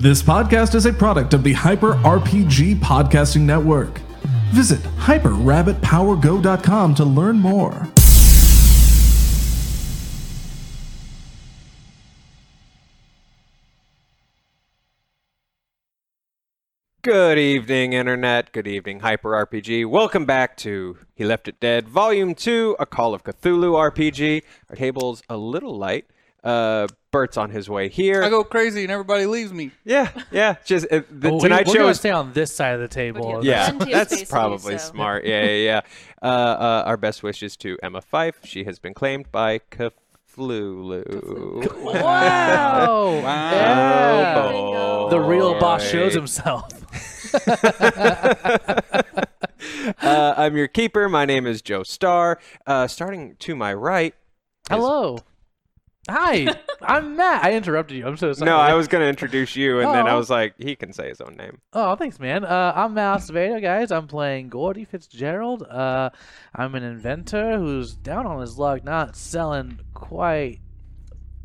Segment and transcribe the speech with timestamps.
[0.00, 3.98] This podcast is a product of the Hyper RPG Podcasting Network.
[4.50, 7.86] Visit hyperrpg.com to learn more.
[17.02, 18.52] Good evening, Internet.
[18.52, 19.84] Good evening, Hyper RPG.
[19.84, 24.44] Welcome back to He Left It Dead, Volume 2, A Call of Cthulhu RPG.
[24.70, 26.06] Our table's a little light.
[26.42, 28.22] Uh, Bert's on his way here.
[28.22, 29.72] I go crazy and everybody leaves me.
[29.84, 30.56] yeah, yeah.
[30.64, 32.88] Just uh, the, Well, tonight's we, show gonna is stay on this side of the
[32.88, 33.40] table.
[33.44, 34.90] yeah, Plenty that's space to do probably so.
[34.92, 35.24] smart.
[35.24, 35.80] Yeah, yeah, yeah.
[36.22, 38.40] Uh, uh, our best wishes to Emma Fife.
[38.44, 39.96] She has been claimed by Cthulhu.
[41.82, 43.12] Wow!
[43.22, 44.34] Yeah.
[44.52, 46.68] Oh, The real boss shows himself.
[50.02, 51.08] Uh, I'm your keeper.
[51.08, 52.38] My name is Joe Starr.
[52.66, 54.14] Uh, starting to my right.
[54.70, 55.18] Hello.
[56.10, 56.46] Hi,
[56.82, 57.44] I'm Matt.
[57.44, 58.06] I interrupted you.
[58.06, 58.50] I'm so sorry.
[58.50, 60.16] No, I was going to introduce you, and then I Oh.
[60.18, 61.60] was like, he can say his own name.
[61.72, 62.44] Oh, thanks, man.
[62.44, 63.90] Uh, I'm Mal Acevedo, guys.
[63.92, 65.62] I'm playing Gordy Fitzgerald.
[65.62, 66.10] Uh,
[66.54, 70.60] I'm an inventor who's down on his luck, not selling quite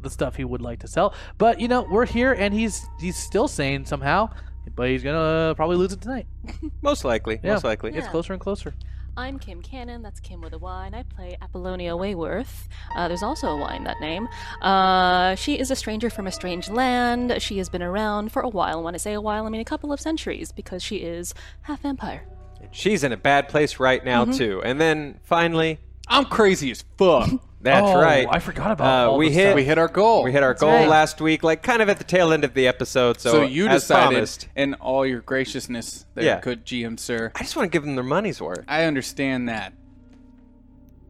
[0.01, 1.13] the stuff he would like to sell.
[1.37, 4.29] But you know, we're here, and he's he's still sane somehow.
[4.75, 6.27] But he's gonna probably lose it tonight.
[6.81, 7.39] Most likely.
[7.43, 7.53] Yeah.
[7.53, 7.93] Most likely.
[7.93, 8.73] It's closer and closer.
[9.17, 12.67] I'm Kim Cannon, that's Kim with a Y, and I play Apollonia Wayworth.
[12.97, 14.27] Uh, there's also a Y in that name.
[14.61, 17.33] Uh, she is a stranger from a strange land.
[17.41, 18.83] She has been around for a while.
[18.83, 21.81] When I say a while, I mean a couple of centuries, because she is half
[21.81, 22.25] vampire.
[22.71, 24.37] She's in a bad place right now, Mm-hmm.
[24.37, 24.61] too.
[24.65, 25.79] And then finally,
[26.09, 27.29] I'm crazy as fuck.
[27.65, 28.27] that's Oh, right.
[28.29, 29.55] I forgot about Uh, all we this hit- stuff.
[29.55, 30.23] we hit our goal.
[30.23, 30.87] We hit our goal right.
[30.87, 33.19] last week, like kind of at the tail end of the episode.
[33.19, 36.39] So, so you as decided, promised, in all your graciousness, there, Yeah.
[36.39, 37.31] good GM sir.
[37.35, 38.63] I just want to give them their money's worth.
[38.67, 39.73] I understand that.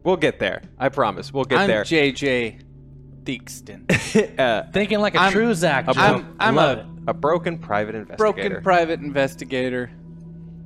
[0.02, 0.62] We'll get there.
[0.78, 1.32] I promise.
[1.32, 1.82] We'll get I'm there.
[1.84, 2.60] JJ
[3.24, 5.86] Theakston, uh, Thinking like a I'm- true Zach.
[5.86, 5.92] Joe.
[6.00, 8.32] I'm- I'm a- a broken private investigator.
[8.50, 9.90] broken private investigator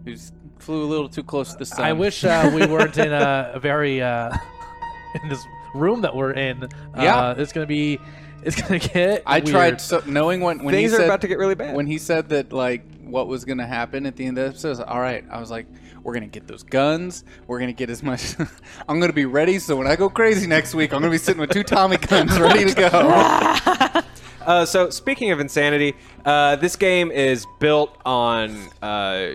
[0.05, 1.85] who's flew a little too close to the sun.
[1.85, 4.31] I wish uh, we weren't in a, a very uh,
[5.23, 5.43] in this
[5.75, 6.65] room that we're in.
[6.65, 7.35] Uh, Yeah.
[7.37, 7.99] it's gonna be.
[8.43, 9.23] It's gonna get.
[9.27, 9.47] I weird.
[9.49, 11.75] tried so, knowing when when Things he are said about to get really bad.
[11.77, 14.69] when he said that like what was gonna happen at the end of the episode.
[14.69, 15.67] I was like, All right, I was like,
[16.03, 17.25] we're gonna get those guns.
[17.47, 18.37] We're gonna get as much.
[18.89, 19.59] I'm gonna be ready.
[19.59, 22.39] So when I go crazy next week, I'm gonna be sitting with two Tommy guns
[22.41, 24.03] ready to go.
[24.47, 25.95] Uh, so speaking of insanity,
[26.25, 29.33] uh, this game is built on uh,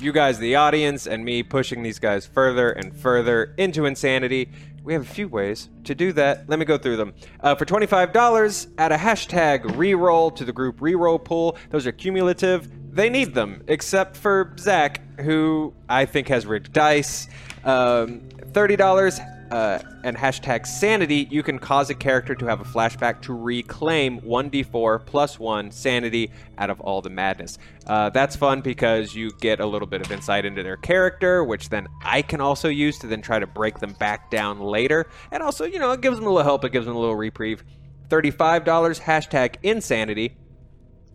[0.00, 4.48] you guys, the audience, and me pushing these guys further and further into insanity.
[4.84, 6.48] We have a few ways to do that.
[6.48, 7.14] Let me go through them.
[7.40, 11.56] Uh, for $25, add a hashtag reroll to the group reroll pool.
[11.70, 12.68] Those are cumulative.
[12.94, 17.28] They need them, except for Zach, who I think has rigged dice.
[17.64, 18.22] Um,
[18.52, 23.34] $30 uh, and hashtag sanity, you can cause a character to have a flashback to
[23.34, 27.58] reclaim 1d4 plus 1 sanity out of all the madness.
[27.86, 31.68] Uh, that's fun because you get a little bit of insight into their character, which
[31.68, 35.10] then I can also use to then try to break them back down later.
[35.30, 37.16] And also, you know, it gives them a little help, it gives them a little
[37.16, 37.62] reprieve.
[38.08, 38.64] $35,
[39.02, 40.34] hashtag insanity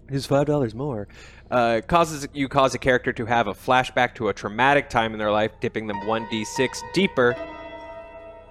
[0.09, 1.07] is five dollars more.
[1.49, 5.17] Uh, causes you cause a character to have a flashback to a traumatic time in
[5.17, 7.35] their life, dipping them one d six deeper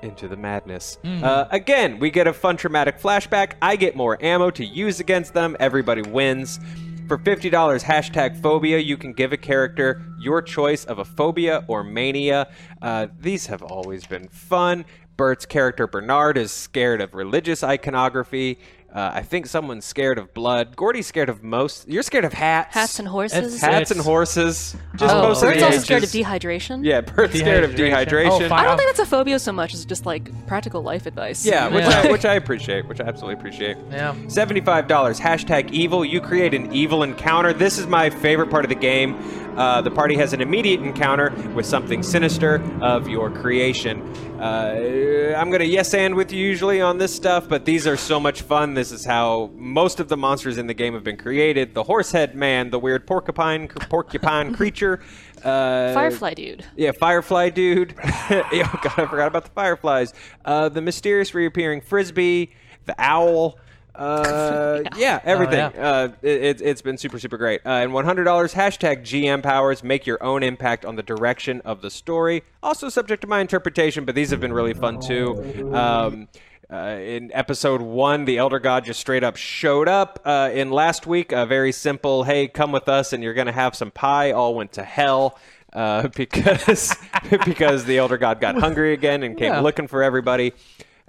[0.03, 0.99] into the madness.
[1.05, 3.53] Uh, again, we get a fun traumatic flashback.
[3.62, 5.57] I get more ammo to use against them.
[5.61, 6.61] Everybody wins.
[7.09, 7.51] For $50,
[7.84, 12.49] hashtag phobia, you can give a character your choice of a phobia or mania.
[12.83, 14.84] Uh, these have always been fun.
[15.17, 18.59] Bert's character Bernard is scared of religious iconography.
[18.93, 20.75] Uh, I think someone's scared of blood.
[20.75, 21.87] Gordy's scared of most.
[21.87, 22.73] You're scared of hats.
[22.75, 23.55] Hats and horses.
[23.57, 24.75] It's- Hats and horses.
[24.97, 26.83] Just oh, most of Bert's also scared of dehydration.
[26.83, 28.07] Yeah, Bert's scared of Dehydration.
[28.07, 28.51] dehydration.
[28.51, 28.55] Oh.
[28.55, 31.45] I don't think that's a phobia so much as just like practical life advice.
[31.45, 32.03] Yeah, which Yeah.
[32.05, 33.77] I which I appreciate, which I absolutely appreciate.
[33.91, 34.15] Yeah.
[34.29, 35.21] Seventy-five dollars.
[35.21, 36.03] Hashtag evil.
[36.03, 37.53] You create an evil encounter.
[37.53, 39.17] This is my favorite part of the game.
[39.59, 44.01] Uh, the party has an immediate encounter with something sinister of your creation.
[44.41, 48.21] Uh, I'm gonna yes and with you usually on this stuff, but these are so
[48.21, 48.75] much fun.
[48.77, 51.73] This is how most of the monsters in the game have been created.
[51.73, 55.01] The horsehead man, the weird porcupine porcupine creature.
[55.39, 56.67] Uh, Firefly dude.
[56.77, 57.95] yeah, Firefly dude.
[58.05, 60.13] oh god, I forgot about the fireflies.
[60.45, 62.53] Uh, the mysterious reappearing frisbee,
[62.84, 63.59] the owl.
[63.95, 65.61] Uh, yeah, everything.
[65.61, 65.89] Oh, yeah.
[65.89, 67.63] Uh, it, it, it's been super, super great.
[67.65, 71.91] Uh, and $100 hashtag GM powers make your own impact on the direction of the
[71.91, 72.43] story.
[72.63, 75.72] Also subject to my interpretation, but these have been really fun too.
[75.75, 76.29] Um,
[76.72, 80.21] uh, in episode one, the Elder God just straight up showed up.
[80.24, 83.53] Uh, in last week, a very simple, hey, come with us and you're going to
[83.53, 85.39] have some pie, all went to hell.
[85.72, 86.95] Uh, because
[87.45, 89.60] because the Elder God got hungry again and came Yeah.
[89.60, 90.53] looking for everybody.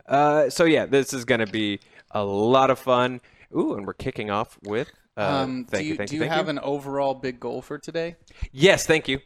[0.07, 1.79] Uh, so yeah, this is going to be
[2.11, 3.19] a lot of fun.
[3.55, 6.23] Ooh, and we're kicking off with Uh, Um, thank do you, you, thank do you,
[6.23, 6.51] you have you.
[6.51, 8.15] an overall big goal for today?
[8.51, 9.19] Yes, thank you.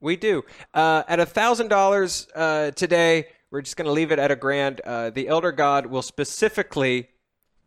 [0.00, 0.42] We do.
[0.74, 4.36] Uh, at a thousand dollars uh, today, we're just going to leave it at a
[4.36, 4.80] grand.
[4.84, 7.08] Uh, the Elder God will specifically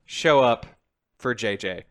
[0.05, 0.65] show up
[1.17, 1.83] for JJ.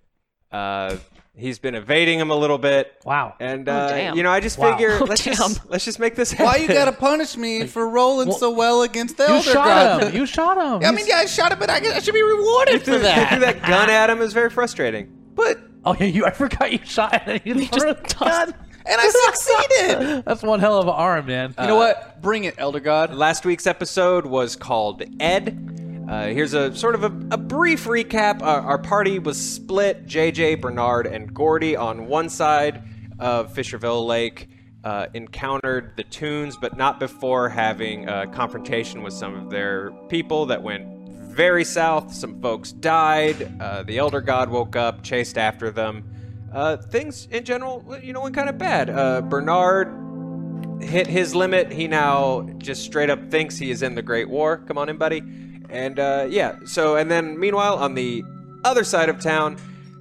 [0.50, 0.96] Uh,
[1.34, 3.34] he's been evading him a little bit, Wow.
[3.38, 4.16] and Oh, uh, damn.
[4.16, 4.72] you know, I just Wow.
[4.72, 5.34] figure Oh, let's damn.
[5.34, 6.46] just let's just make this happen.
[6.46, 10.02] Why you gotta punish me for rolling so well against the You Elder shot God?
[10.04, 10.14] him.
[10.16, 10.88] You shot him.
[10.88, 13.28] I mean, yeah, I shot it, but I, I should be rewarded threw, for that.
[13.30, 15.12] threw that gun at him is very frustrating.
[15.34, 16.24] But Oh yeah, you.
[16.24, 17.40] I forgot you shot him.
[17.44, 18.54] You just threw a tossed- gun.
[18.88, 20.24] And I succeeded.
[20.26, 21.54] That's one hell of an arm, man.
[21.60, 22.20] you know what?
[22.22, 23.14] Bring it, Elder God.
[23.14, 26.06] Last week's episode was called Ed.
[26.08, 28.40] Uh, here's a sort of a, a brief recap.
[28.40, 30.06] Our, our party was split.
[30.06, 32.82] JJ, Bernard, and Gordy on one side
[33.18, 34.48] of Fisherville Lake
[34.84, 40.46] uh, encountered the Toons, but not before having a confrontation with some of their people
[40.46, 40.86] that went
[41.38, 42.14] very south.
[42.14, 43.60] Some folks died.
[43.60, 46.04] Uh, the Elder God woke up, chased after them.
[46.52, 48.88] Uh, things in general, you know, went kind of bad.
[48.90, 51.70] Uh, Bernard hit his limit.
[51.72, 54.58] He now just straight up thinks he is in the Great War.
[54.58, 55.22] Come on in, buddy.
[55.68, 58.24] And uh, yeah, so and then meanwhile on the
[58.64, 59.58] other side of town,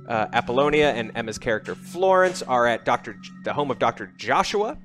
[0.07, 4.77] uh, Apollonia and Emma's character Florence are at Doctor J- the home of Doctor Joshua,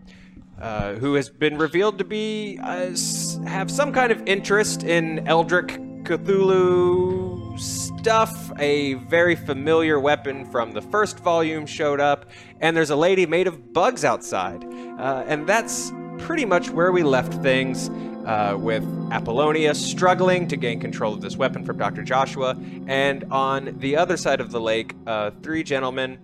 [0.61, 5.29] uh, who has been revealed to be uh, s- have some kind of interest in
[5.29, 5.69] Eldritch
[6.03, 8.53] Cthulhu stuff.
[8.59, 13.47] A very familiar weapon from the first volume showed up, and there's a lady made
[13.47, 14.65] of bugs outside.
[14.65, 17.91] Uh, and that's pretty much where we left things.
[18.23, 22.05] Uh, with Apollonia struggling to gain control of this weapon from Dr.
[22.05, 22.57] Joshua,
[22.87, 26.21] and on the other side of the lake, uh, three gentlemen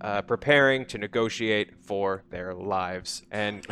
[0.00, 3.22] uh, preparing to negotiate for their lives.
[3.30, 3.64] And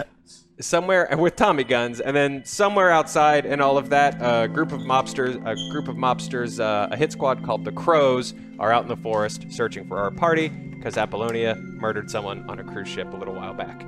[0.60, 4.80] somewhere with Tommy guns, and then somewhere outside and all of that, a group of
[4.80, 8.88] mobsters, a group of mobsters, uh, a hit squad called the Crows, are out in
[8.88, 13.16] the forest searching for our party because Apollonia murdered someone on a cruise ship a
[13.16, 13.84] little while back.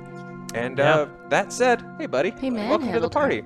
[0.55, 3.19] And uh, that said, hey buddy, He welcome to the manhandled her.
[3.19, 3.43] party.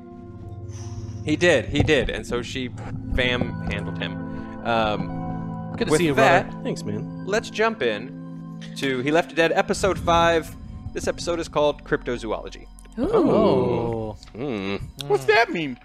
[1.26, 2.70] He did, he did, and so she
[3.16, 4.66] fam handled him.
[4.66, 6.64] Um, Good to with see you, that, brother.
[6.64, 7.26] Thanks, man.
[7.26, 10.56] let's jump in to He Left Dead episode 5.
[10.94, 12.68] This episode is called Cryptozoology.
[13.00, 13.04] Ooh.
[13.14, 14.82] Oh, Mm.
[15.08, 15.78] What's that mean?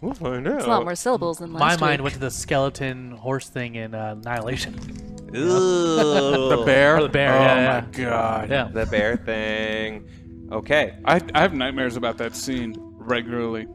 [0.00, 0.56] We'll find out.
[0.58, 3.48] It's a lot more syllables than last my last mind went to the skeleton horse
[3.48, 4.74] thing in uh, Annihilation.
[5.32, 6.98] The bear.
[6.98, 7.80] Or the bear, Oh yeah, my yeah.
[8.10, 8.50] god.
[8.50, 8.68] Yeah.
[8.70, 10.06] The bear thing.
[10.52, 10.94] Okay.
[11.06, 13.66] I, I have nightmares about that scene regularly.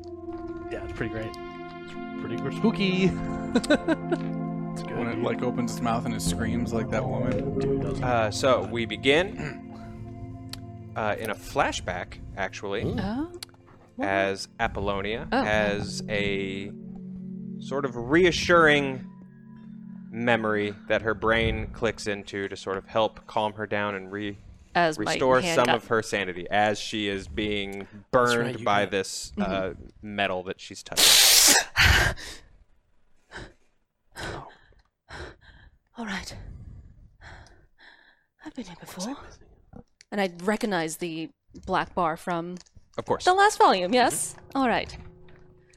[0.72, 1.26] Yeah, it's pretty great.
[1.32, 3.04] It's pretty spooky.
[3.56, 4.98] it's good.
[4.98, 7.58] When it like opens its mouth and it screams like that woman.
[7.58, 9.67] Dude, Uh, so we begin
[10.98, 13.32] uh, in a flashback, actually, Oh.
[14.02, 15.44] as Apollonia Oh.
[15.44, 16.72] has a
[17.60, 19.08] sort of reassuring
[20.12, 24.38] memory that her brain clicks into to sort of help calm her down and re
[24.74, 28.92] As restore some got- of her sanity as she is being burned right, by got-
[28.92, 30.16] this uh, Mm-hmm.
[30.16, 31.56] metal that she's touching.
[35.98, 36.36] All right.
[38.46, 39.16] I've been here before.
[40.12, 41.30] And I recognize the
[41.66, 42.56] black bar from
[42.98, 43.26] Of course.
[43.26, 44.36] the last volume, yes?
[44.56, 44.96] All right.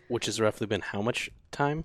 [0.08, 1.84] Which has roughly been how much time?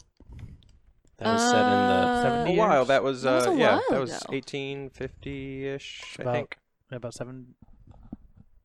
[1.18, 1.76] That was set in the.
[1.78, 2.78] Uh, 70 a while.
[2.80, 2.88] years?
[2.90, 4.26] That was, That was uh, a yeah, while that was ago.
[4.34, 6.58] 1850-ish, I About- think.
[6.92, 7.56] about seven,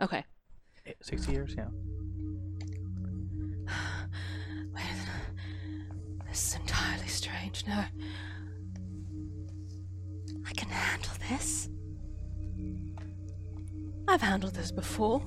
[0.01, 0.25] Okay.
[0.87, 1.67] eight, 60 years, yeah.
[4.75, 4.83] Wait.
[6.29, 7.65] This is entirely strange.
[7.67, 7.85] No.
[10.47, 11.69] I can handle this.
[14.11, 15.23] I've handled this before.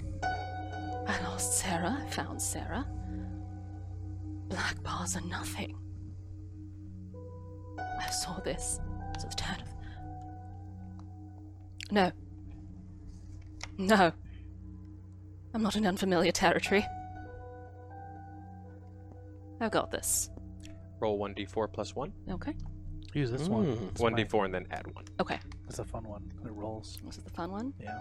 [1.07, 2.03] I lost Sarah.
[2.05, 2.85] I found Sarah.
[4.49, 5.77] Black bars are nothing.
[7.79, 8.81] I saw this.
[9.17, 9.67] So the turn of.
[11.91, 12.11] No.
[13.77, 14.11] No.
[15.53, 16.85] I'm not in unfamiliar territory.
[19.61, 20.29] I've got this.
[20.99, 22.11] Roll 1d4 plus 1.
[22.31, 22.53] Okay.
[23.13, 23.65] Use this one.
[23.67, 23.89] Mm.
[23.91, 25.05] It's 1d4 my- and then add 1.
[25.21, 25.39] Okay.
[25.73, 26.31] It's a fun one.
[26.45, 26.99] It rolls.
[27.03, 27.73] Was it the fun one?
[27.81, 27.97] Yeah.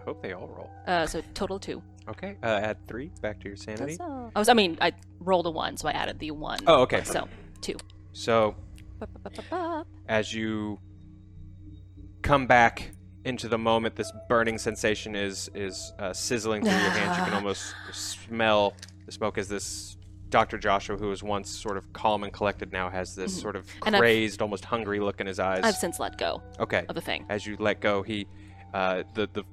[0.00, 0.70] I hope they all roll.
[0.86, 1.82] Uh, so total two.
[2.08, 3.96] Okay, uh, add 3 back to your sanity.
[3.98, 4.48] That's, I was.
[4.48, 6.60] I mean, I rolled a one, so I added the one.
[6.66, 7.04] Oh, okay.
[7.04, 7.28] So
[7.60, 7.76] two.
[8.14, 8.56] So,
[10.08, 10.80] as you
[12.22, 12.92] come back
[13.26, 17.18] into the moment, this burning sensation is is uh, sizzling through your hands.
[17.18, 18.72] You can almost smell
[19.04, 19.98] the smoke as this
[20.32, 20.58] Dr.
[20.58, 24.42] Joshua, who was once sort of calm and collected, now has this sort of crazed,
[24.42, 25.60] almost hungry look in his eyes.
[25.62, 26.86] I've since let go okay.
[26.88, 27.26] of the thing.
[27.28, 28.26] As you let go, he
[28.74, 29.44] uh, the the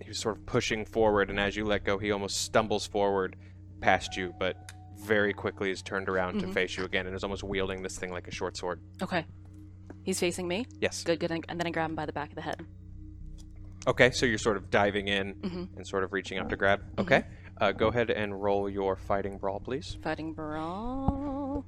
[0.00, 3.34] he was sort of pushing forward, and as you let go, he almost stumbles forward
[3.80, 7.42] past you, but very quickly is turned around to face you again, and is almost
[7.42, 8.80] wielding this thing like a short sword.
[9.02, 9.24] Okay.
[10.04, 10.66] He's facing me.
[10.80, 11.02] Yes.
[11.02, 11.30] Good, good.
[11.30, 12.64] And then I grab him by the back of the head.
[13.86, 15.76] Okay, so you're sort of diving in Mhm.
[15.76, 16.82] and sort of reaching up to grab.
[16.98, 17.24] Okay.
[17.60, 19.96] Uh, go ahead and roll your fighting brawl, please.
[20.02, 21.64] Fighting brawl.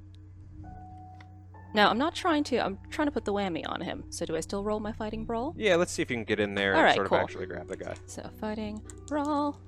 [1.74, 2.58] Now, I'm not trying to.
[2.58, 4.04] I'm trying to put the whammy on him.
[4.10, 5.54] So, do I still roll my fighting brawl?
[5.56, 7.18] Yeah, let's see if you can get in there All and right, sort cool.
[7.18, 7.94] of actually grab the guy.
[8.06, 9.60] So, fighting brawl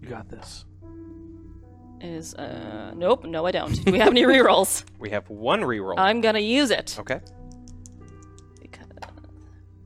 [0.00, 0.64] You got this.
[2.00, 3.72] is uh nope, no I don't.
[3.84, 4.84] Do we have any rerolls?
[4.98, 5.94] We have one reroll.
[5.98, 6.96] I'm gonna use it.
[6.98, 7.20] okay.
[8.60, 8.86] Because...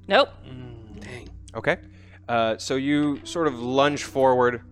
[0.09, 0.29] Nope.
[1.00, 1.29] Dang.
[1.55, 1.79] Okay.
[2.29, 4.62] Uh, so you sort of lunge forward.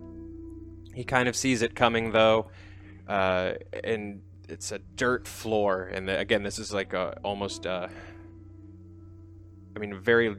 [0.94, 2.50] He kind of sees it coming, though,
[3.08, 5.84] uh, and it's a dirt floor.
[5.92, 7.88] And the, again, this is like a, almost, uh,
[9.74, 10.36] I mean, very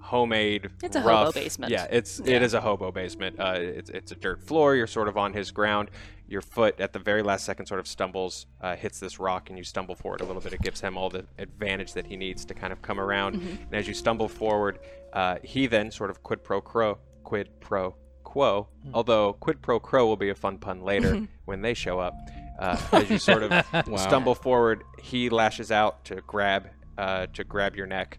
[0.00, 0.68] homemade.
[0.82, 1.70] It's a hobo basement.
[1.72, 2.36] Yeah, it's Yeah.
[2.36, 3.38] it is a hobo basement.
[3.38, 4.74] Uh, it's it's a dirt floor.
[4.74, 5.90] You're sort of on his ground.
[6.28, 9.58] Your foot at the very last second sort of stumbles, uh, hits this rock, and
[9.58, 10.54] you stumble forward a little bit.
[10.54, 13.34] It gives him all the advantage that he needs to kind of come around.
[13.34, 14.78] And as you stumble forward,
[15.12, 17.94] uh, he then sort of quid pro quo, quid pro
[18.32, 18.68] quo.
[18.94, 22.14] Although quid pro quo will be a fun pun later when they show up.
[22.58, 23.66] Uh, as you sort of
[24.00, 28.18] stumble forward, he lashes out to grab uh, to grab your neck.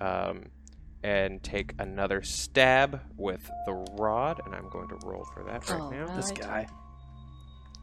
[0.00, 0.46] Um,
[1.02, 5.90] and take another stab with the rod, and I'm going to roll for that right
[5.92, 6.00] now.
[6.00, 6.16] Alright.
[6.16, 6.66] This guy.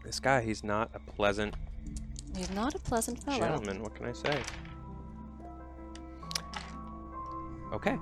[0.04, 1.56] This guy, he's not a pleasant
[2.36, 3.40] He's not a pleasant fellow.
[3.40, 3.82] gentleman.
[3.82, 4.42] What can I say?
[7.74, 7.98] Okay.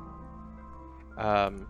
[1.18, 1.68] Um.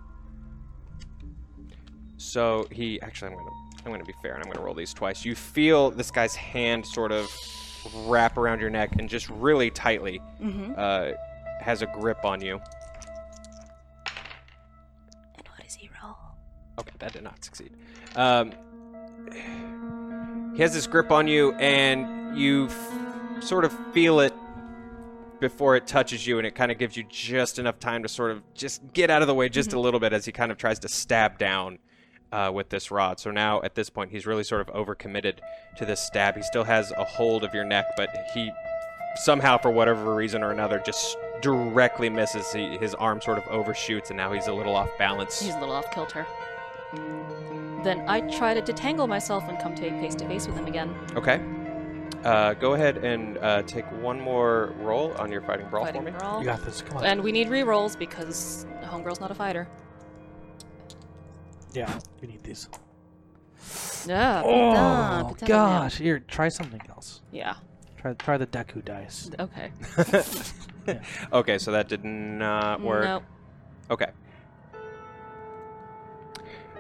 [2.22, 3.50] So he actually, I'm gonna,
[3.86, 5.26] I'm gonna be fair, and I'm gonna roll these twice.
[5.26, 7.28] You feel this guy's hand sort of
[8.06, 10.74] wrap around your neck and just really tightly Mm-hmm.
[10.78, 11.12] uh,
[11.62, 12.62] has a grip on you.
[15.36, 16.16] And what does he roll?
[16.80, 17.72] Okay, that did not succeed.
[18.16, 18.52] Um,
[20.56, 24.34] he has this grip on you, and you f- sort of feel it
[25.40, 28.30] before it touches you, and it kind of gives you just enough time to sort
[28.32, 30.58] of just get out of the way just a little bit as he kind of
[30.60, 31.80] tries to stab down
[32.32, 33.20] uh, with this rod.
[33.20, 35.36] So now, at this point, he's really sort of overcommitted
[35.78, 36.36] to this stab.
[36.36, 38.52] He still has a hold of your neck, but he
[39.16, 42.52] somehow, for whatever reason or another, just directly misses.
[42.54, 45.40] He, his arm sort of overshoots, and now he's a little off balance.
[45.42, 46.26] He's a little off kilter.
[47.84, 50.94] Then I try to detangle myself and come take face to face with him again.
[51.16, 51.42] Okay.
[52.24, 56.12] Uh, go ahead and uh, take one more roll on your fighting brawl Fighting for
[56.12, 56.18] me.
[56.18, 56.40] brawl.
[56.40, 56.84] You got this.
[56.84, 57.06] Come on.
[57.06, 59.68] And we need rerolls because Homegirl's not a fighter.
[61.74, 62.70] Yeah, you need these.
[64.08, 64.42] Yeah.
[64.44, 65.98] Oh putain, gosh!
[65.98, 67.22] Here, try something else.
[67.32, 67.56] Yeah.
[67.98, 69.30] Try try the Deku dice.
[69.40, 69.72] Okay.
[71.34, 73.04] okay, so that did not work.
[73.04, 73.24] Nope.
[73.90, 74.10] Okay.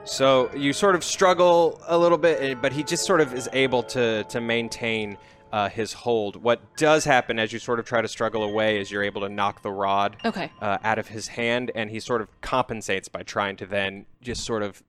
[0.03, 3.47] So you sort of struggle a little bit, eh, but he just sort of is
[3.53, 5.17] able to to maintain
[5.51, 6.35] uh, his hold.
[6.41, 9.29] What does happen as you sort of try to struggle away is you're able to
[9.29, 10.51] knock the rod Okay.
[10.61, 14.43] uh, out of his hand, and he sort of compensates by trying to then just
[14.43, 14.81] sort of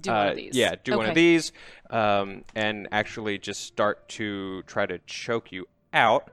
[0.00, 0.56] Do one uh, of these.
[0.56, 1.52] Yeah, do one of these,
[1.90, 6.30] um, and actually just start to try to choke you out.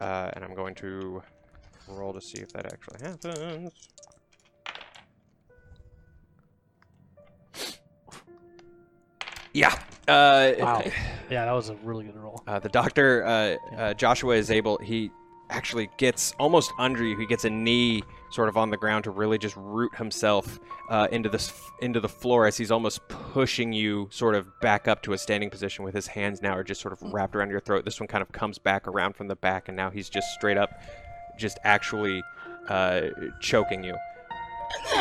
[0.00, 1.22] Uh, and I'm going to
[1.88, 3.88] roll to see if that actually happens.
[9.52, 9.78] Yeah.
[10.08, 10.82] Uh, Wow.
[11.30, 12.42] Yeah, that was a really good roll.
[12.46, 14.78] uh, the doctor, uh, uh, Joshua, is able.
[14.78, 15.10] He
[15.50, 17.18] actually gets almost under you.
[17.18, 21.08] He gets a knee sort of on the ground to really just root himself uh,
[21.12, 25.12] into this into the floor as he's almost pushing you sort of back up to
[25.12, 27.84] a standing position with his hands now are just sort of wrapped around your throat.
[27.84, 30.56] This one kind of comes back around from the back, and now he's just straight
[30.56, 30.70] up,
[31.38, 32.22] just actually
[32.68, 33.02] uh,
[33.40, 33.94] choking you.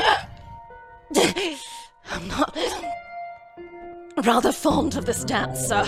[2.12, 2.58] I'm not
[4.24, 5.84] rather fond of this dance, sir.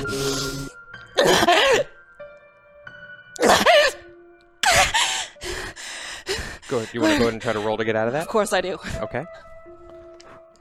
[6.67, 6.89] Go ahead.
[6.93, 8.21] You want to go ahead and try to roll to get out of that?
[8.23, 8.77] Of course I do.
[9.01, 9.25] Okay.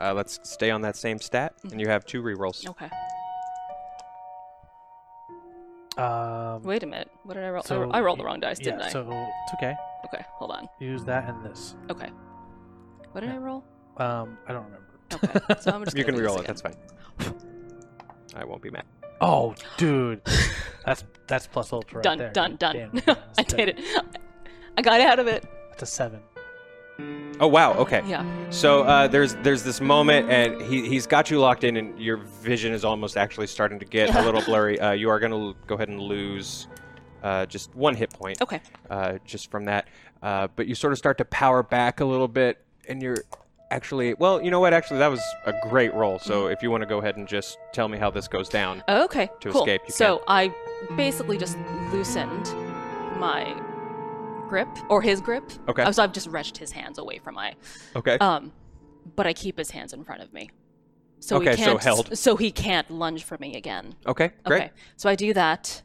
[0.00, 2.66] Uh, let's stay on that same stat, and you have two rerolls.
[2.68, 2.88] Okay.
[6.02, 7.10] Um, Wait a minute.
[7.24, 7.62] What did I roll?
[7.64, 8.90] I so ro- I rolled the wrong dice, didn't yeah, I?
[8.90, 9.74] So it's okay.
[10.06, 10.68] Okay, hold on.
[10.78, 11.74] Use that and this.
[11.90, 12.08] Okay.
[13.12, 13.64] What did I roll?
[13.96, 14.86] Um, I don't remember.
[15.12, 16.44] Okay, so I'm just You can gonna do reroll it.
[16.44, 16.46] again.
[16.46, 16.76] That's fine.
[18.38, 18.84] I won't be mad.
[19.20, 20.22] Oh, dude,
[20.86, 21.98] that's that's plus ultra.
[21.98, 22.30] Right Done, there.
[22.32, 22.76] done, done.
[22.76, 23.80] Damn, yeah, I did it.
[24.76, 25.44] I got out of it.
[25.70, 26.20] That's a seven.
[27.40, 27.74] Oh wow.
[27.74, 28.02] Okay.
[28.06, 28.24] Yeah.
[28.50, 32.16] So uh, there's there's this moment, and he he's got you locked in, and your
[32.16, 34.80] vision is almost actually starting to get a little blurry.
[34.80, 36.66] Uh, you are going to go ahead and lose
[37.22, 38.40] uh, just one hit point.
[38.42, 38.60] Okay.
[38.90, 39.88] Uh, just from that,
[40.22, 43.18] uh, but you sort of start to power back a little bit, and you're
[43.70, 44.42] actually well.
[44.42, 44.72] You know what?
[44.72, 46.18] Actually, that was a great roll.
[46.18, 48.82] So if you want to go ahead and just tell me how this goes down.
[48.88, 49.28] Okay.
[49.40, 49.62] To cool.
[49.62, 50.52] escape, you so I
[50.96, 51.56] basically just
[51.92, 52.46] loosened
[53.18, 53.54] my
[54.48, 55.44] grip or his grip.
[55.68, 55.82] Okay.
[55.82, 57.54] Uh, So I've just wrenched his hands away from my.
[57.96, 58.16] Okay.
[58.18, 58.52] Um,
[59.16, 60.50] but I keep his hands in front of me.
[61.20, 62.16] So Okay, he so can't, held.
[62.16, 63.94] So he can't lunge for me again.
[64.06, 64.30] okay.
[64.44, 64.62] Great.
[64.62, 64.70] Okay.
[64.96, 65.82] So I do that,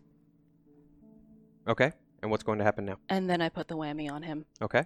[1.67, 1.91] Okay.
[2.21, 2.97] And what's going to happen now?
[3.09, 4.45] and then I put the whammy on him.
[4.61, 4.83] Okay.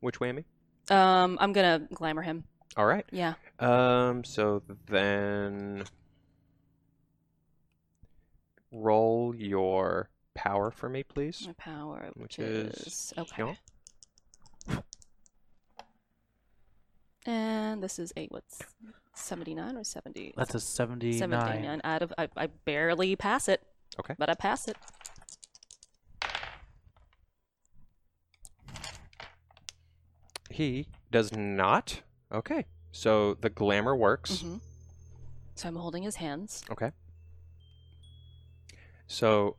[0.00, 0.44] Which whammy?
[0.90, 2.44] Um, I'm gonna glamour him.
[2.76, 3.06] All right.
[3.10, 3.34] Yeah.
[3.58, 4.24] Um.
[4.24, 5.84] So then,
[8.72, 11.44] roll your power for me, please.
[11.46, 13.34] My power, Which which, is is, okay.
[13.36, 13.56] Sean.
[17.26, 18.30] And this is eight.
[18.30, 18.58] What's
[19.14, 20.34] seventy-nine or seventy?
[20.36, 21.18] That's a 79.
[21.18, 22.12] seventy-nine out of.
[22.18, 23.62] I, I barely pass it.
[23.98, 24.14] Okay.
[24.18, 24.76] But I pass it.
[30.50, 32.02] He does not.
[32.32, 32.66] Okay.
[32.92, 34.40] So the glamour works.
[34.40, 34.56] hmm
[35.54, 36.64] So I'm holding his hands.
[36.70, 36.92] Okay.
[39.06, 39.56] So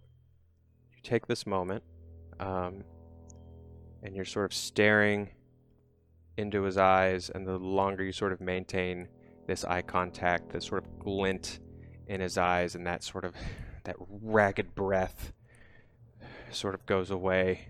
[0.95, 1.83] you take this moment,
[2.39, 2.83] um,
[4.03, 5.29] and you're sort of staring
[6.37, 9.07] into his eyes, and the longer you sort of maintain
[9.47, 11.59] this eye contact, this sort of glint
[12.07, 13.33] in his eyes, and that sort of
[13.83, 15.31] that ragged breath
[16.51, 17.67] sort of goes away.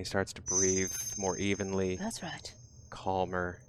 [0.00, 2.54] He starts to breathe more evenly That's right.
[2.88, 3.60] calmer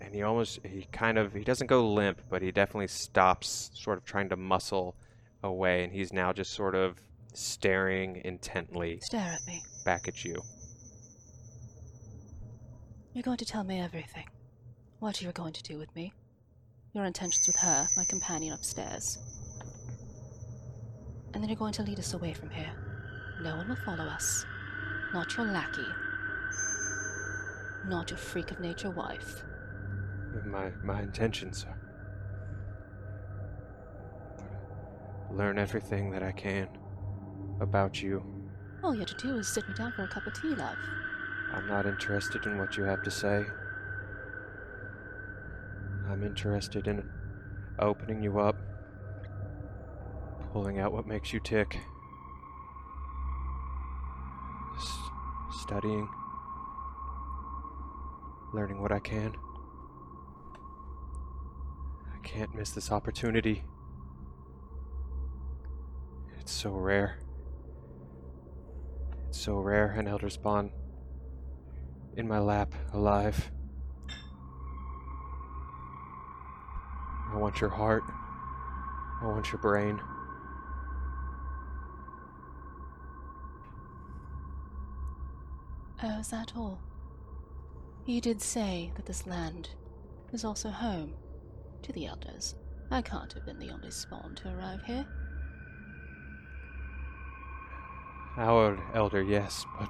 [0.00, 3.98] and he almost he kind of he doesn't go limp but he definitely stops sort
[3.98, 4.94] of trying to muscle
[5.42, 7.00] away and he's now just sort of
[7.32, 9.60] staring intently Stare at me.
[9.84, 10.40] back at you
[13.12, 14.26] You're going to tell me everything.
[15.00, 16.12] What you're going to do with me.
[16.92, 19.18] Your intentions with her, my companion upstairs.
[21.32, 22.72] And then you're going to lead us away from here.
[23.42, 24.44] No one will follow us.
[25.14, 25.86] Not your lackey.
[27.86, 29.44] Not your freak of nature wife.
[30.44, 31.78] my my intentions are
[35.30, 36.68] learn everything that I can
[37.60, 38.24] about you
[38.82, 40.78] All you have to do is sit me down for a cup of tea, love.
[41.52, 43.44] I'm not interested in what you have to say
[46.10, 47.08] I'm interested in
[47.78, 48.56] opening you up
[50.52, 51.78] pulling out what makes you tick
[55.64, 56.06] studying
[58.52, 59.34] learning what I can.
[62.14, 63.64] I can't miss this opportunity.
[66.38, 67.16] It's so rare.
[69.30, 70.70] It's so rare an elder spawn
[72.14, 73.50] in my lap alive.
[77.32, 78.02] I want your heart.
[79.22, 79.98] I want your brain
[86.06, 86.78] Oh, is that all?
[88.04, 89.70] You did say that this land
[90.34, 91.14] is also home
[91.80, 92.56] to the elders.
[92.90, 95.06] I can't have been the only spawn to arrive here.
[98.36, 99.88] Our elder, yes, but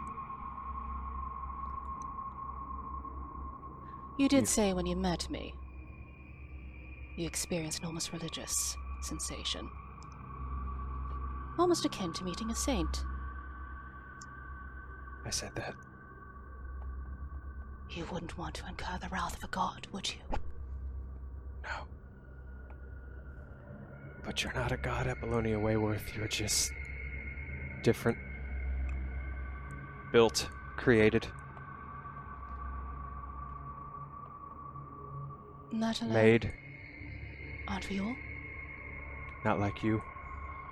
[4.16, 5.57] You did You- say when you met me,
[7.16, 9.68] you experienced an almost religious sensation.
[11.59, 13.05] Almost akin to meeting a saint.
[15.27, 15.74] I said that.
[17.90, 20.38] You wouldn't want to incur the wrath of a god, would you?
[21.62, 21.87] No.
[24.25, 26.14] But you're not a god, Apollonia Wayworth.
[26.16, 26.73] You're just
[27.83, 28.18] different.
[30.12, 31.27] Built, created,
[35.73, 36.12] Not alone.
[36.14, 36.53] made,
[37.66, 38.14] Aren't we all?
[39.44, 40.01] not like you.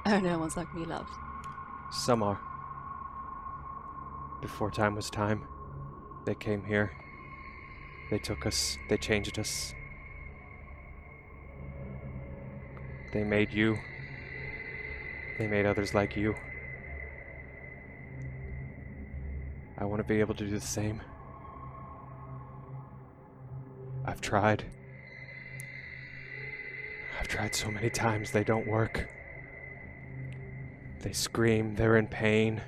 [0.06, 1.08] Oh, no one's like me, love.
[1.90, 2.40] Some are.
[4.40, 5.44] Before time was time,
[6.24, 6.92] they came here.
[8.12, 9.72] They took us, they changed us.
[13.10, 13.78] They made you.
[15.38, 16.34] They made others like you.
[19.78, 21.00] I want to be able to do the same.
[24.04, 24.66] I've tried.
[27.18, 29.08] I've tried so many times, they don't work.
[31.00, 32.60] They scream, they're in pain.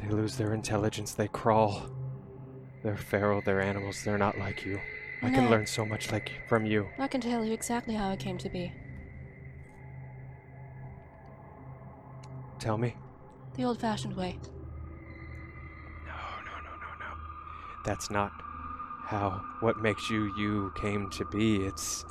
[0.00, 1.90] They lose their intelligence, they crawl.
[2.86, 4.80] They're feral, they're animals, they're not like you.
[5.20, 5.50] I can No.
[5.50, 6.88] learn so much like from you.
[7.00, 8.72] I can tell you exactly how I came to be.
[12.60, 12.94] Tell me.
[13.56, 14.38] The old fashioned way.
[16.06, 16.12] No,
[16.44, 17.14] no, no, no, no.
[17.84, 18.30] That's not
[19.02, 21.56] how what makes you you came to be.
[21.66, 22.04] It's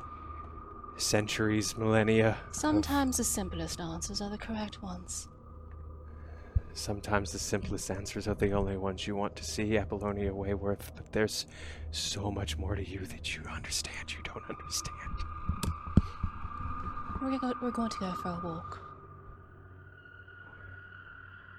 [0.97, 2.37] centuries, millennia.
[2.49, 5.29] of- Sometimes the simplest answers are the correct ones.
[6.75, 11.09] Sometimes the simplest answers are the only ones you want to see, Apollonia Wayworth, but
[11.13, 11.45] there's
[11.91, 15.15] so much more to you that you understand you don't understand.
[17.21, 18.81] We're, go- we're going to go for a walk.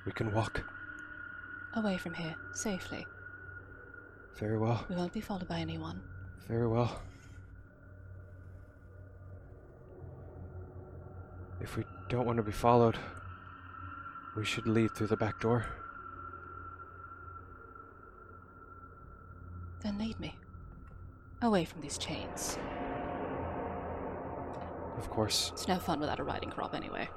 [0.04, 0.62] We can walk.
[1.76, 3.04] Away from here, safely.
[4.38, 4.84] Very well.
[4.90, 6.02] We won't be followed by anyone.
[6.46, 7.00] Very well.
[11.62, 12.98] If we don't want to be followed,
[14.36, 15.66] we should leave through the back door.
[19.82, 20.36] Then lead me.
[21.42, 22.58] Away from these chains.
[24.98, 25.50] Of course.
[25.54, 27.08] It's no fun without a riding crop anyway.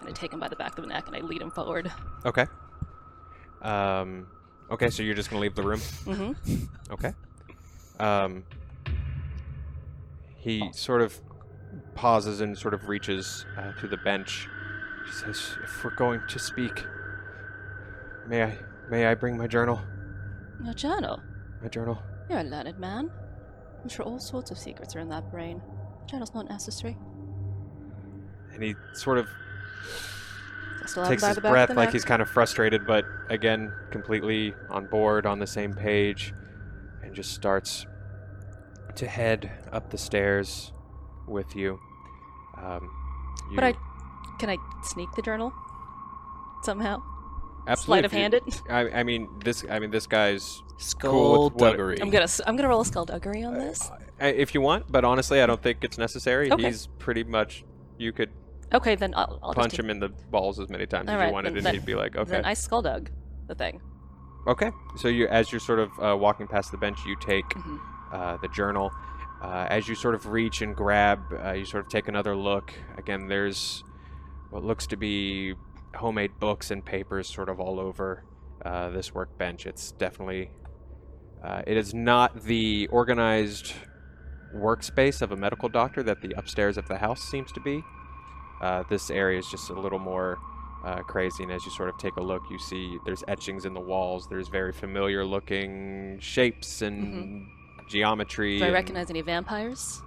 [0.00, 1.90] And I take him by the back of the neck and I lead him forward.
[2.24, 2.46] Okay.
[3.62, 4.26] Um.
[4.70, 5.80] Okay, so you're just gonna leave the room.
[5.80, 6.64] Mm-hmm.
[6.92, 7.12] Okay.
[8.00, 8.44] Um.
[10.36, 11.20] He sort of
[11.94, 14.48] pauses and sort of reaches uh, to the bench.
[15.06, 16.84] He says, "If we're going to speak,
[18.26, 18.58] may I
[18.88, 19.80] may I bring my journal?
[20.64, 21.20] Your journal.
[21.62, 23.10] My journal." You're a learned man.
[23.82, 25.60] I'm sure all sorts of secrets are in that brain.
[26.06, 26.96] Journal's not necessary.
[28.52, 29.28] And he sort of
[30.82, 34.54] I still have him takes his breath like he's kind of frustrated, but again, completely
[34.68, 36.34] on board, on the same page,
[37.02, 37.86] and just starts
[38.96, 40.72] to head up the stairs
[41.26, 41.78] with you.
[42.56, 42.90] Um,
[43.50, 43.74] you But I
[44.40, 45.52] can I sneak the journal
[46.62, 47.02] somehow?
[47.66, 48.62] absolutely Sleight of if hand it.
[48.70, 49.64] I, I mean, this.
[49.70, 50.62] I mean, this guy's
[50.98, 53.90] cool with what- I'm gonna s- I'm gonna roll a skullduggery on this.
[54.20, 56.50] I- if you want, but honestly, I don't think it's necessary.
[56.50, 56.64] Okay.
[56.64, 57.64] He's pretty much.
[57.98, 58.30] You could
[58.72, 61.28] Okay, then I'll, I'll punch just him in the balls as many times as Alright,
[61.28, 63.08] you wanted, and then- he'd be like, "Okay." Then I skulldug
[63.46, 63.80] the thing.
[64.46, 64.70] Okay.
[64.96, 67.78] So you, as you're sort of uh, walking past the bench, you take Mhm.
[68.12, 68.90] uh, the journal.
[69.42, 72.72] Uh, as you sort of reach and grab, uh, you sort of take another look.
[72.96, 73.84] Again, there's
[74.50, 75.54] what looks to be
[75.94, 78.24] homemade books and papers sort of all over
[78.64, 79.66] uh, this workbench.
[79.66, 80.50] It's definitely.
[81.42, 83.72] Uh, it is not the organized
[84.54, 87.82] workspace of a medical doctor that the upstairs of the house seems to be.
[88.60, 90.38] Uh, this area is just a little more
[90.84, 93.72] uh, crazy, and as you sort of take a look, you see there's etchings in
[93.72, 94.26] the walls.
[94.28, 97.46] There's very familiar looking shapes and
[97.88, 98.58] geometry.
[98.58, 100.02] Do I and- recognize any vampires?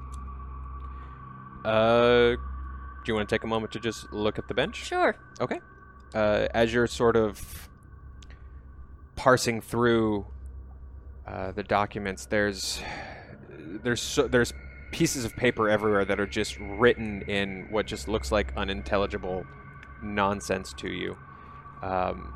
[1.65, 2.35] Uh,
[3.03, 4.75] do you want to take a moment to just look at the bench?
[4.85, 5.15] Sure.
[5.41, 5.59] Okay.
[6.13, 7.69] Uh, as you're sort of
[9.15, 10.25] parsing through
[11.27, 12.81] uh, the documents, there's
[13.83, 14.53] there's so, there's
[14.91, 19.45] pieces of paper everywhere that are just written in what just looks like unintelligible
[20.03, 21.17] nonsense to you.
[21.81, 22.33] Um,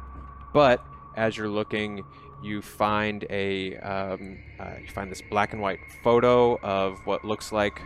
[0.53, 0.83] but
[1.15, 2.03] as you're looking,
[2.43, 7.51] you find a um, uh, you find this black and white photo of what looks
[7.51, 7.81] like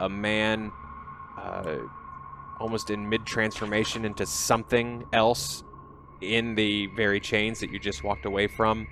[0.00, 0.70] a man.
[1.36, 1.78] Uh,
[2.60, 5.64] almost in mid transformation into something else
[6.20, 8.86] in the very chains that you just walked away from.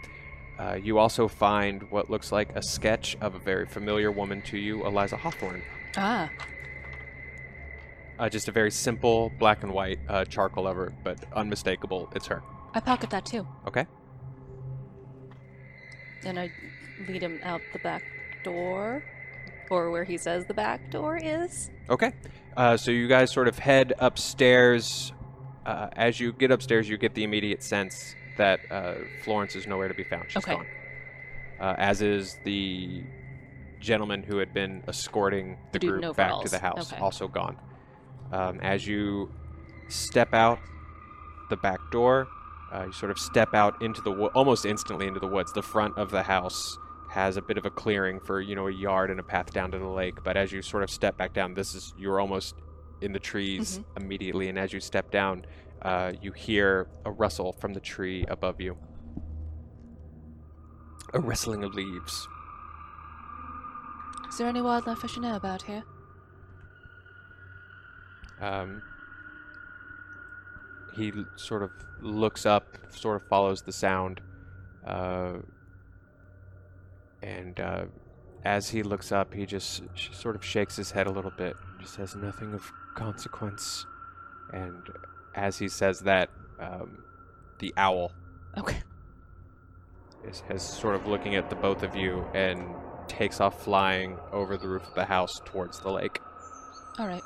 [0.59, 4.59] Uh, you also find what looks like a sketch of a very familiar woman to
[4.59, 5.63] you, Eliza Hawthorne.
[5.97, 6.29] Ah,
[8.19, 12.11] Uh, just a very simple black and white uh, charcoal of her, but unmistakable.
[12.15, 12.43] It's her.
[12.75, 13.47] I pocket that too.
[13.67, 13.87] Okay.
[16.25, 16.51] And I
[17.09, 18.03] lead him out the back
[18.45, 19.03] door,
[19.71, 21.71] or where he says the back door is.
[21.89, 22.13] Okay.
[22.57, 25.13] Uh, so you guys sort of head upstairs.
[25.67, 29.89] Uh, as you get upstairs, you get the immediate sense that uh, Florence is nowhere
[29.89, 30.25] to be found.
[30.29, 30.55] She's Okay.
[30.57, 30.67] gone.
[31.61, 33.03] Uh, as is the
[33.81, 36.51] gentleman who had been escorting the dude in group back to overalls.
[36.51, 37.01] the house, Okay.
[37.03, 37.57] also gone.
[38.33, 39.31] Um, as you
[39.89, 40.59] step out
[41.51, 42.29] the back door,
[42.73, 45.53] uh, you sort of step out into the wo- almost instantly into the woods.
[45.53, 46.79] The front of the house
[47.11, 49.73] has a bit of a clearing for you know a yard and a path down
[49.73, 50.23] to the lake.
[50.23, 52.55] But as you sort of step back down, this is you're almost
[53.01, 54.49] in the trees immediately.
[54.49, 55.45] And as you step down,
[55.83, 58.77] uh, you hear a rustle from the tree above you.
[61.13, 62.29] A rustling of leaves.
[64.29, 65.83] Is there any wildlife I should know about here?
[68.41, 68.83] Um,
[70.95, 71.71] he sort of
[72.01, 74.21] looks up, sort of follows the sound,
[74.87, 75.39] uh,
[77.23, 77.85] and uh,
[78.45, 81.57] as he looks up, he just sh- sort of shakes his head a little bit.
[81.79, 83.87] He says nothing of consequence,
[84.53, 84.89] and
[85.35, 87.03] as he says that, um,
[87.59, 88.13] the owl
[88.57, 88.79] Okay.
[90.25, 92.65] is has sort of looking at the both of you and
[93.09, 96.21] takes off flying over the roof of the house towards the lake.
[96.99, 97.23] All right.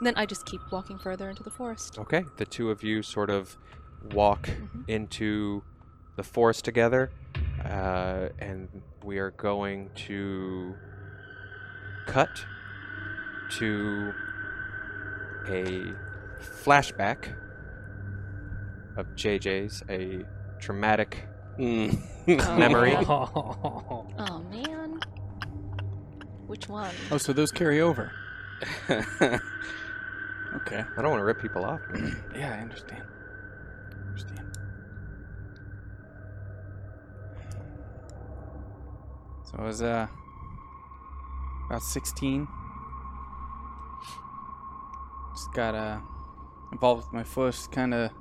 [0.00, 1.98] Then I just keep walking further into the forest.
[1.98, 3.56] Okay, the two of you sort of
[4.12, 4.84] walk Mhm.
[4.88, 5.62] into
[6.16, 7.10] the forest together,
[7.64, 8.68] uh, and
[9.08, 10.74] we are going to
[12.06, 12.44] cut
[13.48, 14.12] to
[15.48, 15.94] a
[16.42, 17.28] flashback
[18.98, 20.24] of JJ's, a
[20.60, 21.24] traumatic
[21.58, 21.98] Mm.
[22.28, 22.92] Oh, memory.
[22.92, 23.04] man.
[23.08, 25.00] Oh man.
[26.46, 26.94] Which one?
[27.10, 28.12] Oh, so those carry over.
[30.56, 30.82] Okay.
[30.96, 31.80] I don't want to rip people off.
[32.34, 32.62] Yeah, I understand.
[32.62, 33.02] understand.
[39.58, 40.06] I was uh
[41.66, 42.46] about 16.
[45.34, 45.98] Just got uh
[46.70, 48.12] involved with my first kind of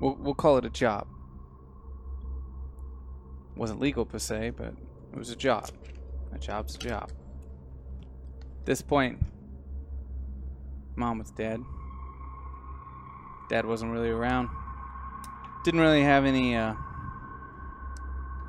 [0.00, 1.06] we'll, we'll call it a job.
[3.56, 4.74] Wasn't legal per se, but
[5.12, 5.70] it was a job.
[6.32, 7.10] A job's a job.
[8.60, 9.18] At this point,
[10.96, 11.60] mom was dead.
[13.48, 14.48] Dad wasn't really around.
[15.64, 16.74] Didn't really have any uh,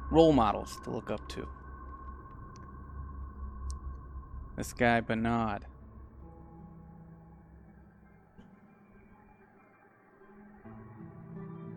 [0.10, 1.48] role models to look up to.
[4.56, 5.66] This guy, Bernard.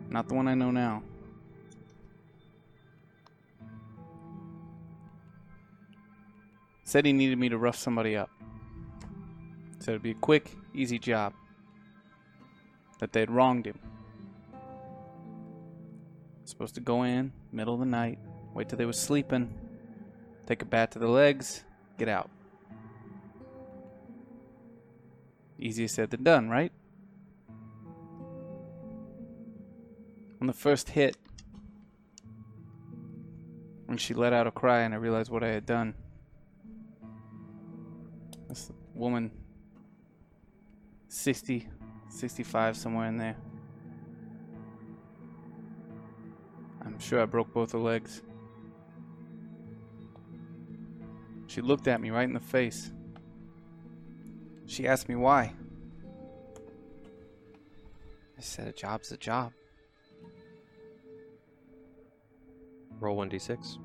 [0.09, 1.03] Not the one I know now.
[6.83, 8.29] Said he needed me to rough somebody up.
[9.79, 11.33] Said it'd be a quick, easy job.
[12.99, 13.79] That they'd wronged him.
[16.43, 18.19] Supposed to go in, middle of the night,
[18.53, 19.53] wait till they was sleeping,
[20.45, 21.63] take a bat to the legs,
[21.97, 22.29] get out.
[25.59, 26.71] Easier said than done, right?
[30.39, 31.17] On the first hit,
[33.85, 35.93] when she let out a cry and I realized what I had done,
[38.49, 39.31] this woman,
[41.09, 41.67] 60,
[42.09, 43.35] 65, somewhere in there.
[47.01, 48.21] Sure I broke both her legs.
[51.47, 52.91] She looked at me right in the face.
[54.67, 55.53] She asked me why.
[58.37, 59.51] I said, a job's a job.
[62.99, 63.77] Roll 1d6.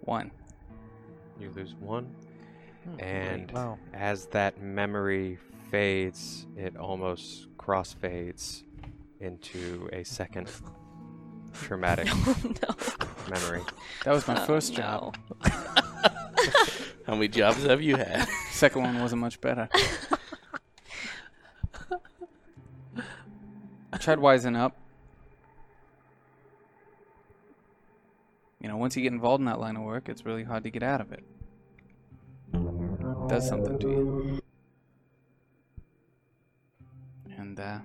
[0.00, 0.30] One.
[1.38, 2.14] You lose one.
[2.84, 3.78] Hmm, And Wow.
[3.92, 5.38] as that memory
[5.70, 8.62] fades, it almost crossfades
[9.20, 10.48] into a second
[11.54, 12.74] traumatic no.
[13.30, 13.62] memory.
[14.04, 14.76] That was my Oh, first no.
[14.78, 15.16] job.
[17.06, 18.26] How many jobs have you had?
[18.50, 19.68] Second one wasn't much better.
[23.92, 24.76] I tried wising up.
[28.60, 30.70] You know, once you get involved in that line of work, it's really hard to
[30.70, 31.24] get out of it.
[32.52, 34.40] It does something to you.
[37.38, 37.78] And, uh,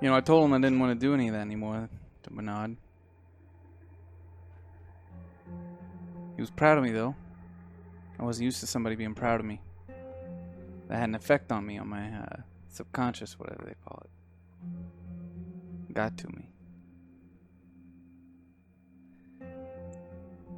[0.00, 1.88] you know, I told him I didn't want to do any of that anymore
[2.22, 2.76] to Bernard.
[6.36, 7.14] He was proud of me, though.
[8.18, 9.60] I wasn't used to somebody being proud of me.
[10.88, 12.36] That had an effect on me, on my uh,
[12.68, 14.10] subconscious, whatever they call it.
[15.94, 16.48] Got to me.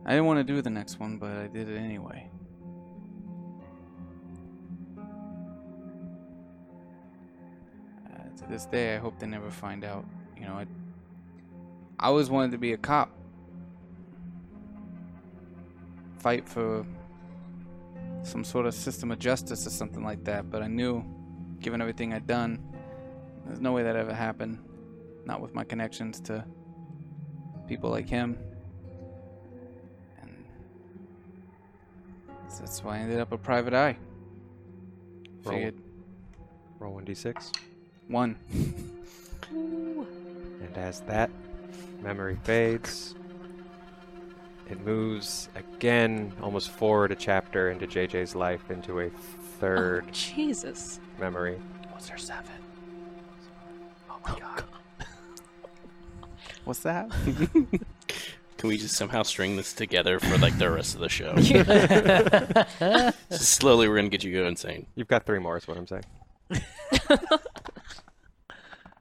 [0.05, 2.31] I didn't want to do the next one, but I did it anyway.
[8.47, 10.05] To this day, I hope they never find out.
[10.37, 10.67] You know, I,
[11.99, 13.11] I always wanted to be a cop.
[16.19, 16.87] Fight for
[18.23, 21.05] some sort of system of justice or something like that, but I knew,
[21.61, 22.63] given everything I'd done,
[23.47, 24.59] there's no way that ever happened.
[25.25, 26.45] Not with my connections to
[27.67, 28.39] people like him.
[30.21, 30.45] And
[32.61, 33.97] that's why I ended up a private eye.
[35.45, 35.71] Roll.
[36.79, 37.53] Roll 1d6.
[38.09, 38.37] One.
[39.51, 41.31] And as that
[42.03, 43.15] memory fades,
[44.69, 49.11] it moves again almost forward a chapter into JJ's life into a
[49.61, 51.01] third Oh, Jesus.
[51.19, 51.59] memory.
[51.91, 52.53] What's there seven?
[54.11, 54.65] Oh my oh, god.
[56.65, 57.11] What's that?
[58.59, 61.35] Can we just somehow string this together for like the rest of the show?
[63.31, 64.87] Just slowly, we're gonna get you go insane.
[64.95, 66.05] You've got three more, is what I'm saying.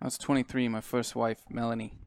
[0.05, 1.97] I was 23, my first wife, Melanie.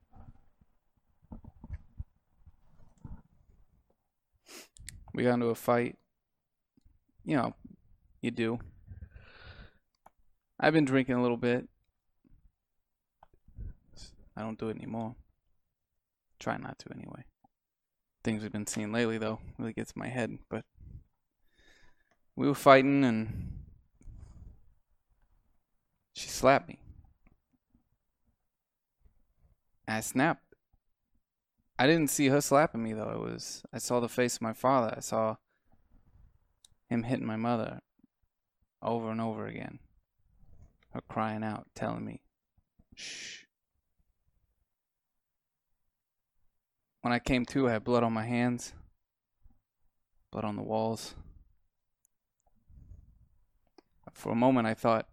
[5.13, 5.97] We got into a fight.
[7.25, 7.55] You know,
[8.23, 8.61] you do.
[10.61, 11.67] I've been drinking a little bit.
[14.37, 15.17] I don't do it anymore.
[16.39, 17.25] Try not to anyway.
[18.23, 20.39] Things we've been seeing lately, though, really gets my head.
[20.49, 20.65] But
[22.37, 23.59] we were fighting, and
[26.15, 26.79] she slapped me.
[29.89, 30.55] I snapped.
[31.79, 33.11] I didn't see her slapping me though.
[33.11, 34.93] It was I saw the face of my father.
[34.97, 35.37] I saw
[36.89, 37.81] him hitting my mother
[38.83, 39.79] over and over again.
[40.91, 42.21] Her crying out, telling me,
[42.95, 43.45] "Shh."
[47.01, 48.75] When I came to, I had blood on my hands,
[50.31, 51.15] blood on the walls.
[54.13, 55.09] For a moment, I thought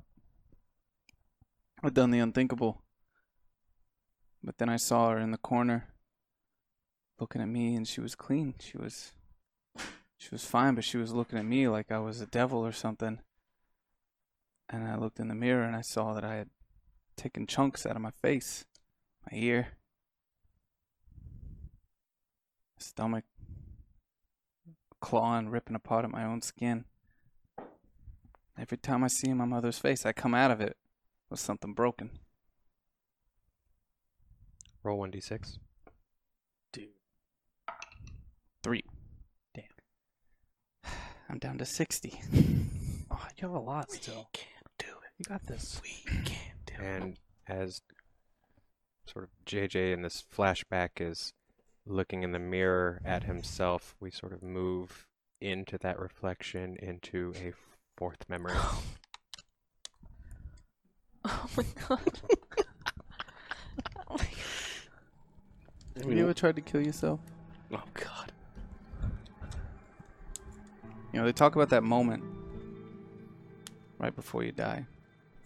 [1.83, 2.84] I'd done the unthinkable.
[4.45, 5.87] But then I saw her in the corner
[7.19, 8.53] looking at me and she was clean.
[8.59, 9.11] She was
[10.17, 12.71] she was fine, but she was looking at me like I was a devil or
[12.71, 13.19] something.
[14.69, 16.49] And I looked in the mirror and I saw that I had
[17.15, 18.65] taken chunks out of my face,
[19.31, 19.69] my ear,
[22.77, 23.25] stomach,
[25.01, 26.85] clawing, ripping apart at my own skin.
[28.57, 30.77] Every time I see my mother's face, I come out of it
[31.29, 32.11] with something broken.
[34.85, 35.57] Roll 1d6.
[36.71, 36.87] Two.
[38.63, 38.83] Three.
[39.55, 39.63] Damn.
[41.29, 42.21] I'm down to 60.
[43.11, 44.27] Oh, you have a lot still.
[44.33, 45.11] We can't do it.
[45.19, 45.79] You got this.
[45.81, 46.79] We can't do it.
[46.81, 47.81] And as
[49.05, 51.31] sort of JJ in this flashback is
[51.85, 55.07] looking in the mirror at himself, we sort of move
[55.39, 57.53] into that reflection into a
[57.97, 58.55] fourth memory.
[61.27, 61.99] Oh my god.
[64.07, 64.27] Oh my
[65.97, 67.19] Have you ever tried to kill yourself?
[67.71, 68.31] Oh God.
[71.13, 72.23] You know, they talk about that moment
[73.97, 74.85] right before you die.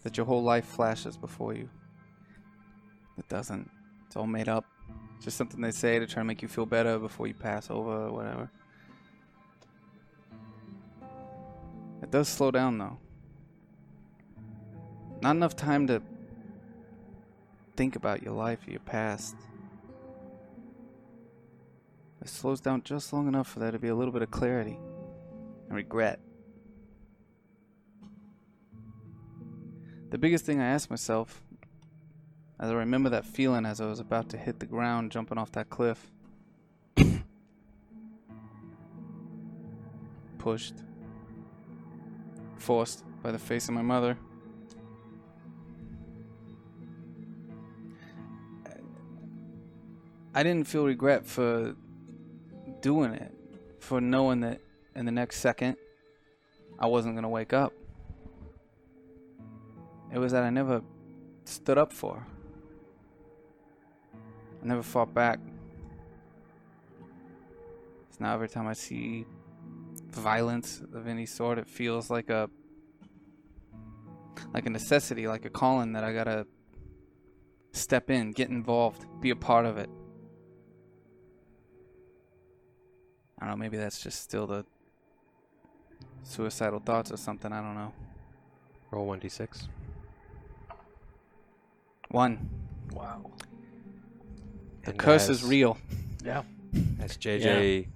[0.03, 1.69] That your whole life flashes before you.
[3.17, 3.69] It doesn't.
[4.07, 4.65] It's all made up.
[5.15, 7.69] It's just something they say to try to make you feel better before you pass
[7.69, 8.49] over or whatever.
[12.01, 12.97] It does slow down though.
[15.21, 16.01] Not enough time to
[17.75, 19.35] think about your life, your past.
[22.29, 24.79] Slows down just long enough for there to be a little bit of clarity
[25.67, 26.19] and regret.
[30.09, 31.41] The biggest thing I asked myself
[32.59, 35.51] as I remember that feeling as I was about to hit the ground jumping off
[35.53, 36.11] that cliff.
[40.37, 40.75] Pushed.
[42.57, 44.17] Forced by the face of my mother.
[50.33, 51.75] I didn't feel regret for
[52.81, 53.31] doing it,
[53.79, 54.59] for knowing that
[54.95, 55.77] in the next second
[56.79, 57.73] I wasn't going to wake up.
[60.13, 60.81] It was that I never
[61.45, 62.25] stood up for.
[64.61, 65.39] I never fought back.
[68.11, 69.25] So now every time I see
[70.09, 72.49] violence of any sort, it feels like a
[74.53, 76.47] like a necessity, like a calling that I gotta
[77.73, 79.89] step in, get involved, be a part of it.
[83.39, 84.65] I don't know, maybe that's just still the
[86.23, 87.93] suicidal thoughts or something, I don't know.
[88.91, 89.67] Roll 1d6.
[92.09, 92.49] One.
[92.91, 93.31] Wow.
[94.83, 95.77] The And curse is real.
[96.25, 96.43] Yeah.
[96.99, 97.87] As JJ,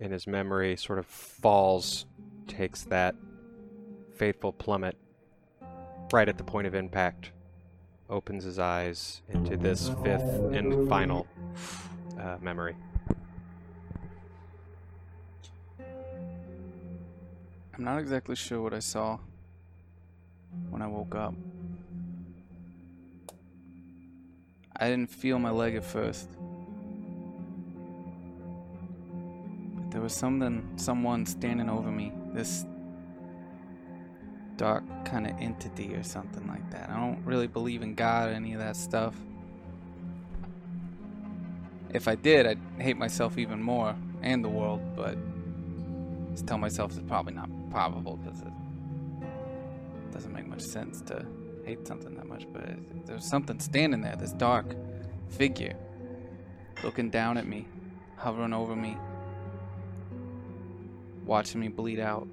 [0.00, 2.06] in his memory, sort of falls,
[2.46, 3.14] takes that
[4.14, 4.96] fateful plummet
[6.12, 7.32] right at the point of impact,
[8.10, 11.26] opens his eyes into this fifth and final
[12.20, 12.76] uh, memory.
[17.76, 19.18] I'm not exactly sure what I saw
[20.70, 21.34] when I woke up.
[24.76, 26.28] I didn't feel my leg at first.
[29.74, 32.12] But there was something, someone standing over me.
[32.32, 32.64] This
[34.56, 36.90] dark kind of entity or something like that.
[36.90, 39.16] I don't really believe in God or any of that stuff.
[41.92, 45.18] If I did, I'd hate myself even more and the world, but
[46.30, 48.52] just tell myself it's probably not probable because it
[50.12, 51.26] doesn't make much sense to
[51.64, 52.46] hate something that much.
[52.52, 52.62] But
[53.04, 54.76] there's something standing there, this dark
[55.28, 55.74] figure,
[56.84, 57.66] looking down at me,
[58.14, 58.96] hovering over me,
[61.26, 62.28] watching me bleed out.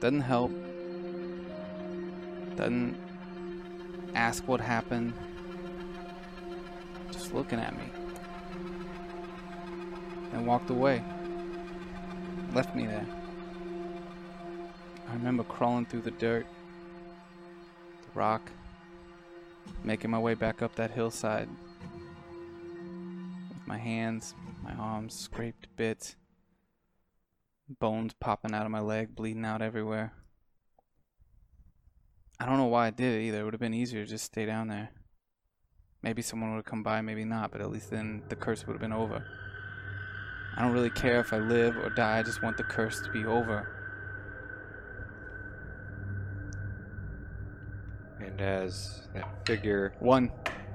[0.00, 0.52] Doesn't help.
[2.56, 2.98] Doesn't
[4.14, 5.14] ask what happened.
[7.10, 7.84] Just looking at me
[10.34, 11.02] and walked away.
[12.54, 13.06] Left me there.
[15.08, 16.46] I remember crawling through the dirt,
[18.02, 18.48] the rock,
[19.82, 21.48] making my way back up that hillside
[23.48, 26.14] with my hands, my arms scraped to bits,
[27.80, 30.12] bones popping out of my leg, bleeding out everywhere.
[32.38, 33.40] I don't know why I did it either.
[33.40, 34.90] It would have been easier to just stay down there.
[36.02, 38.74] Maybe someone would have come by, maybe not, but at least then the curse would
[38.74, 39.26] have been over.
[40.56, 43.10] I don't really care if I live or die, I just want the curse to
[43.10, 43.68] be over.
[48.20, 50.30] And as that figure One.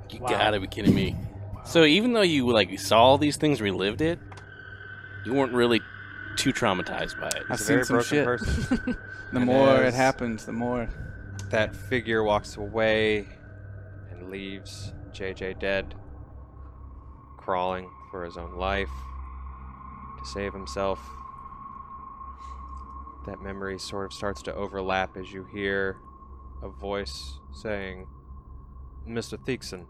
[0.10, 1.16] You gotta be kidding me.
[1.66, 4.20] So even though you like saw all these things, relived it,
[5.26, 5.82] you weren't really
[6.36, 7.44] too traumatized by it.
[7.50, 8.26] I've seen some shit.
[8.26, 8.98] person.
[9.32, 10.90] The And more it happens, the more.
[11.52, 13.28] that figure walks away
[14.10, 15.94] and leaves JJ dead,
[17.38, 18.90] crawling for his own life
[20.20, 21.00] to save himself.
[23.26, 25.98] That memory sort of starts to overlap as you hear
[26.64, 28.08] a voice saying,
[29.08, 29.38] Mr.
[29.38, 29.86] Theakston.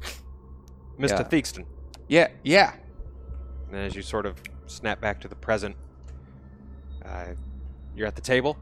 [0.98, 1.10] Mr.
[1.10, 1.22] Yeah.
[1.24, 1.64] Theakston.
[2.08, 2.72] Yeah, yeah.
[3.68, 5.76] And as you sort of snap back to the present,
[7.04, 7.34] uh,
[7.94, 8.56] you're at the table.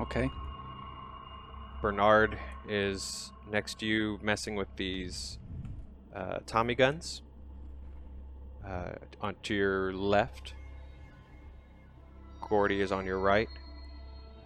[0.00, 0.28] Okay.
[1.80, 2.38] Bernard
[2.68, 5.38] is next to you, messing with these
[6.14, 7.22] uh, Tommy guns.
[8.66, 10.54] Uh, on to your left,
[12.48, 13.48] Gordy is on your right.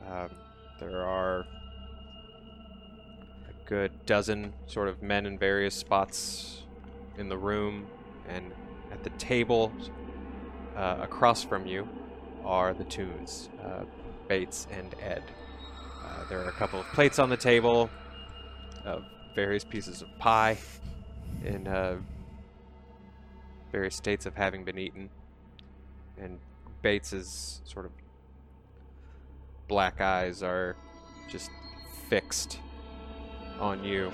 [0.09, 0.31] Um,
[0.81, 1.41] there are
[3.49, 6.63] a good dozen sort of men in various spots
[7.19, 7.87] in the room,
[8.29, 8.53] and
[8.91, 9.71] at the table
[10.77, 11.87] uh, across from you
[12.45, 13.85] are the tunes, uh,
[14.29, 15.23] Bates and Ed.
[16.05, 17.91] Uh, there are a couple of plates on the table,
[18.85, 19.01] uh,
[19.35, 20.57] various pieces of pie
[21.45, 21.67] in
[23.77, 25.11] various states of having been eaten.
[26.17, 26.39] And
[26.81, 27.93] Bates's sort of
[29.69, 30.77] black eyes are
[31.29, 31.51] just
[32.09, 32.59] fixed
[33.61, 34.11] on you.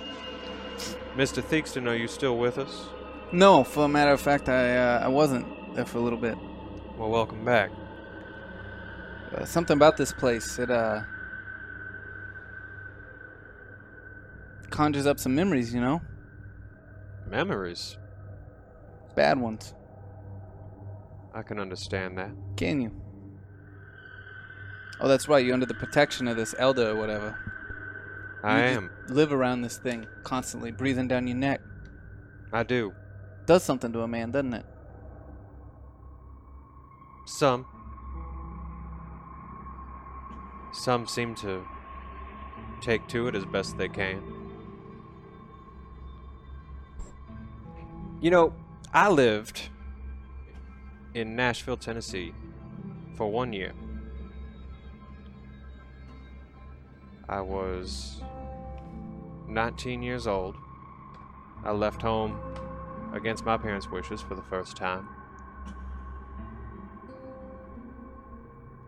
[1.15, 1.41] Mr.
[1.41, 2.89] Theakston, are you still with us?
[3.31, 5.47] No, for a matter of fact, I uh, I wasn't
[5.77, 6.37] there for a little bit.
[6.99, 7.71] Well, welcome back.
[9.33, 11.03] Uh, something about this place it uh
[14.71, 16.03] conjures up some memories, you know,
[17.31, 17.97] Memories.
[19.15, 19.75] Bad ones.
[21.35, 22.31] I can understand that.
[22.57, 22.93] Can you?
[25.01, 25.45] Oh, that's right.
[25.45, 27.37] You're under the protection of this elder or whatever.
[28.45, 28.91] I You am.
[29.09, 31.61] Live around this thing constantly, breathing down your neck.
[32.53, 32.93] I do.
[33.47, 34.67] Does something to a man, doesn't it?
[37.25, 37.67] Some.
[40.73, 41.65] Some seem to
[42.81, 44.23] take to it as best they can.
[48.21, 48.55] You know,
[48.95, 49.70] I lived
[51.14, 52.34] in Nashville, Tennessee
[53.14, 53.72] for one year.
[57.26, 58.20] I was
[59.49, 60.57] 19 years old.
[61.64, 62.38] I left home
[63.14, 65.09] against my parents' wishes for the first time.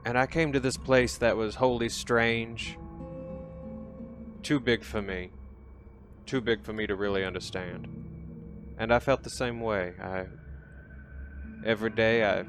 [0.04, 2.78] And I came to this place that was wholly strange.
[4.42, 5.30] Too big for me.
[6.26, 8.13] Too big for me to really understand.
[8.78, 9.94] And I felt the same way.
[10.02, 10.26] I
[11.64, 12.44] every day I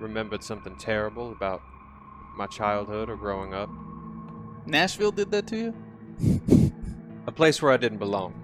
[0.00, 1.62] remembered something terrible about
[2.36, 3.70] my childhood or growing up.
[4.66, 6.72] Nashville did that to you?
[7.26, 8.34] A place where I didn't belong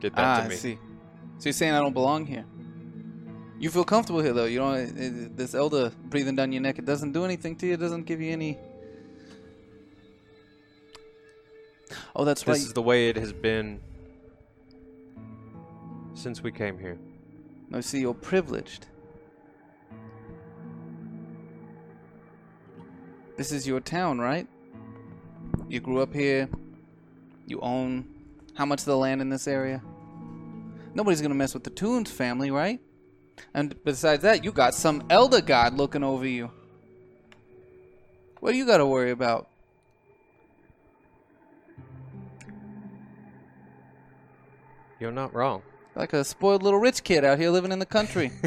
[0.00, 0.56] did that ah, to I me.
[0.56, 0.78] see.
[1.38, 2.44] So you're saying I don't belong here?
[3.58, 4.46] You feel comfortable here, though.
[4.46, 5.36] You don't.
[5.36, 6.78] This elder breathing down your neck.
[6.78, 7.74] It doesn't do anything to you.
[7.74, 8.58] It doesn't give you any.
[12.16, 12.56] Oh, that's This right.
[12.58, 13.80] is the way it has been
[16.20, 16.98] since we came here.
[17.70, 18.86] No, see, you're privileged.
[23.36, 24.46] This is your town, right?
[25.68, 26.48] You grew up here.
[27.46, 28.06] You own
[28.54, 29.82] how much of the land in this area?
[30.94, 32.80] Nobody's gonna mess with the Toons family, right?
[33.54, 36.50] And besides that, you got some elder god looking over you.
[38.40, 39.48] What do you gotta worry about?
[44.98, 45.62] You're not wrong.
[45.94, 48.30] Like a spoiled little rich kid out here living in the country.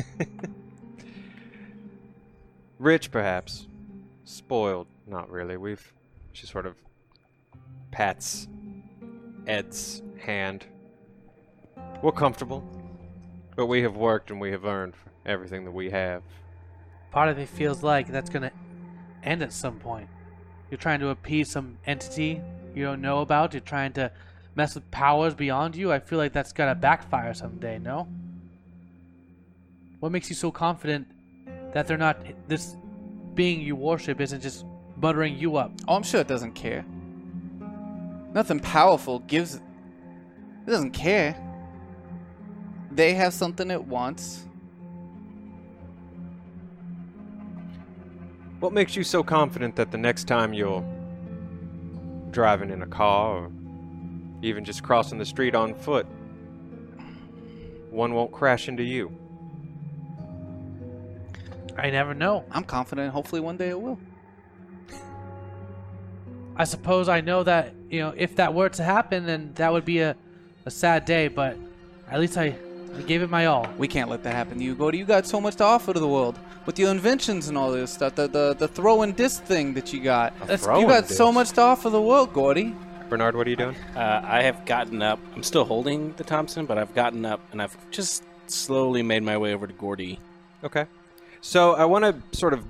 [2.79, 3.67] Rich, perhaps.
[4.25, 5.57] Spoiled, not really.
[5.57, 5.93] We've.
[6.33, 6.75] She sort of
[7.91, 8.47] pats
[9.47, 10.65] Ed's hand.
[12.01, 12.63] We're comfortable,
[13.55, 16.23] but we have worked and we have earned everything that we have.
[17.11, 18.51] Part of me feels like that's gonna
[19.23, 20.09] end at some point.
[20.71, 22.41] You're trying to appease some entity
[22.75, 23.53] you don't know about.
[23.53, 24.11] You're trying to
[24.55, 25.91] mess with powers beyond you.
[25.91, 27.79] I feel like that's gonna backfire someday.
[27.79, 28.07] No.
[29.99, 31.07] What makes you so confident
[31.73, 32.75] that they're not this
[33.33, 34.65] being you worship isn't just
[34.97, 35.71] buttering you up?
[35.87, 36.85] Oh, I'm sure it doesn't care.
[38.33, 39.55] Nothing powerful gives.
[39.55, 41.35] It doesn't care.
[42.91, 44.45] They have something it wants.
[48.59, 50.83] What makes you so confident that the next time you're
[52.31, 53.51] driving in a car or
[54.43, 56.05] even just crossing the street on foot,
[57.89, 59.11] one won't crash into you?
[61.77, 62.43] I never know.
[62.51, 63.11] I'm confident.
[63.11, 63.97] Hopefully, one day it will.
[66.55, 69.85] I suppose I know that you know if that were to happen, then that would
[69.85, 70.15] be a,
[70.65, 71.27] a sad day.
[71.29, 71.57] But
[72.11, 72.55] at least I,
[72.95, 73.67] I gave it my all.
[73.77, 74.99] We can't let that happen to you, Gordy.
[74.99, 76.37] You got so much to offer to the world
[76.67, 78.13] with your inventions and all this stuff.
[78.13, 80.37] The the, the throw and disc thing that you got.
[80.41, 82.75] That's- you Throwing got so much to offer the world, Gordy.
[83.13, 83.75] Bernard, what are you doing?
[83.95, 85.19] Uh, I have gotten up.
[85.35, 89.37] I'm still holding the Thompson, but I've gotten up and I've just slowly made my
[89.37, 90.19] way over to Gordy.
[90.63, 90.87] Okay.
[91.39, 92.65] So I want to sort of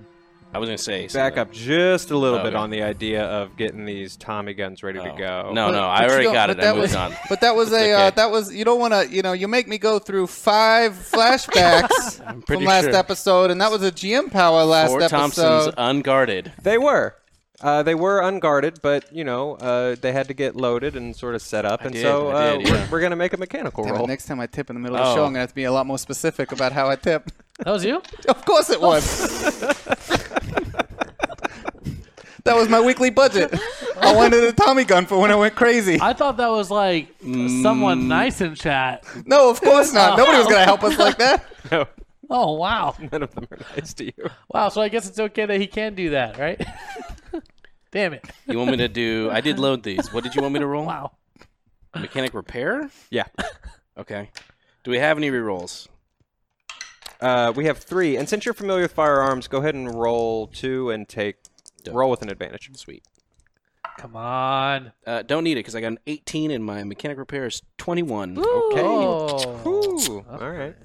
[0.54, 1.40] I was gonna say back something.
[1.40, 2.58] up just a little Oh, bit okay.
[2.62, 5.18] on the idea of getting these Tommy guns ready to Oh.
[5.18, 5.52] go.
[5.54, 6.58] No, But- no, I already got it.
[6.58, 7.14] that I moved was, on.
[7.30, 8.16] But that was It's a uh, okay.
[8.18, 12.46] that was you don't want to you know you make me go through five flashbacks
[12.46, 12.96] from last sure.
[12.98, 15.18] episode, and that was a GM power last Fort episode.
[15.18, 16.52] Thompson's unguarded.
[16.62, 17.16] They were.
[17.64, 21.34] Uh, they were unguarded, but you know uh, they had to get loaded and sort
[21.34, 23.86] of set up, I and did, so uh, did, we're, we're gonna make a mechanical
[23.86, 24.08] Damn it, roll.
[24.08, 25.26] next time I tip in the middle of the show, Oh.
[25.26, 27.32] I'm gonna have to be a lot more specific about how I tip.
[27.60, 28.02] That was you?
[28.28, 29.60] of course it was.
[32.44, 33.54] that was my weekly budget.
[33.98, 36.00] I wanted a Tommy gun for when I went crazy.
[36.02, 37.62] I thought that was like Mm.
[37.64, 39.06] someone nice in chat.
[39.26, 40.18] No, of course not.
[40.18, 41.46] Nobody was gonna help us like that.
[41.72, 41.86] no,
[42.30, 44.30] Oh wow, none of them are nice to you.
[44.50, 44.68] wow.
[44.70, 46.60] So I guess it's okay that he can do that, right?
[47.94, 48.28] Damn it!
[48.48, 49.30] You want me to do?
[49.32, 50.12] I did load these.
[50.12, 50.84] What did you want me to roll?
[50.86, 51.12] Wow.
[51.96, 52.90] Mechanic repair.
[53.12, 53.26] Yeah.
[53.96, 54.32] Okay.
[54.84, 55.88] Do we have any rerolls?
[57.22, 60.90] Uh, we have three, and since you're familiar with firearms, go ahead and roll two
[60.90, 61.36] and take
[61.84, 61.94] Dope.
[61.94, 62.72] roll with an advantage.
[62.76, 63.04] Sweet.
[64.00, 64.92] Come on.
[65.06, 68.40] Uh, don't need it because I got an 18 and my mechanic repair is 21.
[68.40, 68.46] Okay.
[68.84, 69.62] Oh.
[69.68, 70.76] Ooh, all right.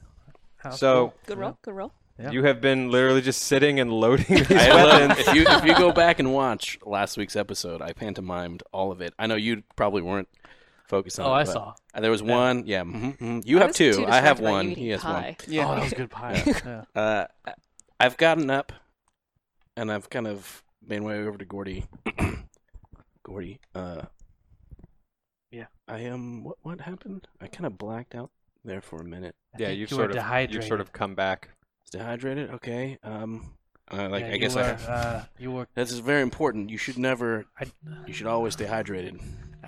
[0.59, 1.57] How So Good roll.
[1.63, 1.93] Good roll.
[2.19, 2.31] Yeah.
[2.33, 5.19] you have been literally just sitting and loading these weapons.
[5.21, 9.01] if you if you go back and watch last week's episode, I pantomimed all of
[9.01, 9.15] it.
[9.19, 10.29] I know you probably weren't
[10.89, 11.37] focused on Oh, it.
[11.37, 11.75] I but saw.
[12.01, 12.67] There was one.
[12.67, 12.83] Yeah.
[12.83, 13.47] mhm, mhm.
[13.47, 14.05] You I have two.
[14.09, 14.71] I have one.
[14.71, 15.37] He has one.
[15.47, 15.69] Yeah.
[15.71, 16.43] Oh, that was good pie.
[16.47, 16.85] yeah.
[16.95, 17.27] Uh,
[18.01, 18.73] I've gotten up,
[19.77, 21.85] and I've kind of made my way over to Gordy.
[23.23, 24.03] Gordy, uh,
[25.51, 25.67] Yeah.
[25.87, 26.45] I am.
[26.45, 27.29] What what happened?
[27.41, 28.31] I kind of blacked out
[28.65, 29.35] there for a minute.
[29.55, 30.55] I yeah, you've you were sort of dehydrated.
[30.55, 31.51] you've sort of come back.
[31.91, 32.51] Dehydrated.
[32.51, 32.99] Okay.
[33.03, 33.55] Um,
[33.91, 34.93] uh, like Yeah, I guess were, I.
[34.93, 35.67] Uh, you were.
[35.75, 36.71] This is very important.
[36.71, 37.47] You should never.
[37.59, 37.67] I,
[38.07, 39.21] You should always stay hydrated.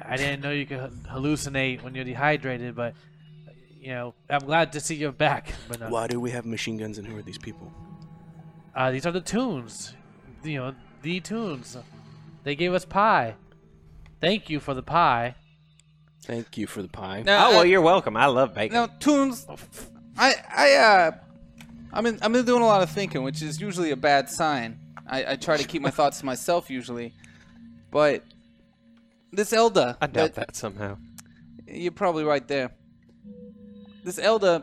[0.02, 2.94] I didn't know you could hallucinate when you're dehydrated, but
[3.80, 5.52] you know, I'm glad to see you're back.
[5.68, 7.72] But uh, Why do we have machine guns and who are these people?
[8.74, 9.94] uh, these are the tunes.
[10.42, 11.76] You know, the tunes.
[12.44, 13.34] They gave us pie.
[14.20, 15.34] Thank you for the pie.
[16.22, 17.22] Thank you for the pie.
[17.24, 18.16] Now, oh well, uh, you're welcome.
[18.16, 18.74] I love bacon.
[18.74, 19.46] No tunes.
[20.16, 21.10] I I uh,
[21.92, 24.78] I've been I've been doing a lot of thinking, which is usually a bad sign.
[25.08, 27.14] I, I try to keep my thoughts to myself usually,
[27.90, 28.24] but
[29.32, 30.96] this elder, I doubt that somehow.
[31.66, 32.70] you're probably right there.
[34.04, 34.62] This elder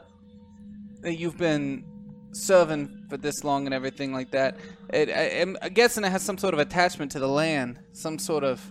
[1.01, 1.83] that you've been
[2.31, 4.57] serving for this long and everything like that,
[4.93, 8.43] it, I, I'm guessing it has some sort of attachment to the land, some sort
[8.43, 8.65] of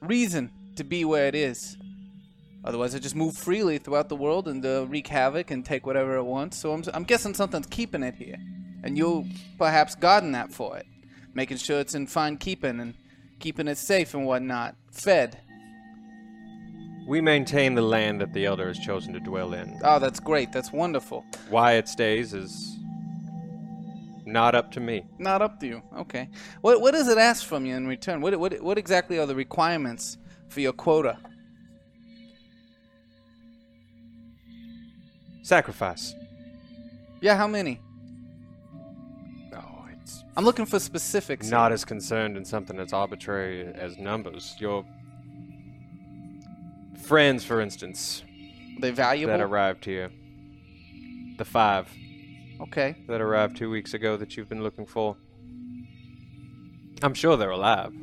[0.00, 1.76] reason to be where it is.
[2.64, 6.16] Otherwise, it just move freely throughout the world and uh, wreak havoc and take whatever
[6.16, 6.58] it wants.
[6.58, 8.36] So I'm, I'm guessing something's keeping it here,
[8.82, 9.26] and you'll
[9.58, 10.86] perhaps garden that for it,
[11.32, 12.94] making sure it's in fine keeping and
[13.38, 15.38] keeping it safe and whatnot, fed.
[17.06, 19.80] We maintain the land that the elder has chosen to dwell in.
[19.82, 20.52] Oh, that's great.
[20.52, 21.24] That's wonderful.
[21.48, 22.76] Why it stays is
[24.26, 25.06] not up to me.
[25.18, 25.82] Not up to you.
[25.96, 26.28] Okay.
[26.60, 28.20] What what does it ask from you in return?
[28.20, 31.18] What what what exactly are the requirements for your quota?
[35.42, 36.14] Sacrifice.
[37.20, 37.80] Yeah, how many?
[39.54, 41.48] Oh, it's I'm looking for specifics.
[41.48, 44.54] not as concerned in something as arbitrary as numbers.
[44.58, 44.84] Your
[47.02, 48.22] friends, for instance,
[48.80, 49.32] they valuable.
[49.32, 50.10] that arrived here.
[51.38, 51.88] The five
[52.60, 52.96] okay.
[53.08, 55.16] that arrived two weeks ago that you've been looking for.
[57.02, 57.94] I'm sure they're alive.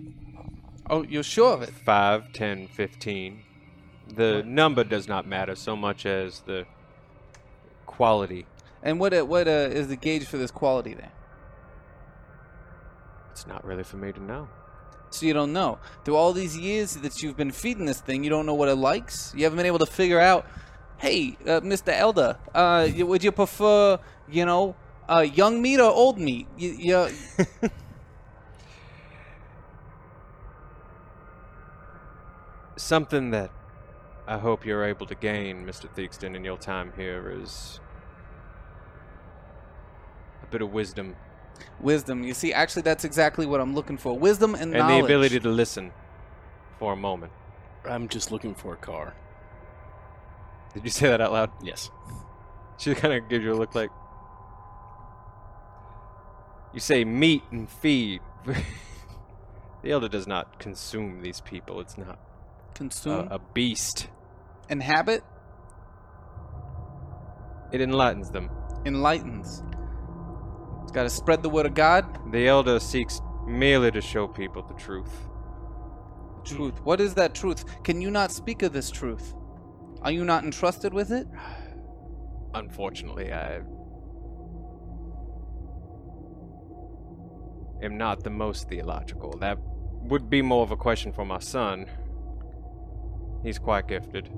[0.89, 1.69] Oh, you're sure of it?
[1.69, 3.43] Five, ten, fifteen.
[4.07, 6.65] The number does not matter so much as the
[7.97, 8.45] quality.
[8.83, 11.11] And what uh, what uh, is the gauge for this quality there?
[13.31, 14.47] It's not really for me to know.
[15.09, 15.79] So you don't know.
[16.03, 18.75] Through all these years that you've been feeding this thing, you don't know what it
[18.75, 19.33] likes.
[19.35, 20.45] You haven't been able to figure out.
[20.97, 21.89] Hey, uh, Mr.
[21.89, 24.75] Elder, uh, would you prefer, you know,
[25.07, 26.47] uh, young meat or old meat?
[26.57, 27.07] You, you,
[32.77, 33.51] Something that
[34.27, 35.87] I hope you're able to gain, Mr.
[35.95, 37.79] Theakston, in your time here is
[40.51, 41.15] bit of wisdom
[41.79, 42.23] wisdom.
[42.23, 44.17] You see, actually, that's exactly what I'm looking for.
[44.17, 45.01] Wisdom and, and knowledge.
[45.01, 45.91] the ability to listen
[46.79, 47.31] for a moment.
[47.85, 49.15] I'm just looking for a car.
[50.73, 51.51] Did you say that out loud?
[51.63, 51.89] Yes.
[52.77, 53.89] She kind of gives you a look like.
[56.73, 58.21] You say meat and feed.
[59.81, 61.79] the elder does not consume these people.
[61.79, 63.27] It's not a, Consume.
[63.31, 64.09] a beast.
[64.69, 65.23] Inhabit.
[67.71, 68.49] It enlightens them.
[68.85, 69.63] Enlightens.
[70.87, 72.31] It's got to spread the word of God.
[72.31, 75.11] The elder seeks merely to show people the truth.
[76.45, 76.79] The Truth.
[76.85, 77.83] What is that truth?
[77.83, 79.33] Can you not speak of this truth?
[80.01, 81.27] Are you not entrusted with it?
[82.53, 83.59] Unfortunately, I
[87.83, 89.37] am not the most theological.
[89.41, 89.57] That
[90.03, 91.87] would be more of a question for my son.
[93.43, 94.31] He's quite gifted.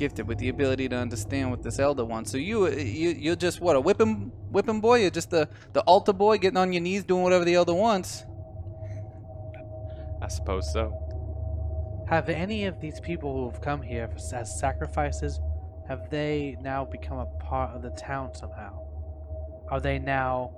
[0.00, 2.30] Gifted with the ability to understand what this elder wants.
[2.30, 5.02] So you, you you're just what a whipping whipping boy.
[5.02, 8.24] You're just the the altar boy, getting on your knees, doing whatever the elder wants.
[10.22, 12.04] I suppose so.
[12.08, 15.38] Have any of these people who have come here as sacrifices,
[15.86, 18.80] have they now become a part of the town somehow?
[19.70, 20.50] Are they now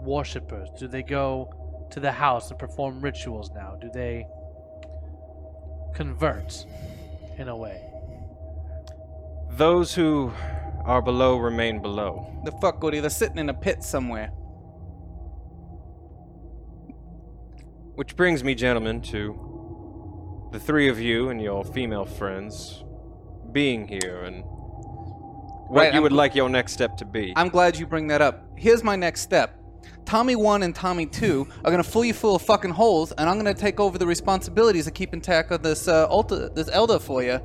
[0.00, 0.70] worshippers?
[0.78, 3.76] Do they go to the house and perform rituals now?
[3.78, 4.26] Do they
[5.94, 6.64] convert
[7.36, 7.85] in a way?
[9.50, 10.32] Those who
[10.84, 12.40] are below remain below.
[12.44, 13.00] The fuck, Gordy?
[13.00, 14.28] They're sitting in a pit somewhere.
[17.94, 22.84] Which brings me, gentlemen, to the three of you and your female friends
[23.52, 27.32] being here and what Right, you I'm would like your next step to be.
[27.36, 28.44] I'm glad you bring that up.
[28.56, 29.58] Here's my next step.
[30.04, 33.28] Tommy 1 and Tommy 2 are going to fill you full of fucking holes, and
[33.28, 36.06] I'm going to take over the responsibilities of keeping track of this, uh,
[36.54, 37.40] this elder for you.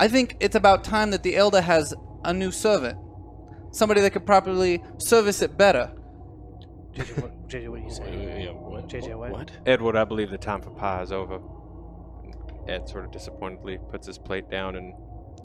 [0.00, 1.92] I think it's about time that the elder has
[2.24, 2.98] a new servant.
[3.70, 5.92] Somebody that could properly service it better.
[6.94, 8.44] JJ, what, JJ, what do you say?
[8.44, 8.88] Yeah, what?
[8.88, 9.30] JJ, what?
[9.30, 9.50] What?
[9.66, 11.38] Edward, I believe the time for pie is over.
[12.66, 14.94] Ed sort of disappointedly puts his plate down and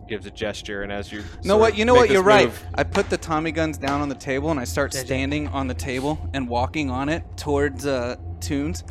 [0.07, 1.77] gives a gesture, and as you know what?
[1.77, 2.09] You know what?
[2.09, 2.49] You're right.
[2.75, 5.05] I put the Tommy guns down on the table and I start JJ.
[5.05, 8.85] standing on the table and walking on it towards uh, Tunes.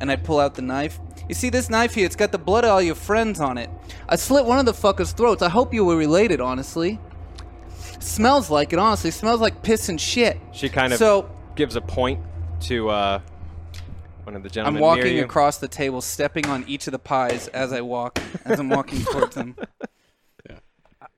[0.00, 0.98] And I pull out the knife.
[1.28, 2.06] You see this knife here?
[2.06, 3.68] It's got the blood of all your friends on it.
[4.08, 5.42] I slit one of the fuckers' throats.
[5.42, 6.98] I hope you were related, honestly.
[8.00, 9.10] Smells like it, honestly.
[9.10, 10.38] Smells like piss and shit.
[10.52, 12.20] She kind of So gives a point
[12.62, 13.20] to uh,
[14.24, 14.76] one of the gentlemen.
[14.76, 15.24] I'm gentlemen walking near you.
[15.24, 19.00] across the table, stepping on each of the pies as I walk, as I'm walking
[19.04, 19.56] towards them.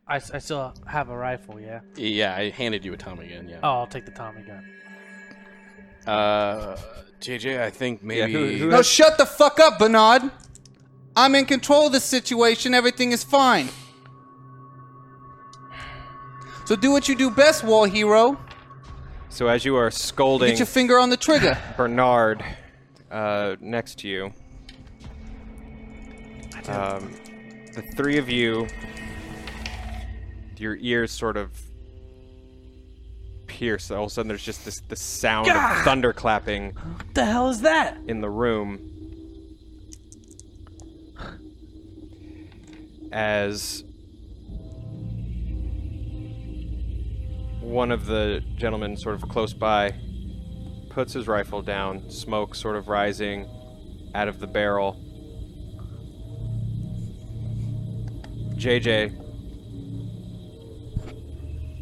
[0.09, 1.83] I, I still have a rifle, yeah?
[1.95, 3.49] Yeah, I handed you a Tommy gun.
[3.49, 3.61] Yeah.
[3.63, 4.69] Oh, I'll take the Tommy gun.
[6.05, 6.77] Uh,
[7.21, 8.33] JJ, I think maybe.
[8.33, 10.23] who- who- No, shut the fuck up, Bernard.
[11.17, 12.73] I'm in control of the situation.
[12.75, 13.69] Everything is fine.
[16.65, 18.39] So do what you do best, war hero.
[19.29, 21.59] So as you are scolding Get your finger on the trigger.
[21.77, 22.45] Bernard
[23.11, 24.33] uh, next to you,
[26.69, 27.13] um,
[27.75, 28.69] the three of you,
[30.59, 31.51] your ears sort of
[33.61, 33.91] pierce.
[33.91, 37.51] All of a sudden, there's just this the sound of thunder clapping What the hell
[37.51, 37.99] is that?
[38.07, 38.87] in the room
[43.13, 43.85] as
[47.61, 49.95] one of the gentlemen sort of close by
[50.89, 53.47] puts his rifle down, smoke sort of rising
[54.15, 54.95] out of the barrel.
[58.57, 59.13] JJ,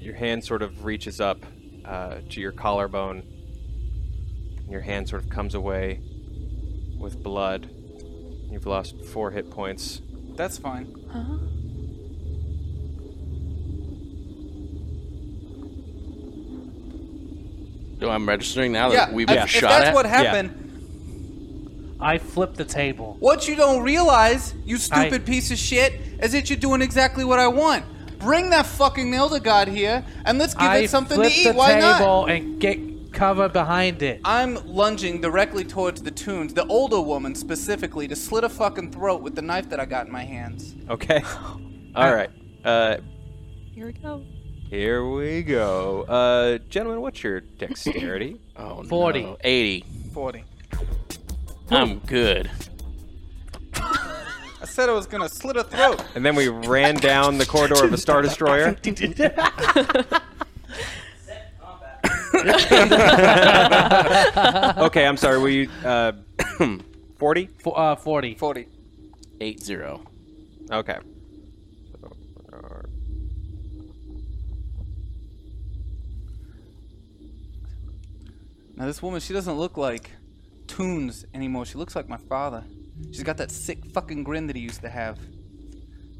[0.02, 1.38] your hand sort of reaches up
[1.88, 3.22] uh, to your collarbone.
[4.58, 6.00] and Your hand sort of comes away
[6.98, 7.70] with blood.
[8.50, 10.00] You've lost four hit points.
[10.36, 10.94] That's fine.
[18.00, 19.94] Oh, I'm registering now Yeah, that we've if, been if shot that's at.
[19.94, 23.16] what happened, I flipped the table.
[23.18, 27.24] what you don't realize, you stupid I- piece of shit, is that you're doing exactly
[27.24, 27.84] what I want.
[28.18, 31.44] Bring that fucking Elder God here, and let's give I it something to eat.
[31.44, 31.98] the Why not?
[31.98, 32.78] table and get
[33.12, 34.20] cover behind it.
[34.24, 39.22] I'm lunging directly towards the tunes, the older woman specifically, to slit a fucking throat
[39.22, 40.74] with the knife that I got in my hands.
[40.90, 41.22] Okay.
[41.94, 42.30] All right.
[42.64, 42.98] Uh,
[43.74, 44.22] Here we go.
[44.68, 46.02] here we go.
[46.02, 48.40] Uh, gentlemen, what's your dexterity?
[48.60, 49.22] Oh, 40.
[49.22, 49.36] no.
[49.44, 49.84] 80.
[50.12, 50.44] 40.
[51.70, 52.50] I'm good.
[54.60, 56.04] I said I was gonna slit a throat.
[56.14, 58.76] and then we ran down the corridor of a star destroyer.
[64.78, 65.38] okay, I'm sorry.
[65.38, 66.12] Were you uh,
[67.18, 67.46] 40?
[67.58, 68.34] Fo- uh, 40.
[68.34, 68.68] 40.
[69.40, 69.76] 80.
[70.70, 70.98] Okay.
[78.78, 80.12] Now this woman, she doesn't look like
[80.68, 81.66] Tunes anymore.
[81.66, 82.62] She looks like my father.
[83.12, 85.18] She's got that sick fucking grin that he used to have.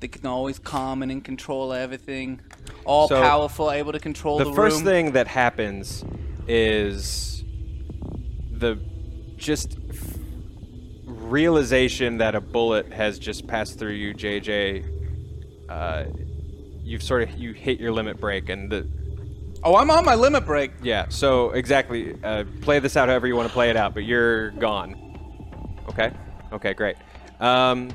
[0.01, 2.41] They can always calm and in control of everything.
[2.85, 4.85] All So, powerful, able to control the, the first room.
[4.85, 6.05] thing that happens
[6.47, 7.45] is
[8.53, 8.79] the
[9.37, 10.17] just f-
[11.05, 14.85] realization that a bullet has just passed through you, JJ.
[15.69, 16.05] Uh,
[16.83, 18.89] you've sort of you hit your limit break, and the
[19.65, 20.71] Oh, I'm on my limit break.
[20.83, 21.07] yeah.
[21.09, 24.51] So exactly, uh, play this out however you want to play it out, but you're
[24.53, 24.95] gone.
[25.89, 26.13] Okay.
[26.53, 26.97] Okay, great.
[27.41, 27.91] Um,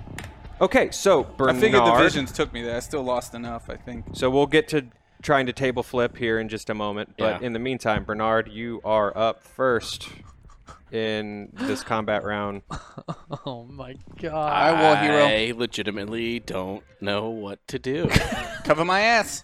[0.62, 1.56] okay, so Bernard.
[1.58, 2.78] I figured the visions took me there.
[2.78, 4.06] I still lost enough, I think.
[4.14, 4.86] So we'll get to
[5.22, 7.16] trying to table flip here in just a moment.
[7.18, 7.46] But Yeah.
[7.48, 10.10] in the meantime, Bernard, you are up first
[10.92, 12.62] in this combat round.
[13.46, 14.54] Oh my god.
[14.54, 15.26] I will, hero.
[15.26, 18.08] I legitimately don't know what to do.
[18.64, 19.44] Cover my ass.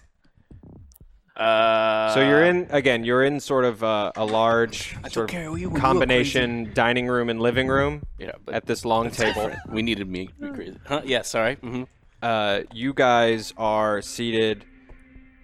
[1.39, 3.03] Uh, So you're in again.
[3.03, 6.71] You're in sort of uh, a large sort of of you when you were combination
[6.73, 9.51] dining room and living room Yeah, but at this long table.
[9.67, 10.79] we needed me to be crazy.
[10.85, 11.01] Huh?
[11.05, 11.55] Yeah, sorry.
[11.55, 11.83] hmm
[12.21, 14.65] Uh, you guys are seated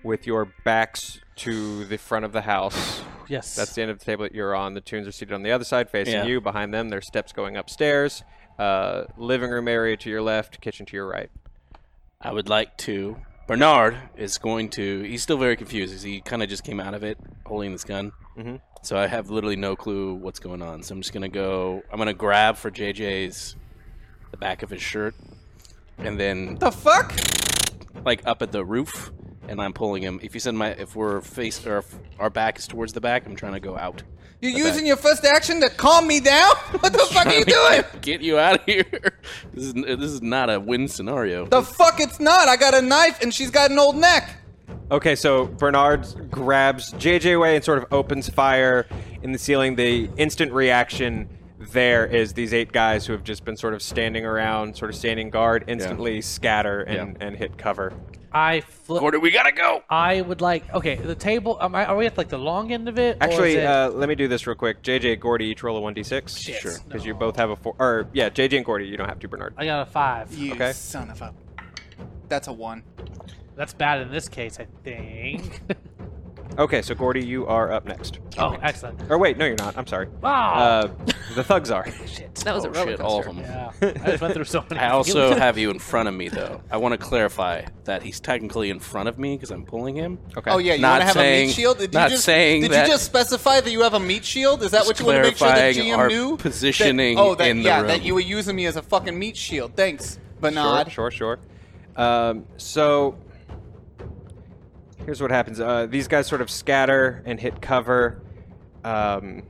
[0.04, 3.02] with your backs to the front of the house.
[3.28, 3.56] Yes.
[3.56, 4.76] That's the end of the table that you're on.
[4.76, 6.26] The tunes are seated on the other side, facing Yeah.
[6.26, 6.42] you.
[6.42, 8.24] Behind them, there's steps going upstairs.
[8.60, 11.32] Uh, living room area to your left, kitchen to your right.
[12.22, 13.18] I would like to.
[13.48, 15.02] Bernard is going to.
[15.04, 16.04] He's still very confused.
[16.04, 18.12] He kind of just came out of it holding this gun.
[18.38, 18.60] Mhm.
[18.82, 20.84] So I have literally no clue what's going on.
[20.84, 21.84] So I'm just gonna go.
[21.92, 23.56] I'm gonna grab for JJ's
[24.32, 25.16] the back of his shirt,
[25.98, 27.14] and then The fuck?
[28.04, 29.12] like up at the roof,
[29.48, 30.20] and I'm pulling him.
[30.22, 33.26] If you send my, if we're face or if our back is towards the back,
[33.26, 34.04] I'm trying to go out.
[34.46, 34.88] You're The using back.
[34.88, 36.54] your first action to calm me down?
[36.80, 37.84] What the fuck are you doing?
[38.02, 38.84] Get you out of here.
[39.54, 41.46] This is this is not a win scenario.
[41.48, 42.48] The fuck it's not.
[42.48, 44.30] I got a knife and she's got an old neck.
[44.92, 48.86] Okay, so Bernard grabs JJ away and sort of opens fire
[49.24, 49.76] in the ceiling.
[49.76, 51.28] The instant reaction
[51.58, 54.96] there is these eight guys who have just been sort of standing around, sort of
[54.98, 57.94] standing guard, instantly scatter and, and hit cover.
[58.32, 59.00] I flip.
[59.00, 59.82] Gordon, we gotta go.
[59.90, 60.70] I would like.
[60.74, 61.58] Okay, the table.
[61.62, 63.16] Am I, are we at like the long end of it?
[63.22, 64.84] or Actually, it- uh, let me do this real quick.
[64.84, 66.38] JJ and Gordy each roll a 1d6.
[66.38, 66.74] Shit, Sure.
[66.86, 67.20] Because you no.
[67.20, 67.76] both have a four.
[67.80, 69.54] Or, yeah, JJ and Gordy, you don't have to, Bernard.
[69.58, 70.34] I got a five.
[70.34, 70.74] You Okay.
[70.74, 71.34] son of a.
[72.28, 72.84] That's a one.
[73.56, 75.62] That's bad in this case, I think.
[76.58, 78.20] Okay, so Gordy, you are up next.
[78.38, 79.02] oh, excellent.
[79.12, 79.78] Or wait, no, you're not.
[79.78, 80.08] I'm sorry.
[80.22, 80.54] Wow.
[80.54, 80.88] Uh,
[81.36, 81.86] the thugs are.
[82.08, 82.34] Shit.
[82.36, 83.42] That was a Oh, roller shit, all of coaster.
[83.42, 83.72] them.
[83.82, 84.04] Yeah.
[84.04, 84.80] I just went through so many.
[84.80, 86.62] I also have you in front of me, though.
[86.72, 90.18] I want to clarify that he's technically in front of me because I'm pulling him.
[90.38, 90.50] Okay.
[90.52, 91.78] Oh yeah, you Not want to have a saying- meat shield?
[91.80, 94.24] Did not you just, saying Did that- you just specify that you have a meat
[94.24, 94.64] shield?
[94.64, 96.38] Is that Just what you want to make sure that clarifying GM our knew?
[96.38, 97.88] positioning that, oh, that, in the yeah, room.
[97.88, 99.76] that you were using me as a fucking meat shield.
[99.76, 100.92] Thanks, Bernard.
[100.92, 101.38] Sure, sure,
[101.96, 102.02] sure.
[102.04, 103.18] Um, so
[105.06, 105.60] here's what happens.
[105.60, 108.22] Uh, these guys sort of scatter and hit cover.
[108.84, 109.44] Um,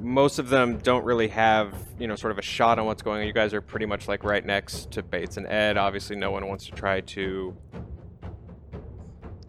[0.00, 3.20] most of them don't really have, you know, sort of a shot on what's going
[3.20, 3.26] on.
[3.26, 5.76] You guys are pretty much like right next to Bates and Ed.
[5.76, 7.56] Obviously, no one wants to try to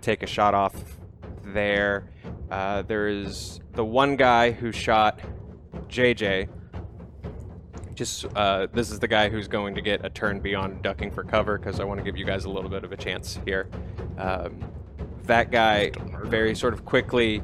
[0.02, 0.76] take a shot off
[1.46, 2.10] there.
[2.50, 5.20] Uh, there is the one guy who shot
[5.88, 6.50] JJ
[8.00, 11.22] just uh, this is the guy who's going to get a turn beyond ducking for
[11.22, 13.70] cover because I want to give you guys a little bit of a chance here.
[14.18, 14.64] Um,
[15.24, 15.92] that guy
[16.24, 17.44] very sort of quickly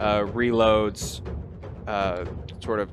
[0.00, 1.20] uh, reloads,
[1.86, 2.24] uh,
[2.58, 2.90] sort of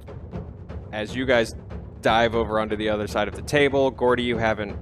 [0.94, 1.56] as you guys
[2.02, 3.90] dive over onto the other side of the table.
[3.90, 4.78] Gordy, you haven't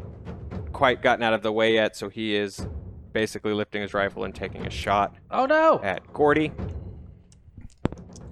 [0.73, 2.67] quite gotten out of the way yet, so he is
[3.13, 5.79] basically lifting his rifle and taking a shot Oh no!
[5.81, 6.51] at Gordy.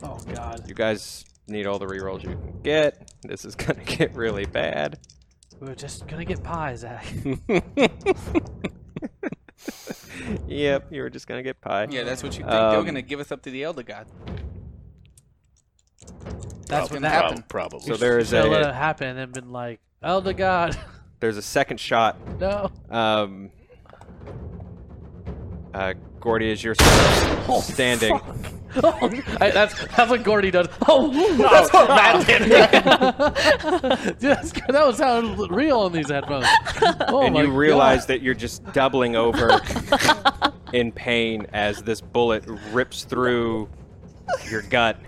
[0.04, 0.68] Oh god.
[0.68, 3.05] You guys need all the rerolls you can get.
[3.28, 5.00] This is gonna get really bad.
[5.60, 7.06] We're just gonna get pie, Zach.
[10.48, 11.88] Yep, you were just gonna get pie.
[11.90, 12.50] Yeah, that's what you think.
[12.52, 14.08] They're Um, gonna give us up to the Elder God.
[16.68, 17.44] That's gonna what that happen.
[17.48, 17.82] Probably.
[17.82, 20.78] So there is Should let a it happen and then been like, oh the god,
[21.20, 22.18] there's a second shot.
[22.40, 22.72] no.
[22.90, 23.52] Um,
[25.74, 25.94] uh,
[26.26, 26.90] Gordy, as you're sort
[27.50, 28.20] of standing,
[28.84, 28.98] Oh,
[29.40, 30.68] I, that's that's what Gordy does.
[30.88, 32.50] Oh, that's what Matt did.
[34.20, 36.48] that's, that was sounding real on these headphones.
[37.08, 38.08] Oh and you realize God.
[38.08, 39.62] that you're just doubling over
[40.74, 43.70] in pain as this bullet rips through
[44.50, 45.00] your gut.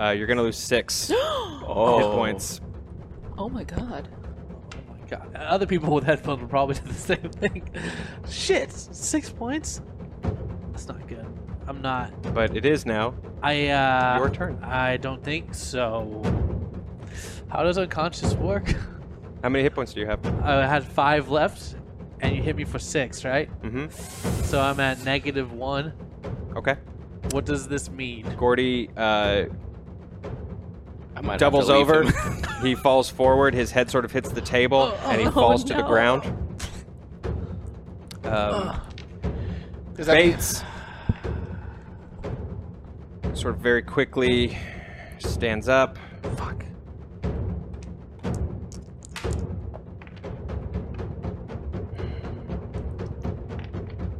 [0.00, 1.18] Uh, you're gonna lose six hit
[1.66, 2.60] points.
[3.36, 4.08] Oh my god.
[4.72, 5.34] Oh my God.
[5.36, 7.68] Other people with headphones would probably do the same thing.
[8.30, 9.82] Shit, six points.
[10.70, 11.26] That's not good.
[11.66, 12.34] I'm not.
[12.34, 13.14] But it is now.
[13.42, 14.18] I uh.
[14.18, 14.58] Your turn.
[14.62, 16.22] I don't think so.
[17.48, 18.74] How does unconscious work?
[19.42, 20.24] How many hit points do you have?
[20.44, 21.76] I had five left,
[22.20, 23.48] and you hit me for six, right?
[23.62, 23.90] Mm-hmm.
[24.44, 25.92] So I'm at negative one.
[26.56, 26.76] Okay.
[27.30, 28.26] What does this mean?
[28.36, 29.44] Gordy uh,
[31.14, 32.04] I might have doubles over.
[32.62, 33.54] he falls forward.
[33.54, 36.24] His head sort of hits the table, and he Oh, falls to the ground.
[36.24, 37.30] Um,
[38.22, 38.91] Does that-
[39.96, 40.64] Bates
[43.34, 44.56] sort of very quickly
[45.18, 45.98] stands up.
[46.36, 46.64] Fuck.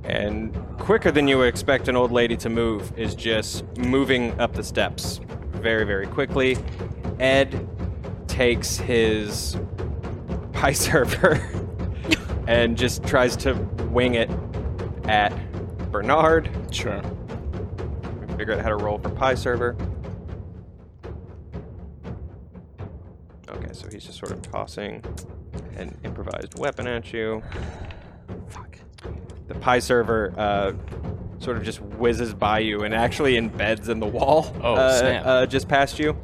[0.05, 4.53] And quicker than you would expect an old lady to move is just moving up
[4.53, 5.21] the steps
[5.53, 6.59] very, very quickly.
[7.19, 7.69] Ed
[8.29, 9.57] takes his
[10.53, 11.41] pie server
[12.47, 13.55] and just tries to
[13.91, 14.31] wing it
[15.05, 15.33] at
[15.93, 16.51] Bernard.
[16.71, 17.03] Sure.
[18.37, 19.77] Figure out how to roll for pie server.
[23.49, 25.05] Okay, so he's just sort of tossing
[25.77, 27.43] an improvised weapon at you.
[28.49, 28.79] Fuck.
[29.49, 30.73] The pie server uh,
[31.39, 34.55] sort of just whizzes by you and actually embeds in the wall.
[34.63, 35.27] Oh, uh, snap.
[35.27, 36.17] Uh, just past you.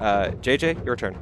[0.00, 1.16] Uh, JJ, your turn.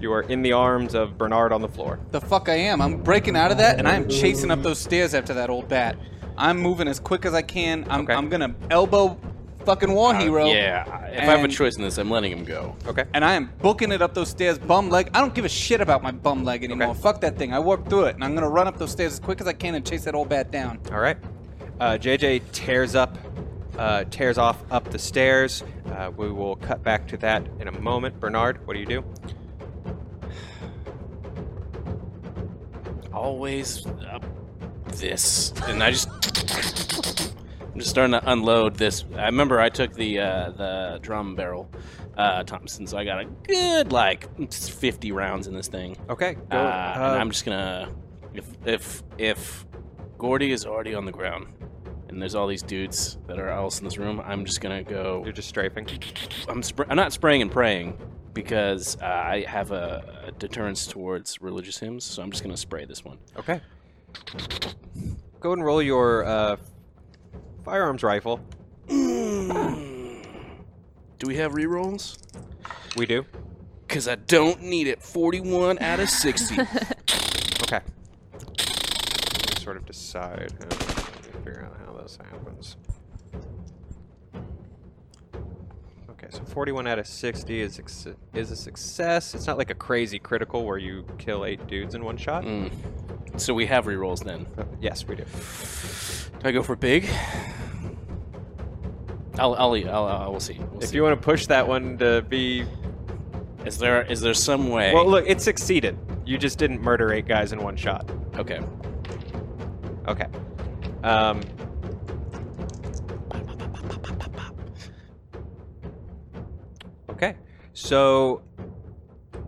[0.00, 2.00] You are in the arms of Bernard on the floor.
[2.10, 2.82] The fuck I am.
[2.82, 5.96] I'm breaking out of that and I'm chasing up those stairs after that old bat.
[6.36, 7.86] I'm moving as quick as I can.
[7.88, 8.14] I'm, Okay.
[8.14, 9.18] I'm gonna elbow
[9.64, 10.46] fucking war hero.
[10.46, 10.82] Yeah.
[11.06, 12.74] If I have a And- choice in this, I'm letting him go.
[12.86, 13.04] Okay.
[13.14, 15.10] And I am booking it up those stairs, bum leg.
[15.14, 16.88] I don't give a shit about my bum leg anymore.
[16.90, 17.00] Okay.
[17.00, 17.52] Fuck that thing.
[17.54, 19.52] I worked through it, and I'm gonna run up those stairs as quick as I
[19.54, 20.80] can and chase that old bat down.
[20.92, 21.16] All right.
[21.80, 23.16] Uh, JJ tears up,
[23.78, 25.64] uh, tears off up the stairs.
[25.96, 28.18] Uh, we will cut back to that in a moment.
[28.20, 29.04] Bernard, what do you do?
[33.12, 34.24] Always up
[35.00, 36.08] this, and I just.
[37.72, 39.04] I'm just starting to unload this.
[39.16, 41.68] I remember I took the uh, the drum barrel,
[42.16, 45.96] uh, Thompson, so I got a good like 50 rounds in this thing.
[46.08, 46.36] Okay.
[46.50, 46.58] Uh, Go.
[46.58, 47.90] and uh, I'm just gonna
[48.32, 49.66] if if if
[50.18, 51.48] Gordy is already on the ground
[52.08, 55.22] and there's all these dudes that are else in this room, I'm just gonna go.
[55.24, 55.86] you're just strafing.
[56.48, 57.98] I'm spr- I'm not spraying and praying
[58.34, 62.84] because uh, I have a, a deterrence towards religious hymns, so I'm just gonna spray
[62.84, 63.18] this one.
[63.36, 63.60] Okay.
[65.40, 66.56] Go and roll your uh,
[67.64, 68.40] firearms rifle.
[68.88, 68.96] Do
[71.26, 72.18] we have rerolls?
[72.96, 73.24] We do.
[73.88, 75.02] Cause I don't need it.
[75.02, 76.56] 41 out of 60.
[77.62, 77.80] Okay.
[78.32, 80.52] Let sort of decide.
[80.60, 80.68] how
[81.38, 82.76] figure out how this happens.
[86.34, 87.80] So 41 out of 60 is
[88.34, 89.34] is a success.
[89.34, 92.44] It's not like a crazy critical where you kill eight dudes in one shot.
[92.44, 92.72] Mm.
[93.36, 94.46] So we have rerolls then.
[94.58, 95.24] Uh, yes, we do.
[95.24, 97.08] Do I go for big?
[99.38, 100.58] I'll I'll, I'll, I'll we'll see.
[100.72, 100.96] We'll If see.
[100.96, 102.64] you want to push that one to be
[103.64, 104.92] is there is there some way?
[104.92, 105.96] well, look, it succeeded.
[106.26, 108.10] You just didn't murder eight guys in one shot.
[108.36, 108.60] okay.
[110.08, 110.26] Okay.
[111.02, 111.40] Um,
[117.74, 118.42] So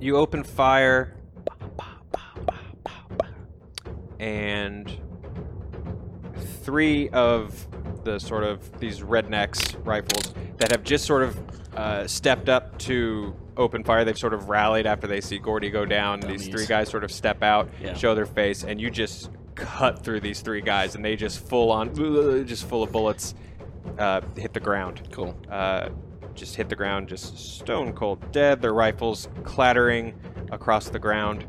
[0.00, 1.16] you open fire,
[4.18, 4.90] and
[6.62, 7.66] three of
[8.04, 11.38] the sort of these rednecks rifles that have just sort of
[11.76, 14.04] uh, stepped up to open fire.
[14.04, 16.20] They've sort of rallied after they see Gordy go down.
[16.20, 17.94] These three guys sort of step out, Yeah.
[17.94, 21.70] show their face, and you just cut through these three guys, and they just full
[21.70, 21.94] on,
[22.46, 23.34] just full of bullets,
[23.98, 25.08] uh, hit the ground.
[25.12, 25.36] Cool.
[25.50, 25.90] Uh,
[26.36, 28.60] just hit the ground, just stone cold dead.
[28.60, 30.14] Their rifles clattering
[30.52, 31.46] across the ground.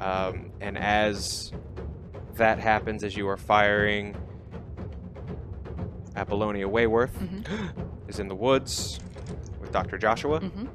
[0.00, 1.52] Um, and as
[2.34, 4.16] that happens, as you are firing,
[6.14, 7.16] Apollonia Wayworth
[8.08, 9.00] is in the woods
[9.60, 9.98] with Dr.
[9.98, 10.40] Joshua.
[10.40, 10.66] Mm-hmm.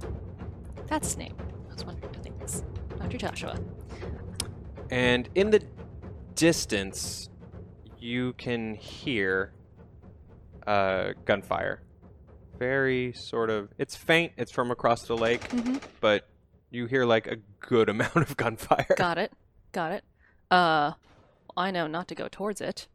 [0.87, 1.35] That's his name.
[1.69, 2.13] I was wondering.
[2.15, 2.63] I think it's
[2.97, 3.17] Dr.
[3.17, 3.59] Joshua.
[4.89, 5.61] And in the
[6.35, 7.29] distance,
[7.99, 9.53] you can hear
[10.67, 11.81] uh, gunfire.
[12.67, 13.73] Very sort of.
[13.77, 14.31] It's faint.
[14.37, 15.81] It's from across the lake, Mhm.
[15.99, 16.29] but
[16.71, 18.87] you hear like a good amount of gunfire.
[18.95, 19.33] Got it.
[19.73, 20.05] Got it.
[20.49, 20.93] Uh,
[21.57, 22.87] I know not to go towards it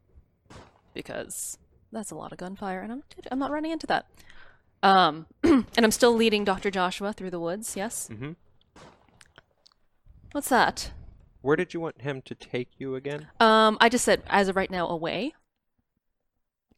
[0.95, 1.59] because
[1.91, 4.07] that's a lot of gunfire, and I'm I'm not running into that.
[4.81, 6.71] Um, and I'm still leading Dr.
[6.71, 7.75] Joshua through the woods.
[7.77, 8.09] Yes.
[8.11, 8.31] Mm-hmm.
[10.31, 10.91] What's that?
[11.41, 13.27] Where did you want him to take you again?
[13.39, 15.33] Um, I just said as of right now away,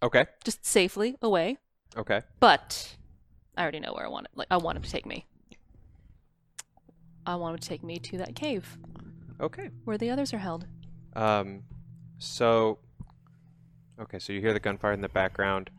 [0.03, 0.25] Okay.
[0.43, 1.57] just safely away.
[1.97, 2.21] Okay.
[2.39, 2.95] But
[3.57, 4.31] I already know where I want it.
[4.35, 5.25] Like I want him to take me.
[7.25, 8.77] I want him to take me to that cave
[9.39, 9.69] Okay.
[9.85, 10.65] where the others are held.
[11.15, 11.63] Um,
[12.17, 12.79] so,
[13.99, 15.69] okay, so you hear the gunfire in the background.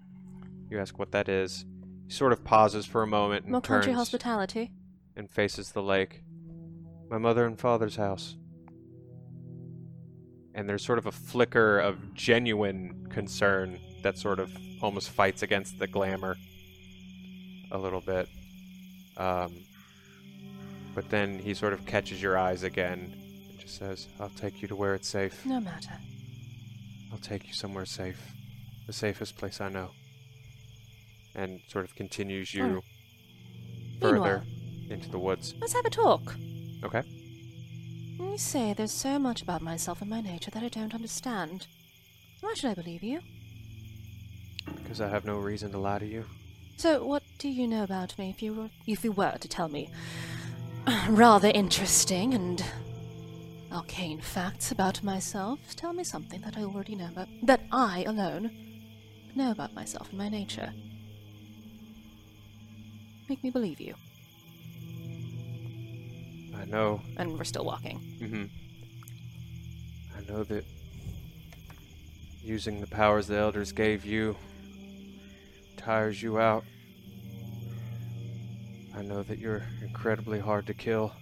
[0.71, 1.65] You ask what that is.
[2.07, 4.73] He sort of pauses for a moment and More country turns hospitality.
[5.17, 6.23] and faces the lake.
[7.11, 8.37] My mother and father's house.
[10.55, 14.51] And there's sort of a flicker of genuine concern that sort of
[14.81, 16.37] almost fights against the glamour
[17.71, 18.29] a little bit.
[19.17, 19.53] Um,
[20.95, 23.15] but then he sort of catches your eyes again
[23.49, 25.45] and just says, I'll take you to where it's safe.
[25.47, 25.93] No matter.
[27.11, 28.21] I'll take you somewhere safe.
[28.87, 29.91] The safest place I know.
[31.35, 32.83] And sort of continues you Alright.
[34.01, 34.45] further
[34.91, 35.55] into the woods.
[35.61, 36.35] Let's have a talk.
[36.85, 37.03] Okay.
[38.19, 41.67] You say there's so much about myself and my nature that I don't understand.
[42.41, 43.21] Why should I believe you?
[44.93, 46.27] Because I have no reason to lie to you.
[46.77, 49.69] So, what do you know about me if you were, if you were to tell
[49.69, 49.89] me
[51.09, 52.63] rather interesting and
[53.73, 55.61] arcane facts about myself.
[55.77, 58.51] Tell me something that I already know about, that I alone
[59.35, 60.75] know about myself and my nature.
[63.31, 63.95] Make me believe you.
[66.55, 67.01] I know.
[67.17, 67.99] And we're still walking.
[68.21, 68.45] Mm-hmm.
[70.19, 70.67] I know that
[72.43, 74.37] using the powers the elders gave you
[75.83, 76.65] tires you out.
[78.95, 81.13] I know that you're incredibly hard to kill.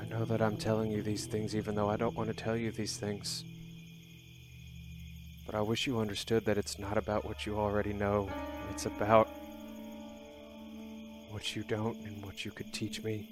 [0.00, 2.56] I know that I'm telling you these things even though I don't want to tell
[2.56, 3.44] you these things.
[5.46, 8.28] But I wish you understood that it's not about what you already know.
[8.70, 9.28] It's about
[11.30, 13.28] what you don't and what you could teach me.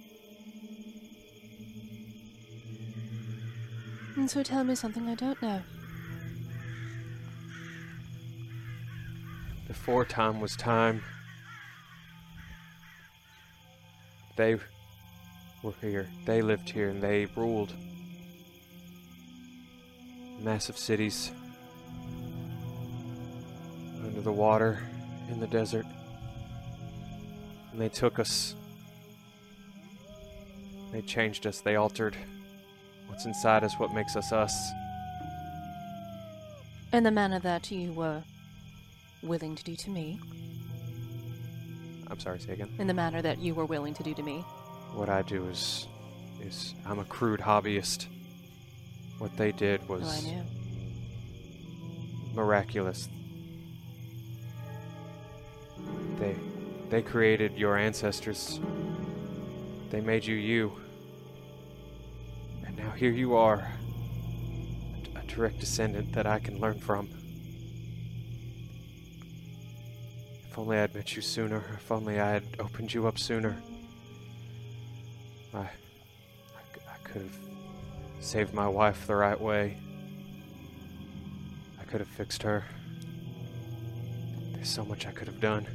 [4.17, 5.63] And so tell me something I don't know.
[9.71, 11.01] Before time was time,
[14.35, 14.57] they
[15.63, 16.11] were here.
[16.27, 17.73] They lived here and they ruled.
[20.41, 21.31] Massive cities.
[24.05, 24.81] Under the water,
[25.31, 25.87] in the desert.
[27.71, 28.57] And they took us.
[30.91, 31.61] They changed us.
[31.61, 32.17] They altered
[33.07, 34.53] what's inside us, what makes us us.
[36.93, 38.25] In the manner that you were
[39.23, 40.19] willing to do to me.
[42.09, 42.71] I'm sorry, say again.
[42.79, 44.45] In the manner that you were willing to do to me.
[44.95, 45.87] What I do is,
[46.41, 48.07] is I'm a crude hobbyist.
[49.19, 50.43] What they did was Oh, I knew.
[52.35, 53.09] miraculous.
[56.19, 56.35] They,
[56.89, 58.59] they created your ancestors.
[59.91, 60.73] They made you you.
[62.67, 63.71] And now here you are,
[65.17, 67.09] a direct descendant that I can learn from.
[70.61, 71.65] Only I'd met you sooner.
[71.75, 73.57] If only I had opened you up sooner.
[75.55, 75.69] I, I
[77.03, 77.39] could have
[78.21, 79.79] saved my wife the right way.
[81.81, 82.65] I could have fixed her.
[84.53, 85.67] There's so much I could have done.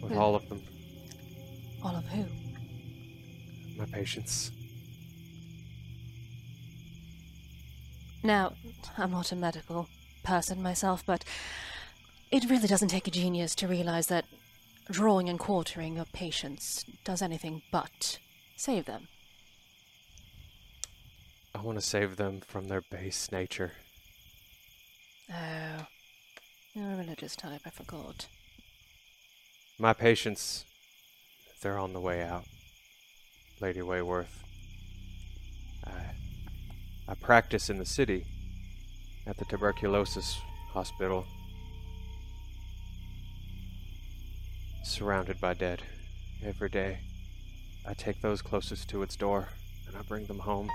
[0.00, 0.18] With Yeah.
[0.18, 0.62] all of them.
[1.82, 2.24] All of who?
[3.76, 4.50] My patients.
[8.22, 8.54] Now,
[8.96, 9.88] I'm not a medical
[10.24, 11.22] person myself, but
[12.32, 14.24] it really doesn't take a genius to realize that
[14.90, 18.18] drawing and quartering your patients does anything but
[18.56, 19.06] save them.
[21.54, 23.72] I want to save them from their base nature.
[25.30, 25.86] Oh,
[26.72, 28.26] you're a religious type, I forgot.
[29.78, 30.64] My patients,
[31.60, 32.44] they're on the way out.
[33.60, 34.42] Lady Wayworth.
[35.86, 35.90] I,
[37.08, 38.24] I practice in the city
[39.26, 40.38] at the tuberculosis
[40.70, 41.26] hospital.
[44.84, 45.82] Surrounded by dead
[46.44, 46.98] every day.
[47.86, 49.48] I take those closest to its door
[49.86, 50.68] and I bring them home.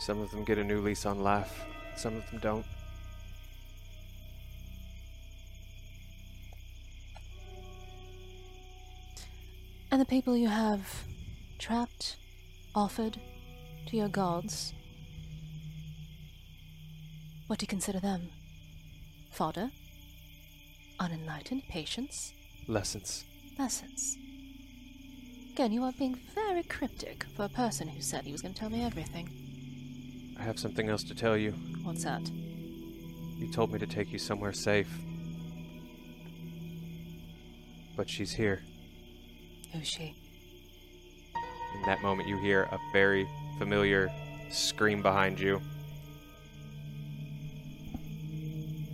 [0.00, 1.64] Some of them get a new lease on life,
[1.96, 2.66] some of them don't.
[9.92, 11.04] And the people you have
[11.58, 12.16] trapped,
[12.74, 13.18] offered
[13.88, 14.72] to your gods,
[17.48, 18.30] what do you consider them?
[19.32, 19.70] Fodder?
[21.00, 22.34] Unenlightened patients?
[22.68, 23.24] Lessons.
[23.58, 24.18] Lessons?
[25.52, 28.60] Again, you are being very cryptic for a person who said he was going to
[28.60, 29.30] tell me everything.
[30.38, 31.52] I have something else to tell you.
[31.84, 32.20] What's that?
[33.38, 34.90] You told me to take you somewhere safe.
[37.96, 38.62] But she's here.
[39.72, 40.14] Who's she?
[41.76, 43.26] In that moment, you hear a very
[43.58, 44.10] familiar
[44.50, 45.62] scream behind you.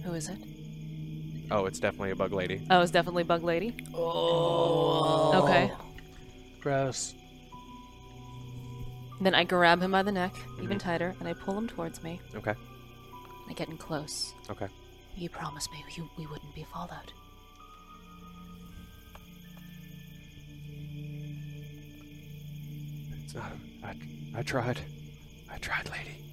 [0.05, 0.39] Who is it?
[1.51, 2.61] Oh, it's definitely a bug lady.
[2.71, 3.75] Oh, it's definitely Bug Lady.
[3.95, 5.43] Oh.
[5.45, 5.73] Okay.
[6.61, 7.15] Gross.
[9.21, 12.21] Then I grab him by the neck, even tighter, and I pull him towards me.
[12.35, 12.55] Okay.
[13.49, 14.35] I get in close.
[14.51, 14.67] Okay.
[15.17, 17.13] You promised me you, we wouldn't be followed.
[23.25, 23.53] It's not.
[23.85, 23.95] I,
[24.37, 24.81] I tried.
[25.51, 26.26] I tried, lady.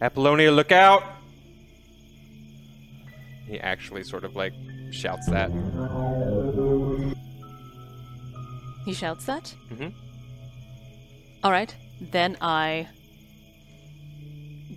[0.00, 1.02] Apollonia, look out!
[3.46, 4.52] He actually sort of like
[4.92, 5.50] shouts that.
[8.84, 9.54] He shouts that.
[9.70, 9.92] Mhm.
[11.44, 11.74] All right.
[12.00, 12.88] Then I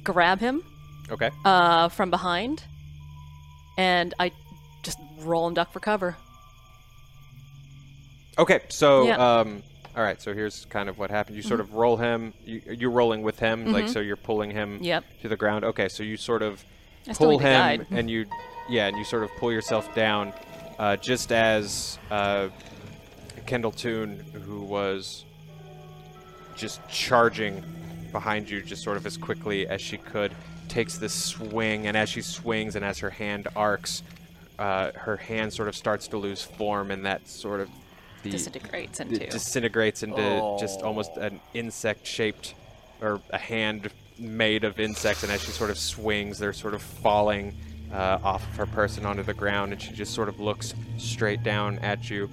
[0.03, 0.61] grab him
[1.09, 1.29] Okay.
[1.45, 2.63] uh, from behind,
[3.77, 4.31] and I
[4.81, 6.17] just roll and duck for cover.
[8.37, 9.17] Okay, so Yeah.
[9.39, 9.63] um,
[9.95, 10.21] all right.
[10.21, 11.35] So here's kind of what happened.
[11.37, 12.33] You sort of roll him.
[12.45, 13.99] You, you're rolling with him, like so.
[13.99, 15.03] You're pulling him Yep.
[15.21, 15.65] to the ground.
[15.65, 16.63] Okay, so you sort of
[17.07, 18.25] I pull him and you
[18.69, 20.31] yeah and you sort of pull yourself down
[20.79, 22.47] uh, just as uh,
[23.45, 25.25] kendall toon who was
[26.55, 27.61] just charging
[28.13, 30.33] behind you just sort of as quickly as she could
[30.69, 34.01] takes this swing and as she swings and as her hand arcs
[34.59, 37.69] uh, her hand sort of starts to lose form and that sort of
[38.23, 39.27] the Disintegrates it into.
[39.27, 42.55] disintegrates into just almost an insect shaped
[43.01, 46.81] or a hand made of insects and as she sort of swings they're sort of
[46.81, 47.53] falling
[47.91, 51.43] uh, off of her person onto the ground and she just sort of looks straight
[51.43, 52.29] down at you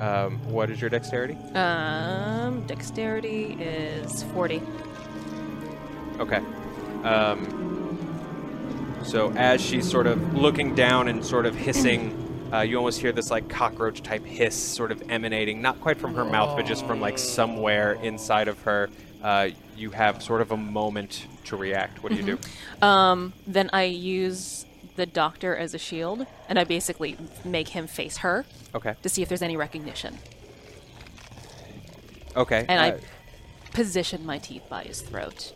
[0.00, 4.62] um, what is your dexterity Um, dexterity is 40.
[6.18, 6.40] okay
[7.04, 12.16] um, so as she's sort of looking down and sort of hissing
[12.52, 16.14] uh, you almost hear this like cockroach type hiss sort of emanating not quite from
[16.14, 18.90] her mouth but just from like somewhere inside of her.
[19.22, 22.02] Uh, you have sort of a moment to react.
[22.02, 22.38] What do you do?
[22.86, 24.64] Um, then I use
[24.96, 28.44] the doctor as a shield, and I basically make him face her
[28.74, 28.94] okay.
[29.02, 30.18] to see if there's any recognition.
[32.36, 32.64] okay.
[32.68, 33.00] And uh, I
[33.72, 35.52] position my teeth by his throat.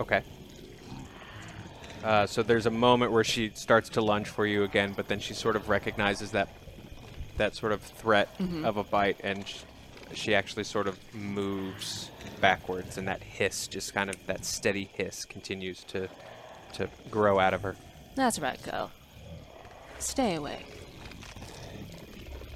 [0.00, 0.22] Okay.
[2.04, 5.18] Uh, so there's a moment where she starts to lunge for you again, but then
[5.18, 6.48] she sort of recognizes that
[7.36, 8.28] that sort of threat
[8.64, 9.62] of a bite, and sh-
[10.12, 15.24] she actually sort of moves backwards, and that hiss, just kind of that steady hiss,
[15.24, 16.08] continues to
[16.74, 17.76] to grow out of her.
[18.14, 18.90] That's right, girl.
[19.98, 20.64] Stay away.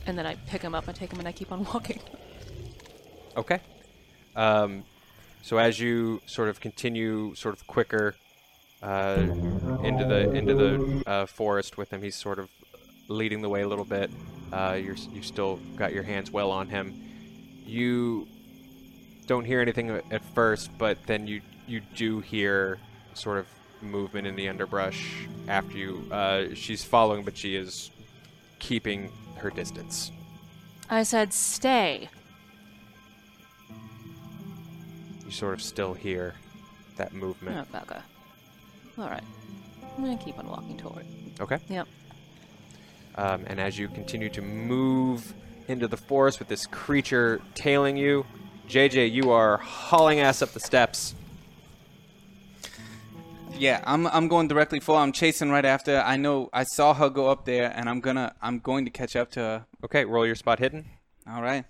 [0.07, 2.01] And then I pick him up, I take him, and I keep on walking.
[3.36, 3.61] Okay.
[4.34, 4.84] Um,
[5.43, 8.14] so as you sort of continue, sort of quicker
[8.82, 9.26] uh,
[9.82, 12.50] into the into the uh, forest with him, he's sort of
[13.08, 14.10] leading the way a little bit.
[14.52, 16.94] Uh, you're you still got your hands well on him.
[17.64, 18.26] You
[19.26, 22.78] don't hear anything at first, but then you you do hear
[23.14, 23.46] sort of
[23.80, 26.04] movement in the underbrush after you.
[26.10, 27.90] Uh, she's following, but she is
[28.58, 30.12] keeping her distance.
[30.88, 32.08] I said, stay.
[35.24, 36.34] You sort of still hear
[36.96, 37.66] that movement.
[37.72, 38.02] Oh, bugger.
[38.99, 39.24] Alright.
[39.97, 40.99] I'm gonna keep on walking toward.
[40.99, 41.40] it.
[41.40, 41.59] Okay.
[41.68, 41.86] Yep.
[43.16, 45.34] Um, and as you continue to move
[45.68, 48.24] into the forest with this creature tailing you,
[48.68, 51.14] JJ, you are hauling ass up the steps.
[53.59, 54.97] Yeah, I'm I'm going directly for.
[54.97, 56.01] I'm chasing right after.
[56.01, 59.14] I know I saw her go up there, and I'm gonna I'm going to catch
[59.14, 59.66] up to her.
[59.84, 60.86] Okay, roll your spot hidden.
[61.28, 61.64] All right.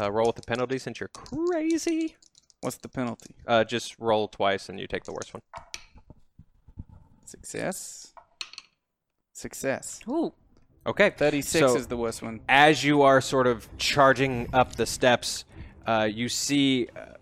[0.00, 2.16] Uh, roll with the penalty since you're crazy.
[2.62, 3.34] What's the penalty?
[3.46, 5.42] Uh, just roll twice and you take the worst one.
[7.30, 8.12] Success.
[9.32, 10.00] Success.
[10.08, 10.32] Ooh.
[10.84, 11.10] Okay.
[11.10, 12.40] 36 so is the worst one.
[12.48, 15.44] as you are sort of charging up the steps,
[15.86, 17.14] uh, you see uh,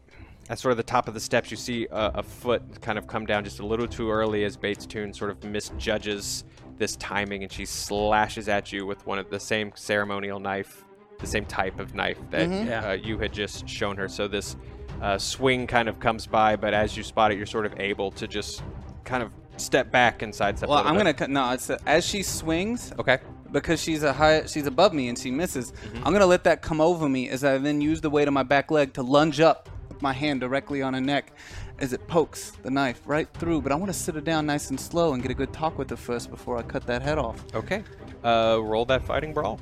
[0.49, 3.07] at sort of the top of the steps, you see a, a foot kind of
[3.07, 6.45] come down just a little too early as Bates Toon sort of misjudges
[6.79, 10.85] this timing and she slashes at you with one of the same ceremonial knife,
[11.19, 12.49] the same type of knife that
[12.85, 14.09] uh, you had just shown her.
[14.09, 14.57] So this
[15.03, 18.11] uh, swing kind of comes by, but as you spot it, you're sort of able
[18.13, 18.63] to just
[19.05, 20.69] kind of step back and sidestep.
[20.69, 21.01] Well, little I'm bit.
[21.01, 21.31] gonna cut.
[21.31, 23.19] No, it's a, as she swings Okay.
[23.53, 24.47] because she's a high.
[24.47, 25.73] She's above me and she misses.
[25.73, 26.07] Mm-hmm.
[26.07, 28.43] I'm gonna let that come over me as I then use the weight of my
[28.43, 31.32] back leg to lunge up with my hand directly on her neck,
[31.78, 33.62] as it pokes the knife right through.
[33.62, 35.78] But I want to sit her down nice and slow and get a good talk
[35.78, 37.43] with her first before I cut that head off.
[37.55, 37.82] Okay.
[38.24, 39.61] Uh, roll that fighting brawl.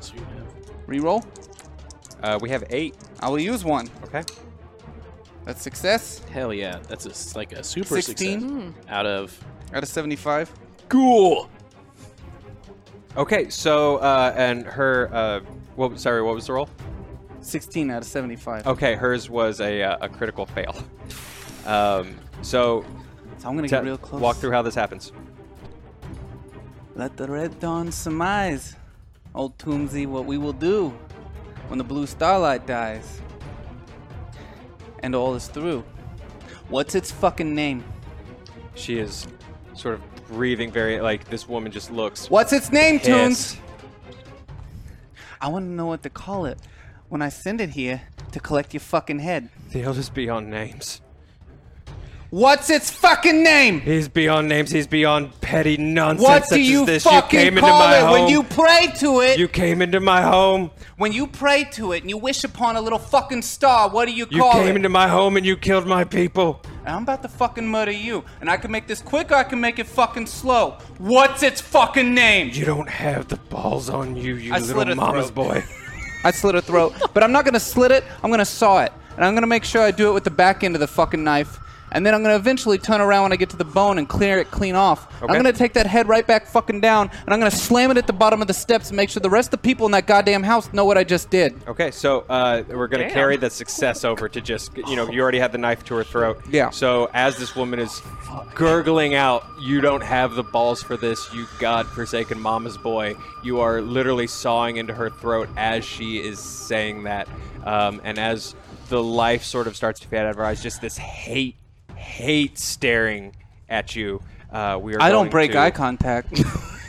[0.00, 0.26] So you
[0.86, 1.24] Reroll.
[2.24, 2.94] Uh, we have eight.
[3.20, 3.86] I will use one.
[4.04, 4.22] Okay.
[5.44, 6.80] That's success hell yeah.
[6.88, 8.40] That's a s like a super 16?
[8.40, 9.38] success out of
[9.74, 10.50] out of 75.
[10.88, 11.50] cool.
[13.16, 15.40] Okay, so uh, and her, uh,
[15.76, 16.00] what?
[16.00, 16.68] Sorry, what was the roll?
[17.42, 18.66] 16 out of 75.
[18.66, 20.74] Okay, hers was a, uh, a critical fail.
[21.66, 22.84] Um, so
[23.38, 24.20] So I'm gonna get real close.
[24.20, 25.12] walk through how this happens.
[26.96, 28.76] Let the red dawn surmise,
[29.34, 30.92] old Toomsy, what we will do
[31.68, 33.20] when the blue starlight dies.
[35.02, 35.84] And all is through.
[36.68, 37.84] What's its fucking name?
[38.74, 39.26] She is
[39.74, 42.30] sort of breathing very like this woman just looks.
[42.30, 43.54] What's its name, Toons?
[43.54, 43.60] pissed.
[45.40, 46.58] I want to know what to call it
[47.10, 48.00] when I send it here
[48.32, 49.50] to collect your fucking head.
[49.70, 51.00] They'll just be on names.
[52.34, 53.78] What's its fucking name?
[53.78, 54.72] He's beyond names.
[54.72, 57.04] He's beyond petty nonsense What such do you as this.
[57.04, 58.10] fucking you came into call my it home.
[58.10, 59.38] when you pray to it?
[59.38, 60.72] You came into my home.
[60.96, 64.12] when you pray to it and you wish upon a little fucking star, what do
[64.12, 64.54] you call it?
[64.56, 64.76] You came it?
[64.78, 66.60] into my home and you killed my people.
[66.84, 68.24] And I'm about to fucking murder you.
[68.40, 70.78] And I can make this quick or I can make it fucking slow.
[70.98, 72.50] What's its fucking name?
[72.52, 75.34] You don't have the balls on you, you I little mama's throat.
[75.36, 75.64] boy.
[76.24, 76.94] I slit her throat.
[77.14, 78.02] But I'm not gonna slit it.
[78.24, 80.64] I'm gonna saw it, and I'm gonna make sure I do it with the back
[80.64, 81.60] end of the fucking knife.
[81.94, 84.38] And then I'm gonna eventually turn around when I get to the bone and clear
[84.38, 85.06] it clean off.
[85.22, 85.32] Okay.
[85.32, 88.06] I'm gonna take that head right back fucking down, and I'm gonna slam it at
[88.06, 90.06] the bottom of the steps and make sure the rest of the people in that
[90.06, 91.54] goddamn house know what I just did.
[91.66, 95.22] Okay, so uh, we're going to carry the success over to just, you know, you
[95.22, 96.40] already had the knife to her throat.
[96.50, 96.70] Yeah.
[96.70, 98.02] So as this woman is
[98.54, 103.16] gurgling out, you don't have the balls for this, you godforsaken mama's boy.
[103.42, 107.28] You are literally sawing into her throat as she is saying that.
[107.64, 108.54] Um, and as
[108.88, 111.56] the life sort of starts to fade out of her eyes, just this hate,
[112.04, 113.34] hate staring
[113.68, 114.20] at you.
[114.52, 116.42] Uh, we are I don't break to- eye contact.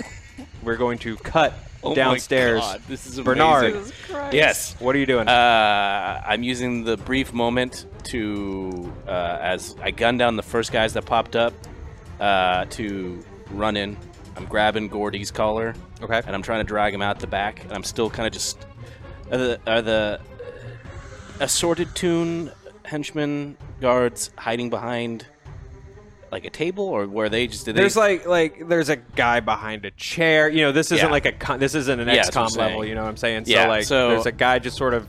[0.63, 2.61] We're going to cut Oh my downstairs.
[2.61, 3.93] God, this is Bernard, amazing.
[4.31, 4.75] Yes.
[4.79, 5.27] what are you doing?
[5.27, 10.93] Uh, I'm using the brief moment to, uh, as I gun down the first guys
[10.93, 11.53] that popped up,
[12.19, 13.97] uh, to run in.
[14.35, 15.75] I'm grabbing Gordy's collar.
[16.01, 16.21] Okay.
[16.25, 18.65] And I'm trying to drag him out the back, and I'm still kind of just.
[19.31, 20.19] Are the, are the
[21.39, 22.51] assorted Toon
[22.85, 25.25] henchmen guards hiding behind
[26.31, 27.81] like a table, or where they just did they?
[27.81, 30.49] There's like like there's a guy behind a chair.
[30.49, 31.11] You know, this isn't Yeah.
[31.11, 32.79] like a con- this isn't an Yeah, that's what I'm XCOM level.
[32.81, 32.89] saying.
[32.89, 33.43] You know what I'm saying?
[33.47, 35.07] Yeah, So like so- there's a guy just sort of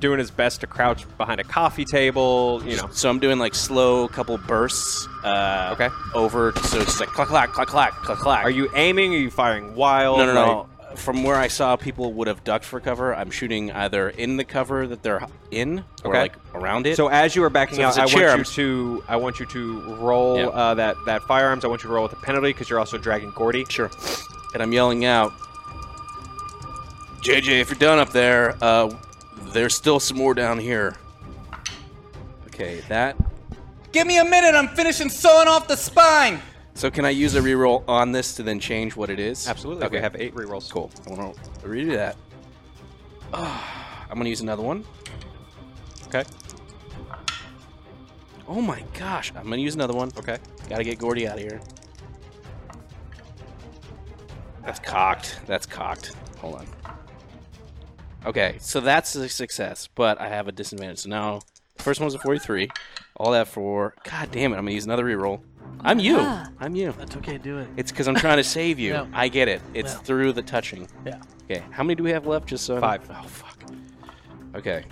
[0.00, 2.62] doing his best to crouch behind a coffee table.
[2.64, 2.88] You know.
[2.92, 5.06] So I'm doing like slow couple bursts.
[5.24, 5.88] Uh, Okay.
[6.14, 8.44] Over, so it's just like clack, clack, clack, clack, clack, clack.
[8.44, 9.12] Are you aiming?
[9.14, 10.18] Are you firing wild?
[10.18, 10.68] No, no, Like- no.
[10.96, 14.44] From where I saw people would have ducked for cover, I'm shooting either in the
[14.44, 16.18] cover that they're in or Okay.
[16.20, 16.96] like around it.
[16.96, 19.46] So as you are backing So out, I chair, want you to I want you
[19.46, 20.46] to roll Yeah.
[20.46, 21.64] uh, that that firearms.
[21.64, 23.64] I want you to roll with a penalty because you're also dragging Gordy.
[23.68, 23.90] sure.
[24.54, 25.32] And I'm yelling out,
[27.22, 28.90] JJ, if you're done up there, uh,
[29.52, 30.96] there's still some more down here.
[32.46, 33.16] Okay, that.
[33.92, 34.54] Give me a minute.
[34.54, 36.40] I'm finishing sewing off the spine.
[36.78, 39.48] So can I use a reroll on this to then change what it is?
[39.48, 39.84] Absolutely.
[39.86, 39.96] Okay.
[39.96, 40.70] We have eight rerolls.
[40.70, 40.92] Cool.
[41.08, 42.16] I want to redo that.
[43.32, 44.84] I'm gonna use another one.
[46.06, 46.22] Okay.
[48.46, 49.32] Oh my gosh!
[49.34, 50.12] I'm gonna use another one.
[50.16, 50.38] Okay.
[50.68, 51.60] Gotta get Gordy out of here.
[54.64, 55.40] That's cocked.
[55.48, 56.14] That's cocked.
[56.38, 56.66] Hold on.
[58.24, 61.00] Okay, so that's a success, but I have a disadvantage.
[61.00, 61.40] So now,
[61.76, 62.68] the first one was a 43.
[63.16, 63.96] All that for.
[64.04, 64.56] God damn it!
[64.56, 65.40] I'm gonna use another reroll.
[65.80, 66.16] I'm you.
[66.16, 66.46] Yeah.
[66.58, 66.92] I'm you.
[66.98, 67.38] That's okay.
[67.38, 67.68] Do it.
[67.76, 68.92] It's because I'm trying to save you.
[68.94, 69.06] Yeah.
[69.12, 69.60] I get it.
[69.74, 69.98] It's Yeah.
[70.00, 70.88] through the touching.
[71.06, 71.20] Yeah.
[71.50, 72.46] Okay, how many do we have left?
[72.48, 72.86] Just so I know?
[72.86, 73.10] Five.
[73.10, 73.58] Oh fuck.
[74.54, 74.84] Okay.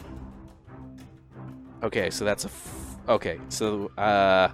[1.83, 2.49] Okay, so that's a.
[2.49, 4.49] F- okay, so uh,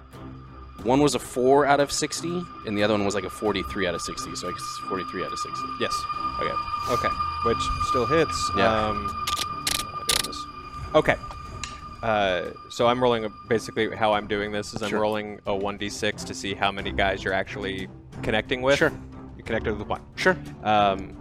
[0.83, 3.87] one was a four out of sixty, and the other one was like a forty-three
[3.87, 4.35] out of sixty.
[4.35, 5.65] So it's forty-three out of sixty.
[5.79, 5.93] Yes.
[6.41, 6.53] Okay.
[6.91, 7.15] Okay.
[7.45, 7.57] Which
[7.89, 8.51] still hits.
[8.57, 8.87] Yeah.
[8.87, 10.45] Um, how am I doing this?
[10.95, 11.15] Okay.
[12.03, 14.99] Uh, so I'm rolling a, basically how I'm doing this is I'm Sure.
[14.99, 17.87] rolling a 1d6 to see how many guys you're actually
[18.21, 18.77] connecting with.
[18.77, 18.91] Sure.
[19.37, 20.01] You connected with one.
[20.17, 20.35] Sure.
[20.65, 21.15] Um,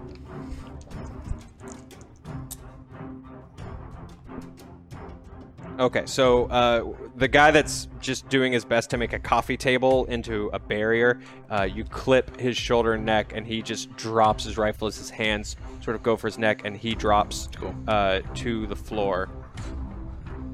[5.79, 10.07] okay, so uh, the guy that's just doing his best to make a coffee table
[10.07, 14.59] into a barrier, uh, you clip his shoulder and neck, and he just drops his
[14.59, 17.49] rifle as his hands sort of go for his neck, and he drops
[17.87, 19.29] uh, to the floor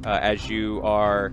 [0.05, 1.33] uh, as you are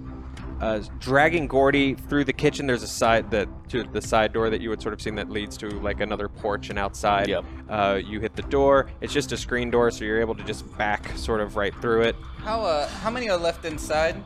[0.61, 2.65] uh, dragging Gordy through the kitchen.
[2.65, 5.29] There's a side that to the side door that you would sort of seen that
[5.29, 7.27] leads to like another porch and outside.
[7.27, 7.45] Yep.
[7.69, 8.87] Uh, you hit the door.
[9.01, 12.03] It's just a screen door, so you're able to just back sort of right through
[12.03, 12.15] it.
[12.37, 14.21] How uh, how many are left inside?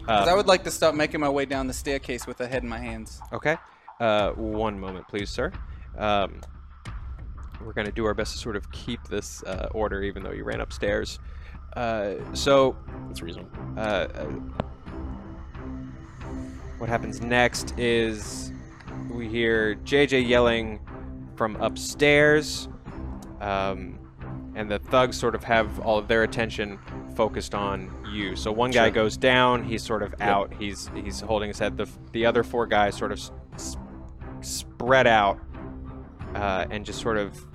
[0.00, 2.48] Because Uh, I would like to start making my way down the staircase with a
[2.48, 3.20] head in my hands.
[3.32, 3.56] Okay.
[4.00, 5.52] Uh, one moment, please, sir.
[5.98, 6.40] Um,
[7.64, 10.32] we're going to do our best to sort of keep this uh, order, even though
[10.32, 11.18] you ran upstairs.
[11.76, 12.76] Uh, so
[13.08, 13.50] That's reasonable.
[13.76, 14.24] uh, uh,
[16.78, 18.52] what happens next is
[19.10, 20.80] we hear JJ yelling
[21.36, 22.68] from upstairs,
[23.40, 23.98] um,
[24.54, 26.78] and the thugs sort of have all of their attention
[27.14, 28.34] focused on you.
[28.36, 28.90] So one guy Sure.
[28.94, 31.76] goes down, he's sort of out, he's he's holding his head.
[31.76, 33.18] The the other four guys sort of
[33.54, 33.76] s-
[34.40, 35.38] spread out
[36.34, 37.46] uh, and just sort of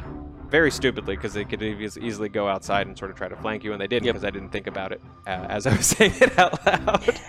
[0.56, 3.73] very stupidly because they could easily go outside and sort of try to flank you,
[3.73, 4.14] and they didn't Yep.
[4.14, 7.19] because I didn't think about it uh, as I was saying it out loud.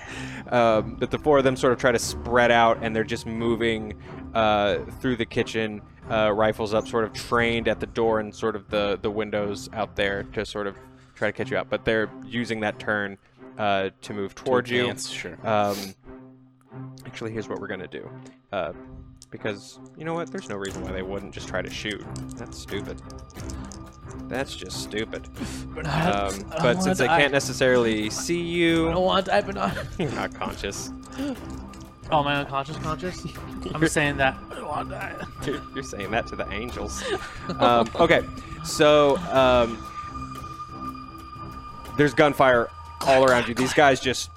[0.52, 3.26] um, but the four of them sort of try to spread out, and they're just
[3.26, 4.00] moving
[4.32, 8.54] uh, through the kitchen, uh, rifles up, sort of trained at the door and sort
[8.54, 10.76] of the the windows out there to sort of
[11.16, 11.68] try to catch you out.
[11.68, 13.18] But they're using that turn
[13.58, 14.82] uh, to move towards you.
[14.82, 15.36] advance, sure.
[15.44, 15.76] Um,
[17.04, 18.08] actually, here's what we're gonna do.
[19.30, 20.30] Because you know what?
[20.30, 22.04] There's no reason why they wouldn't just try to shoot.
[22.36, 23.00] That's stupid.
[24.28, 25.28] That's just stupid.
[25.76, 28.88] Um, but since they can't necessarily see you...
[28.88, 29.88] I don't want to die, Bernard.
[29.98, 30.90] you're not conscious.
[32.08, 32.76] Oh, am I unconscious?
[32.76, 33.26] Conscious?
[33.74, 34.36] I'm saying that.
[34.52, 35.26] I don't want to die.
[35.44, 37.02] You're, you're saying that to the angels.
[37.58, 38.20] um, okay,
[38.64, 39.76] so um,
[41.96, 42.68] there's gunfire
[43.00, 43.54] all around you.
[43.54, 44.30] These guys just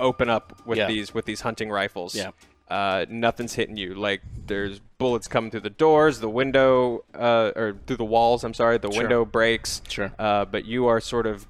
[0.00, 0.86] open up with Yeah.
[0.88, 2.14] these with these hunting rifles.
[2.14, 2.30] Yeah.
[2.72, 3.94] Uh, nothing's hitting you.
[3.94, 8.44] Like there's bullets coming through the doors, the window, uh, or through the walls.
[8.44, 9.82] I'm sorry, the window breaks.
[9.90, 10.10] Sure.
[10.18, 11.46] Uh, but you are sort of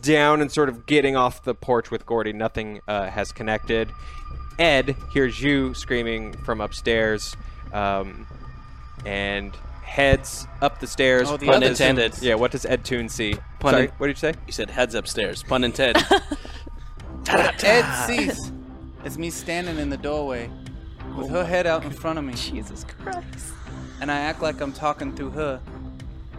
[0.00, 2.32] down and sort of getting off the porch with Gordy.
[2.32, 3.90] Nothing uh, has connected.
[4.58, 7.36] Ed hears you screaming from upstairs,
[7.74, 8.26] um,
[9.04, 11.28] and heads up the stairs.
[11.30, 12.22] Oh, the Pun other intended.
[12.22, 13.34] Yeah, what does Ed Toon see?
[13.60, 14.32] Pun Sorry, in- what did you say?
[14.46, 15.42] You said heads upstairs.
[15.42, 16.02] Pun intended.
[17.28, 18.50] Ed sees
[19.04, 20.50] it's me standing in the doorway
[21.16, 23.52] with her head out in front of me, Jesus Christ.
[24.00, 25.60] and I act like I'm talking through her.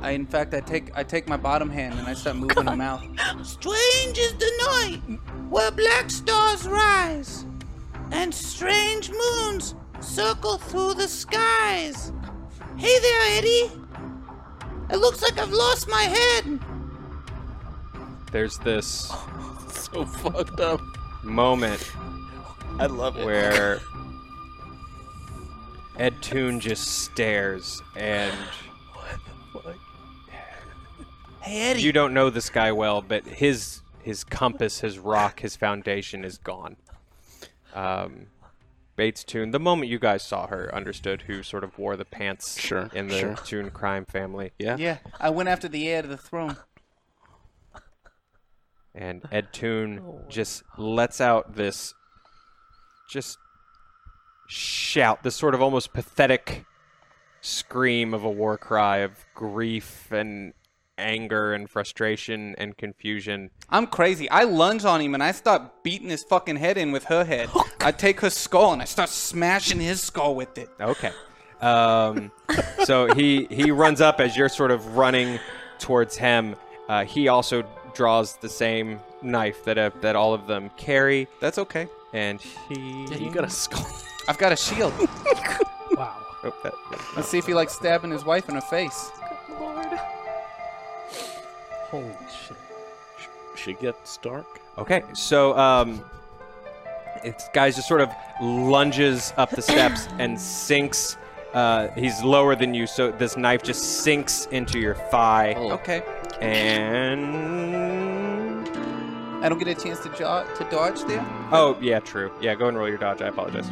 [0.02, 2.76] I, in fact, I take I take my bottom hand and I start moving her
[2.76, 3.04] mouth.
[3.44, 5.02] Strange is the night
[5.50, 7.46] where black stars rise,
[8.12, 12.12] and strange moons circle through the skies.
[12.78, 13.72] Hey there, Eddie.
[14.92, 16.60] It looks like I've lost my head.
[18.32, 19.12] There's this
[19.70, 20.82] so fucked up.
[21.24, 21.82] moment
[22.78, 23.26] I love it.
[23.26, 23.80] where
[25.98, 28.34] Ed Toon just stares and
[28.94, 29.20] What
[29.54, 29.76] the fuck?
[31.42, 31.82] Hey, Eddie.
[31.82, 36.38] you don't know this guy well, but his his compass, his rock, his foundation is
[36.38, 36.76] gone.
[37.74, 38.28] Um,
[38.96, 42.60] Bates Toon, the moment you guys saw her, understood who sort of wore the pants
[42.60, 43.36] Sure, in the sure.
[43.46, 44.52] Toon crime family.
[44.60, 44.78] Yeah.
[44.78, 46.56] Yeah, I went after the heir to the throne.
[48.94, 51.94] and Ed Toon just lets out this
[53.08, 53.38] just
[54.48, 56.66] shout, this sort of almost pathetic
[57.42, 60.54] scream of a war cry of grief and
[60.98, 63.50] anger and frustration and confusion.
[63.70, 64.30] I'm crazy.
[64.30, 67.50] I lunge on him and I start beating his fucking head in with her head.
[67.82, 70.70] I take her skull and I start smashing his skull with it.
[70.80, 71.12] Okay.
[71.62, 72.32] Um,
[72.84, 75.40] so he he runs up as you're sort of running
[75.80, 76.56] towards him.
[76.88, 77.64] Uh, he also
[77.94, 81.88] draws the same knife that uh, that all of them carry, That's okay.
[82.16, 82.40] And
[82.70, 83.06] he.
[83.10, 83.86] Yeah, you got a skull.
[84.28, 84.94] I've got a shield.
[85.96, 86.14] Wow.
[86.44, 86.74] Oh, that-
[87.16, 89.12] Let's see if he likes stabbing his wife in the face.
[89.48, 89.88] Good lord.
[91.90, 92.12] Holy
[92.48, 92.58] shit.
[93.56, 94.60] She gets dark.
[94.78, 96.04] Okay, so um,
[97.24, 98.10] it's guys just sort of
[98.42, 101.16] lunges up the steps and sinks.
[101.54, 105.72] Uh, he's lower than you, so this knife just sinks into your thigh, Oh.
[105.74, 106.04] Okay.
[106.42, 108.15] and
[109.46, 111.24] I don't get a chance to, jo- to dodge there.
[111.52, 112.32] oh yeah, true.
[112.42, 113.22] Yeah, go and roll your dodge.
[113.22, 113.70] I apologize.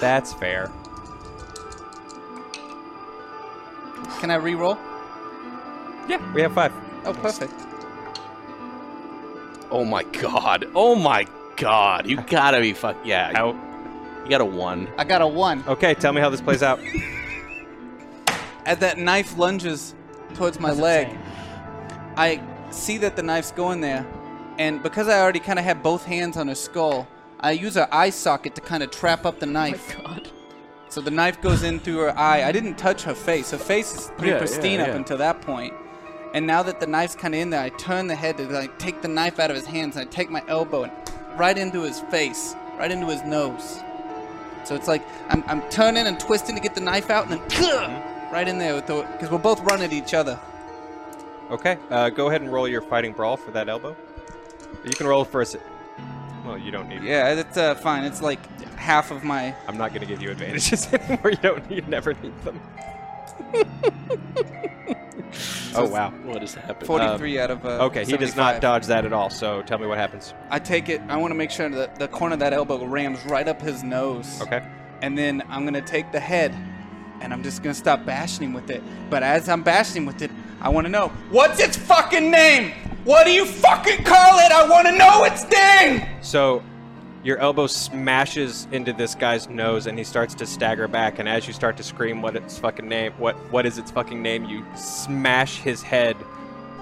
[0.00, 0.72] That's fair.
[4.18, 4.78] Can I re-roll?
[6.08, 6.72] Yeah, we have five.
[7.04, 7.52] Oh, perfect.
[9.70, 10.66] Oh my god.
[10.74, 11.26] Oh my
[11.56, 12.06] god.
[12.06, 12.96] You gotta be fuck.
[13.04, 13.30] Yeah.
[13.34, 13.56] Out.
[14.24, 14.88] You got a one.
[14.96, 15.62] I got a one.
[15.68, 16.80] Okay, tell me how this plays out.
[18.64, 19.94] As that knife lunges
[20.32, 21.20] towards my That's leg, insane.
[22.16, 24.06] I see that the knife's going there,
[24.58, 27.06] and because I already kind of had both hands on her skull,
[27.40, 29.96] I use her eye socket to kind of trap up the knife.
[29.98, 30.30] Oh my God.
[30.88, 32.42] So the knife goes in through her eye.
[32.42, 33.52] I didn't touch her face.
[33.52, 34.96] Her face is pretty Yeah, pristine yeah, up yeah.
[34.96, 35.72] until that point.
[36.34, 38.78] And now that the knife's kind of in there, I turn the head to like
[38.78, 40.92] take the knife out of his hands, and I take my elbow and
[41.38, 43.80] right into his face, right into his nose.
[44.64, 48.02] So it's like I'm, I'm turning and twisting to get the knife out, and then
[48.32, 50.38] right in there with the because we're both running at each other.
[51.50, 53.96] Okay, uh, go ahead and roll your fighting brawl for that elbow.
[54.84, 55.46] You can roll for a.
[55.46, 55.58] si-
[56.44, 57.02] Well, you don't need.
[57.02, 58.04] Yeah, that's uh, fine.
[58.04, 58.38] It's like
[58.76, 59.54] half of my.
[59.66, 61.30] I'm not going to give you advantages anymore.
[61.32, 61.70] You don't.
[61.70, 62.60] You never need them.
[65.74, 66.10] oh wow.
[66.24, 66.86] What has happened?
[66.86, 69.30] 43 out of uh, Okay, he does not dodge that at all.
[69.30, 70.34] So tell me what happens.
[70.50, 71.00] I take it.
[71.08, 73.82] I want to make sure that the corner of that elbow rams right up his
[73.82, 74.40] nose.
[74.42, 74.62] Okay.
[75.02, 76.54] And then I'm gonna take the head,
[77.20, 78.82] and I'm just gonna stop bashing him with it.
[79.08, 80.30] But as I'm bashing him with it,
[80.62, 82.72] I want to know what's its fucking name.
[83.04, 84.52] What do you fucking call it?
[84.52, 86.06] I want to know its name.
[86.20, 86.62] So
[87.24, 91.18] your elbow smashes into this guy's nose, and he starts to stagger back.
[91.18, 93.12] And as you start to scream, "What its fucking name?
[93.16, 96.16] What what is its fucking name?" You smash his head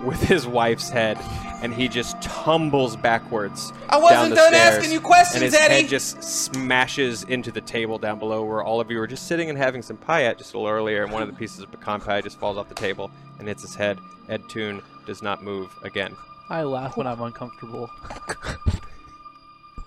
[0.05, 1.19] with his wife's head,
[1.63, 3.73] and he just tumbles backwards.
[3.89, 5.75] I wasn't down the done stairs, asking you questions, and his Eddie.
[5.83, 9.49] head just smashes into the table down below, where all of you were just sitting
[9.51, 11.03] and having some pie at just a little earlier.
[11.03, 13.63] And one of the pieces of pecan pie just falls off the table and hits
[13.63, 13.99] his head.
[14.29, 16.15] Ed Toon does not move again.
[16.51, 17.91] I laugh when I'm uncomfortable.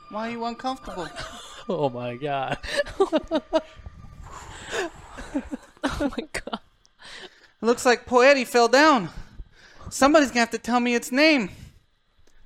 [0.09, 1.07] Why are you uncomfortable?
[1.69, 2.57] Oh my god.
[5.83, 6.59] Oh my god.
[7.61, 9.09] It looks like poor Eddie fell down.
[9.91, 11.49] Somebody's gonna have to tell me its name.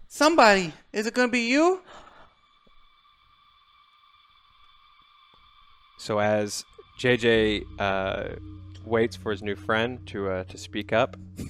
[0.07, 0.73] Somebody.
[0.91, 1.81] Is it gonna be you?
[5.99, 6.65] So as
[6.99, 8.29] JJ uh,
[8.83, 11.17] waits for his new friend to uh, to speak up,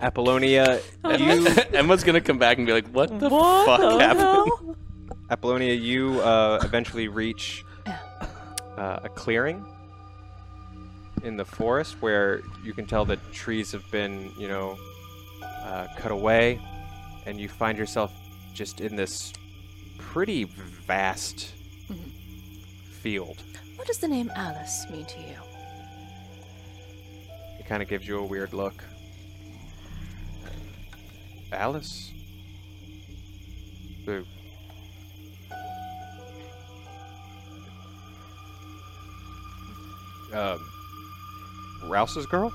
[0.00, 0.80] Apollonia,
[1.18, 4.76] you Emma's gonna come back and be like, "What the What fuck the happened?" hell?
[5.30, 7.62] Apollonia, you uh, eventually reach
[8.78, 9.62] uh, a clearing
[11.22, 14.76] in the forest where you can tell that trees have been, you know,
[15.42, 16.60] uh, cut away,
[17.26, 18.12] and you find yourself
[18.54, 19.32] just in this
[19.98, 21.52] pretty vast
[22.90, 23.42] field.
[23.76, 25.36] What does the name Alice mean to you?
[27.58, 28.84] It kind of gives you a weird look.
[31.52, 32.12] Alice?
[34.06, 34.24] The
[40.32, 40.69] um,
[41.84, 42.52] Rouse's girl?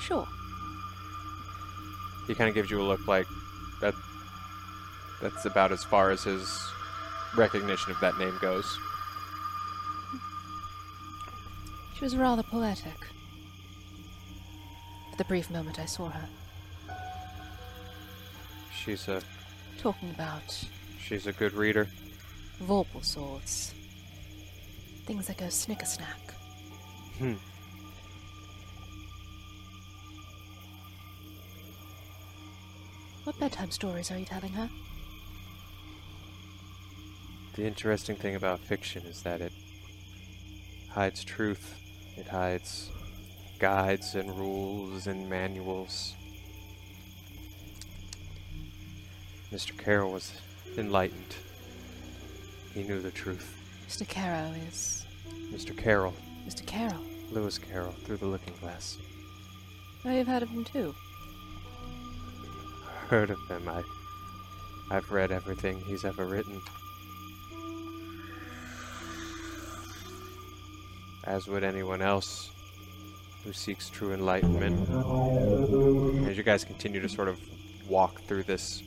[0.00, 0.26] Sure.
[2.26, 3.26] He kind of gives you a look like
[3.80, 3.94] that.
[5.20, 6.48] That's about as far as his
[7.36, 8.78] recognition of that name goes.
[11.96, 12.98] She was rather poetic.
[15.10, 16.28] For the brief moment I saw her,
[18.88, 19.20] She's a
[19.78, 20.64] talking about
[20.98, 21.88] she's a good reader.
[22.62, 23.74] Vorpal swords.
[25.04, 26.34] Things that go snicker snack.
[27.18, 27.34] Hmm.
[33.24, 34.70] What bedtime stories are you telling her?
[37.56, 39.52] The interesting thing about fiction is that it
[40.90, 41.74] hides truth.
[42.16, 42.90] It hides
[43.58, 46.14] guides and rules and manuals.
[49.52, 49.76] Mr.
[49.76, 50.32] Carroll was
[50.76, 51.34] enlightened.
[52.74, 53.56] He knew the truth.
[53.88, 54.08] Mr.
[54.08, 55.04] Caro is.
[55.52, 55.76] Mr.
[55.76, 56.14] Carroll,
[56.48, 56.64] Mr.
[56.64, 57.04] Carroll.
[57.30, 58.96] Lewis Carroll, through the looking glass.
[60.06, 60.94] Oh, you've heard of him too.
[63.08, 63.68] Heard of him.
[63.68, 63.82] I,
[64.90, 66.62] I've read everything he's ever written.
[71.24, 72.50] As would anyone else
[73.44, 74.88] who seeks true enlightenment.
[76.26, 77.38] As you guys continue to sort of
[77.90, 78.82] walk through this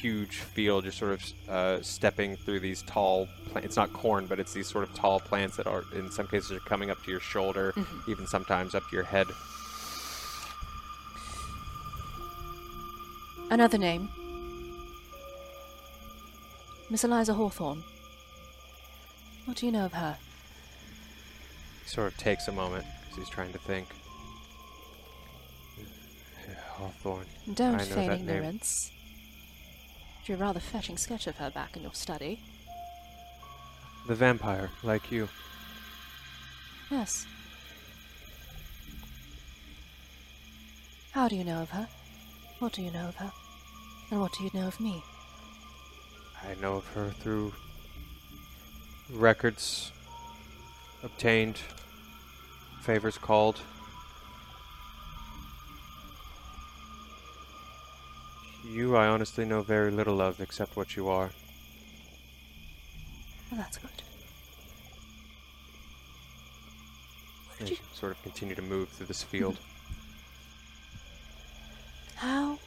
[0.00, 3.66] huge field, you're sort of uh, stepping through these tall plants.
[3.66, 6.52] It's not corn, but it's these sort of tall plants that are, in some cases,
[6.52, 7.74] are coming up to your shoulder,
[8.08, 9.26] even sometimes up to your head.
[13.50, 14.08] Another name.
[16.90, 17.82] Miss Eliza Hawthorne.
[19.46, 20.16] What do you know of her?
[21.82, 23.88] He sort of takes a moment because he's trying to think.
[26.72, 27.26] Hawthorne.
[27.54, 28.60] Don't feign that name.
[30.28, 32.38] Drew a rather fetching sketch of her back in your study.
[34.08, 35.26] The vampire, like you.
[36.90, 37.26] Yes.
[41.12, 41.88] How do you know of her?
[42.58, 43.32] What do you know of her?
[44.10, 45.02] And what do you know of me?
[46.44, 47.54] I know of her through
[49.10, 49.92] records
[51.02, 51.58] obtained,
[52.82, 53.62] favors called.
[58.68, 61.30] You, I honestly know very little of except what you are.
[63.50, 63.90] Well, that's good.
[67.58, 69.56] And you sort of continue to move through this field.
[72.16, 72.58] How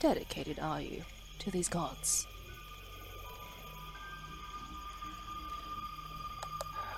[0.00, 1.02] dedicated are you
[1.38, 2.26] to these gods?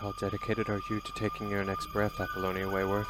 [0.01, 3.07] How dedicated are you to taking your next breath, Apollonia Wayworth?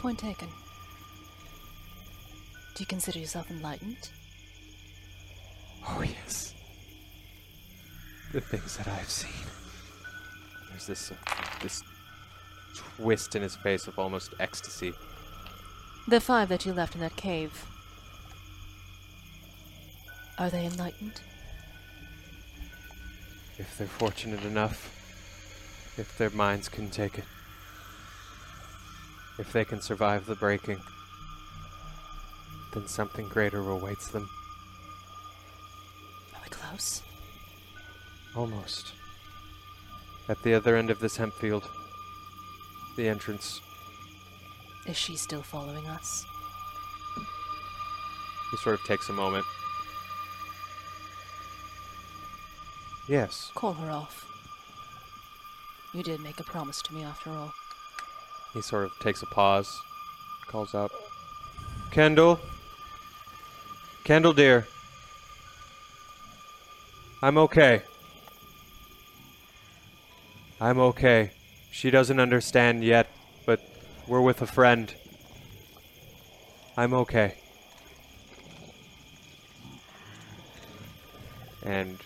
[0.00, 0.48] Point taken.
[2.74, 4.08] Do you consider yourself enlightened?
[5.86, 6.54] Oh, yes.
[8.32, 9.46] The things that I've seen.
[10.70, 11.14] There's this, uh,
[11.62, 11.82] this
[12.74, 14.94] twist in his face of almost ecstasy.
[16.08, 17.66] The five that you left in that cave.
[20.38, 21.20] Are they enlightened?
[23.58, 24.96] If they're fortunate enough,
[25.98, 27.24] if their minds can take it,
[29.40, 30.78] if they can survive the breaking,
[32.74, 34.28] then something greater awaits them.
[36.34, 37.02] Are we close?
[38.36, 38.92] Almost.
[40.28, 41.66] At the other end of this hemp field,
[42.96, 43.62] the entrance,
[44.86, 46.24] Is she still following us?
[48.50, 49.46] he sort of takes a moment.
[53.08, 54.26] Yes, Call her off.
[55.94, 57.52] You did make a promise to me after all.
[58.54, 59.80] He sort of takes a pause,
[60.46, 60.92] calls out,
[61.90, 62.40] Kendall?
[64.04, 64.66] Kendall, dear.
[67.22, 67.82] I'm okay.
[70.60, 71.30] I'm okay.
[71.70, 73.08] She doesn't understand yet,
[73.46, 73.60] but
[74.06, 74.92] we're with a friend.
[76.76, 77.34] I'm okay.
[81.62, 81.98] And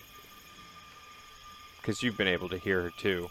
[1.81, 3.31] because you've been able to hear her too,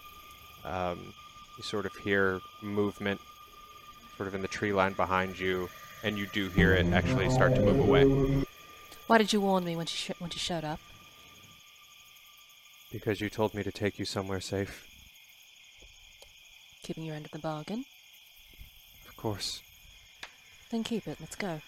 [0.63, 1.13] Um,
[1.57, 3.19] you sort of hear movement,
[4.17, 5.69] sort of in the tree line behind you,
[6.03, 8.03] and you do hear it actually start to move away
[9.07, 10.79] Why did you warn me when she sh- when she showed up?
[12.91, 14.85] because you told me to take you somewhere safe.
[16.83, 17.85] Keeping your end of the bargain.
[19.09, 19.63] Of course.
[20.69, 21.17] Then keep it.
[21.19, 21.59] Let's go.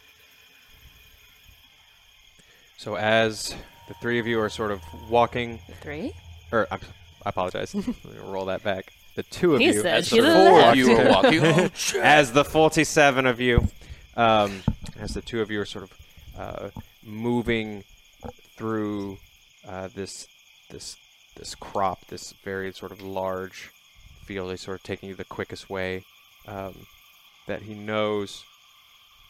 [2.78, 3.56] So as
[3.88, 6.14] the three of you are sort of walking, Three.
[6.52, 6.80] or I'm,
[7.26, 8.94] I apologize, let me roll that back.
[9.16, 10.98] The two of He you, said as she the four Four of of you you
[10.98, 11.72] are are walking, walking.
[12.02, 13.68] as the 47 of you,
[14.18, 14.62] um,
[15.00, 15.94] as the two of you are sort of
[16.38, 16.70] uh,
[17.04, 17.84] moving
[18.58, 19.18] through
[19.68, 20.28] uh, this
[20.70, 20.98] this
[21.38, 23.72] this crop, this very sort of large
[24.26, 26.04] field, he's sort of taking you the quickest way
[26.48, 26.86] um,
[27.48, 28.44] that he knows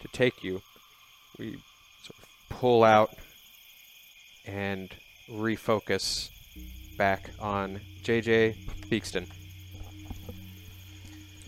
[0.01, 0.61] to take you.
[1.37, 1.51] We
[2.03, 3.15] sort of pull out
[4.45, 4.89] and
[5.29, 6.29] refocus
[6.97, 8.55] back on JJ
[8.89, 9.27] Beakston.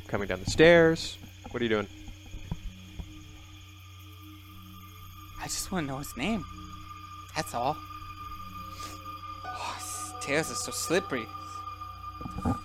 [0.08, 1.18] Coming down the stairs.
[1.52, 1.88] What are you doing?
[5.42, 6.46] I just want to know his name.
[7.36, 7.76] That's all.
[9.46, 9.78] Oh,
[10.22, 11.26] stairs are so slippery.
[12.44, 12.60] Fuck.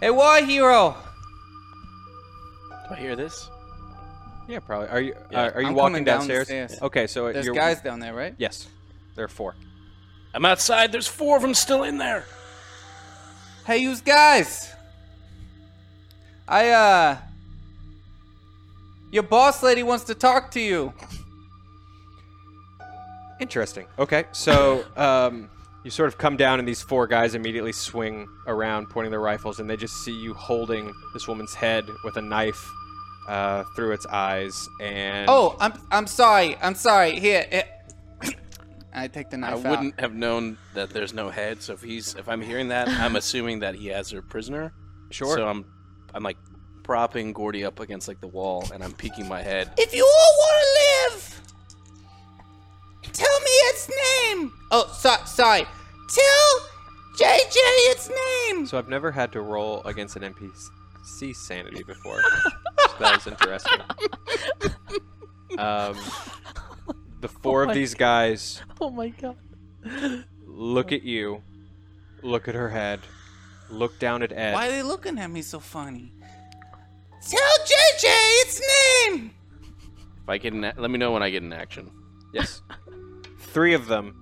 [0.00, 0.94] Hey, war hero!
[2.88, 3.50] Do I hear this?
[4.46, 4.88] Yeah, probably.
[4.88, 5.42] Are you Yeah.
[5.42, 6.46] uh, are you I'm walking coming down the downstairs?
[6.70, 6.82] stairs.
[6.82, 8.34] Okay, so There's you're guys down there, right?
[8.38, 8.68] Yes,
[9.14, 9.54] there are four.
[10.34, 10.92] I'm outside.
[10.92, 12.24] There's four of them still in there.
[13.66, 14.72] Hey, you guys!
[16.48, 17.16] I, uh.
[19.10, 20.92] Your boss lady wants to talk to you.
[23.40, 23.86] Interesting.
[23.98, 25.48] Okay, so um,
[25.84, 29.60] you sort of come down, and these four guys immediately swing around, pointing their rifles,
[29.60, 32.62] and they just see you holding this woman's head with a knife
[33.28, 34.68] uh, through its eyes.
[34.82, 36.56] And Oh, I'm I'm sorry.
[36.60, 37.18] I'm sorry.
[37.20, 37.46] Here.
[37.50, 37.64] here.
[38.92, 39.70] I take the I knife out.
[39.70, 41.62] wouldn't have known that there's no head.
[41.62, 44.72] So if he's if I'm hearing that, I'm assuming that he has her prisoner.
[45.10, 45.36] Sure.
[45.36, 45.64] So I'm
[46.14, 46.36] I'm like
[46.82, 49.70] propping Gordy up against like the wall, and I'm peeking my head.
[49.76, 51.42] If you all want to live,
[53.12, 54.52] tell me its name.
[54.70, 55.64] Oh, so, sorry.
[56.14, 56.60] Tell
[57.18, 58.66] JJ its name.
[58.66, 62.22] So I've never had to roll against an NPC sanity before.
[62.22, 62.50] so
[63.00, 63.80] that was interesting.
[65.56, 65.96] Um,
[67.20, 69.36] the four of my these guys Oh my god.
[70.46, 71.42] look at you,
[72.22, 73.00] look at her head,
[73.70, 74.54] look down at Ed.
[74.54, 76.12] Why are they looking at me so funny?
[77.28, 79.30] Tell JJ its name.
[80.22, 81.90] If I get in, let me know when I get an action.
[82.32, 82.62] Yes.
[83.38, 84.14] Three of them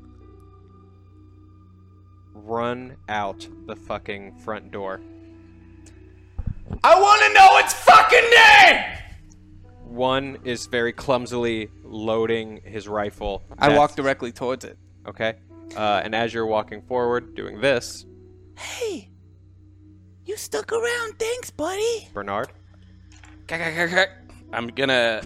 [2.33, 5.01] run out the fucking front door.
[6.83, 8.85] I want to know its fucking name.
[9.85, 13.43] One is very clumsily loading his rifle.
[13.59, 14.77] I That's- walk directly towards it.
[15.07, 15.35] Okay.
[15.77, 18.05] Uh, and as you're walking forward, doing this,
[18.57, 19.11] Hey,
[20.27, 21.19] you stuck around.
[21.19, 22.09] Thanks, buddy.
[22.13, 22.49] Bernard.
[24.53, 25.23] I'm gonna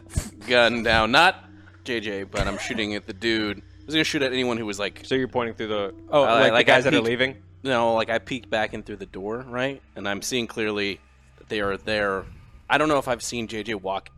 [0.47, 1.45] gun down, not
[1.85, 3.59] JJ, but I'm shooting at the dude.
[3.59, 6.23] I was gonna shoot at anyone who was like, So you're pointing through the oh,
[6.23, 7.37] Uh, like, like the guys I that are peeked- leaving.
[7.63, 9.83] no, like I peeked back in through the door, right?
[9.97, 11.01] And I'm seeing clearly
[11.39, 12.25] that they are there.
[12.69, 14.11] I don't know if I've seen JJ walk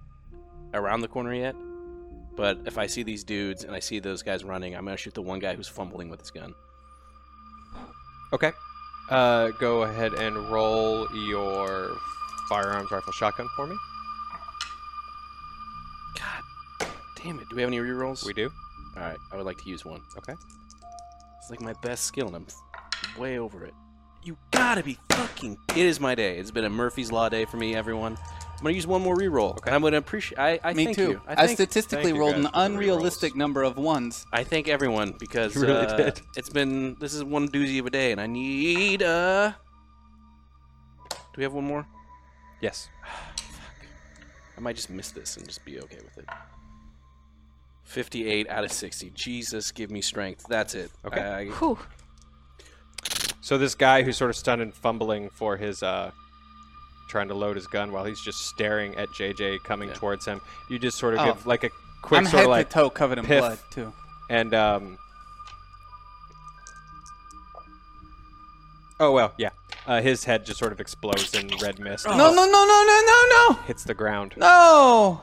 [0.74, 1.54] around the corner yet,
[2.36, 5.14] but if I see these dudes and I see those guys running, I'm gonna shoot
[5.14, 6.54] the one guy who's fumbling with his gun.
[8.32, 8.52] Okay.
[9.12, 11.98] Uh, go ahead and roll your
[12.48, 13.76] firearms rifle shotgun for me.
[16.18, 16.88] God
[17.22, 17.46] damn it!
[17.50, 18.24] Do we have any rerolls?
[18.24, 18.50] We do.
[18.96, 20.00] All right, I would like to use one.
[20.16, 20.32] Okay.
[21.38, 22.46] It's like my best skill, and I'm
[23.20, 23.74] way over it.
[24.22, 25.58] You gotta be fucking.
[25.76, 26.38] It is my day.
[26.38, 28.16] It's been a Murphy's Law day for me, everyone.
[28.62, 29.56] I'm gonna use one more reroll.
[29.56, 29.62] Okay.
[29.66, 30.38] And I'm gonna appreciate.
[30.38, 31.10] I, I Me thank too.
[31.10, 31.20] you.
[31.26, 34.24] I, I, thank, statistically thank you rolled an unrealistic number of ones.
[34.32, 36.20] I thank everyone because You really uh, did.
[36.36, 36.94] It's been.
[37.00, 39.02] This is one doozy of a day, and I need.
[39.02, 39.50] uh
[41.10, 41.84] Do we have one more?
[42.60, 42.88] Yes.
[44.56, 46.26] I might just miss this and just be okay with it.
[47.82, 49.10] 58 out of 60.
[49.10, 50.46] Jesus, give me strength.
[50.48, 50.92] That's it.
[51.04, 51.20] Okay.
[51.20, 51.80] I- Whew.
[53.40, 56.12] So this guy who's sort of stunned and fumbling for his uh,
[57.12, 59.94] trying to load his gun while he's just staring at JJ coming Yeah.
[59.96, 60.40] towards him.
[60.70, 61.24] You just sort of Oh.
[61.26, 61.70] give like a
[62.00, 63.92] quick I'm sort of like to toe covered in blood too.
[64.30, 64.98] and um.
[68.98, 69.50] Oh well, yeah.
[69.86, 72.06] Uh, his head just sort of explodes in red mist.
[72.06, 74.34] No, no, no, no, no, no, no, Hits the ground.
[74.36, 75.20] no.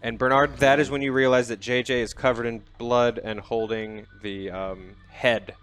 [0.00, 4.06] And Bernard, that is when you realize that JJ is covered in blood and holding
[4.22, 5.54] the um, head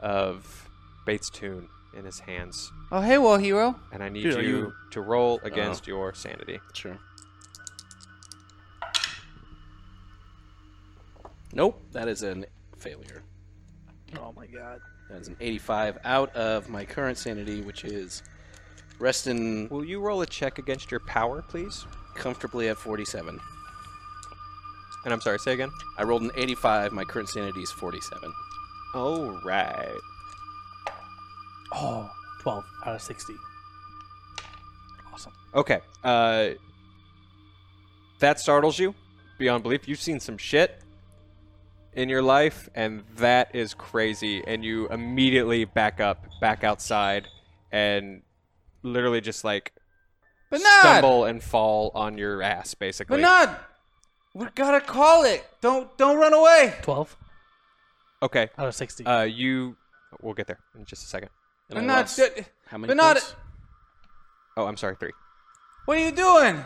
[0.00, 0.68] of
[1.06, 2.70] Bates Toon in his hands.
[2.92, 3.74] Oh, hey, war hero.
[3.92, 5.46] And I need Dude, are you, you- to roll oh.
[5.46, 6.60] against your sanity.
[6.74, 6.98] Sure.
[11.52, 12.44] Nope, that is a
[12.76, 13.22] failure.
[14.18, 14.80] Oh my god.
[15.10, 18.22] That's an 85 out of my current sanity, which is
[18.98, 21.86] resting Will you roll a check against your power, please?
[22.14, 23.38] comfortably at 47.
[25.04, 25.70] And I'm sorry, say again.
[25.98, 26.92] I rolled an 85.
[26.92, 28.32] My current sanity is 47.
[28.94, 29.86] All right.
[31.72, 32.10] Oh,
[32.42, 33.32] 12 out of 60.
[35.12, 35.32] Awesome.
[35.54, 35.80] Okay.
[36.04, 36.50] Uh,
[38.20, 38.94] that startles you
[39.38, 39.88] beyond belief.
[39.88, 40.80] You've seen some shit
[41.92, 44.42] in your life, and that is crazy.
[44.46, 47.28] And you immediately back up, back outside,
[47.72, 48.22] and
[48.82, 49.72] literally just like
[50.50, 50.64] Bernard!
[50.80, 53.16] stumble and fall on your ass, basically.
[53.16, 53.50] Bernard!
[54.34, 55.44] We gotta call it.
[55.62, 56.74] Don't don't run away.
[56.82, 57.16] 12
[58.22, 58.48] Okay.
[58.58, 59.04] out of 60.
[59.06, 59.76] Uh, you.
[60.20, 61.30] We'll get there in just a second.
[61.70, 63.34] And I Bernard, lost d- how many Bernard, points?
[64.56, 64.96] Oh, I'm sorry.
[64.96, 65.12] Three.
[65.84, 66.64] what are you doing?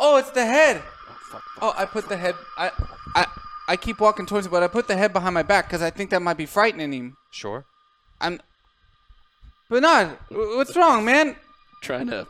[0.00, 0.82] Oh, it's the head.
[0.84, 1.42] Oh, fuck.
[1.62, 2.34] Oh, I put the head.
[2.58, 2.70] I
[3.14, 3.26] I
[3.68, 5.90] I keep walking towards it, but I put the head behind my back because I
[5.90, 7.16] think that might be frightening him.
[7.30, 7.64] Sure.
[8.20, 8.40] I'm.
[9.70, 11.36] Bernard, wh- what's wrong, man?
[11.82, 12.26] Trying to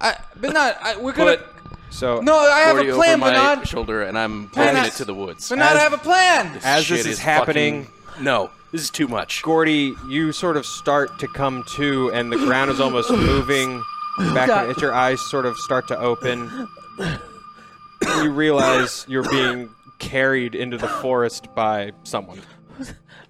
[0.00, 1.36] I Bernard, I, we're gonna.
[1.36, 1.46] put
[1.90, 3.68] So No, I have a plan, over my Bernard.
[3.68, 5.48] shoulder, and I'm Bernard- it to the woods.
[5.48, 6.52] Bernard, I have a plan.
[6.52, 9.42] This As shit this is happening- fucking- no, this is too much.
[9.42, 13.82] Gordy, you sort of start to come to, and the ground is almost moving
[14.18, 14.48] back.
[14.48, 14.70] God.
[14.70, 16.68] As your eyes sort of start to open,
[18.22, 22.40] you realize you're being carried into the forest by someone.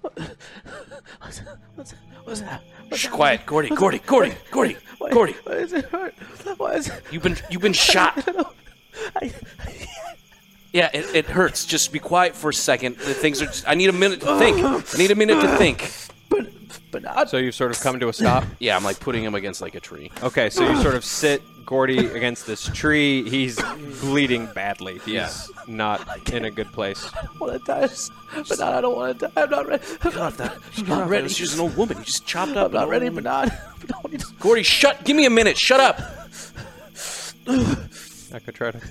[0.01, 1.41] what's,
[1.75, 1.93] what's,
[2.23, 2.61] what's that?
[2.93, 4.77] Shh, quiet, Gordy, Gordy, Gordy, Gordy,
[5.11, 5.35] Gordy.
[5.43, 6.13] Why does it hurt?
[6.57, 7.03] Why is it?
[7.11, 8.27] You've been you've been shot.
[9.15, 9.33] I,
[10.77, 11.65] Yeah, it, it hurts.
[11.65, 12.97] Just be quiet for a second.
[12.97, 13.47] The things are.
[13.47, 14.57] Just, I need a minute to think.
[14.63, 15.91] I need a minute to think.
[16.29, 16.45] but,
[16.91, 17.31] but not.
[17.31, 18.43] So you've sort of come to a stop.
[18.59, 20.11] Yeah, I'm like putting him against like a tree.
[20.21, 23.27] Okay, so you sort of sit Gordy against this tree.
[23.27, 23.59] He's
[24.01, 24.99] bleeding badly.
[24.99, 25.29] He's Yeah.
[25.67, 27.09] not in a good place.
[27.11, 27.89] I want to die.
[28.47, 29.31] But not, I don't want to die.
[29.41, 29.83] I'm not ready.
[30.03, 30.39] I'm not,
[30.77, 31.27] I'm not ready.
[31.29, 31.97] She's an old woman.
[31.97, 32.67] You just chopped up.
[32.67, 33.49] I'm not ready, but not.
[33.79, 35.03] But don't need to- Gordy, shut.
[35.05, 35.57] Give me a minute.
[35.57, 35.99] Shut up.
[37.47, 38.81] I could try to.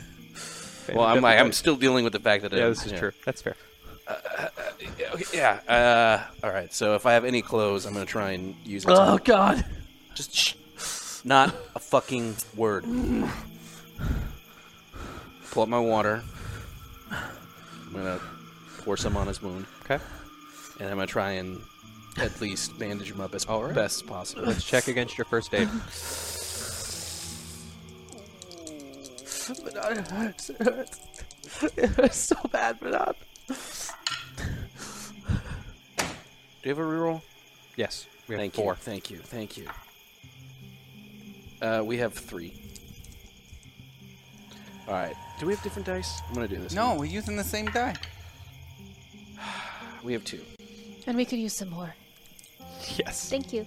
[0.95, 2.53] Well, I'm like, I'm still dealing with the fact that.
[2.53, 3.13] Yeah, it- this is true.
[3.25, 3.57] That's fair.
[4.09, 5.59] Okay, yeah.
[5.69, 6.73] Uh, all right.
[6.73, 8.91] So if I have any clothes, I'm gonna try and use it.
[8.91, 9.65] Oh, God.
[10.15, 10.55] Just shh.
[11.25, 12.85] not a fucking word.
[15.51, 16.23] Pull up my water.
[17.11, 18.21] I'm gonna
[18.85, 20.03] pour some on his wound, Okay.
[20.79, 21.61] and I'm gonna try and
[22.19, 23.75] at least bandage him up as right.
[23.75, 24.45] best as possible.
[24.45, 25.69] Let's check against your first aid.
[29.49, 30.51] But not, it hurts.
[30.51, 31.01] It hurts.
[31.77, 33.17] It hurts so bad, but not.
[33.49, 33.55] Do
[36.65, 37.23] you have a reroll?
[37.77, 38.73] Yes, we have Thank four.
[38.73, 38.77] you.
[38.77, 39.19] Thank you.
[39.19, 39.69] Thank you.
[41.63, 42.53] Uh, we have three.
[44.89, 45.15] All right.
[45.39, 46.21] Do we have different dice?
[46.29, 46.75] I'm gonna do this.
[46.75, 47.95] No, we're using the same die.
[50.03, 50.41] We have two.
[51.07, 51.95] And we could use some more.
[52.97, 53.29] Yes.
[53.29, 53.67] Thank you.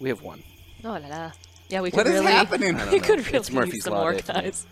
[0.00, 0.42] We have one.
[0.84, 1.32] Oh la la.
[1.72, 2.26] Yeah, we could What is really.
[2.32, 2.74] happening?
[2.92, 3.04] We know.
[3.04, 4.66] could It's really Murphy's use some Law more day guys.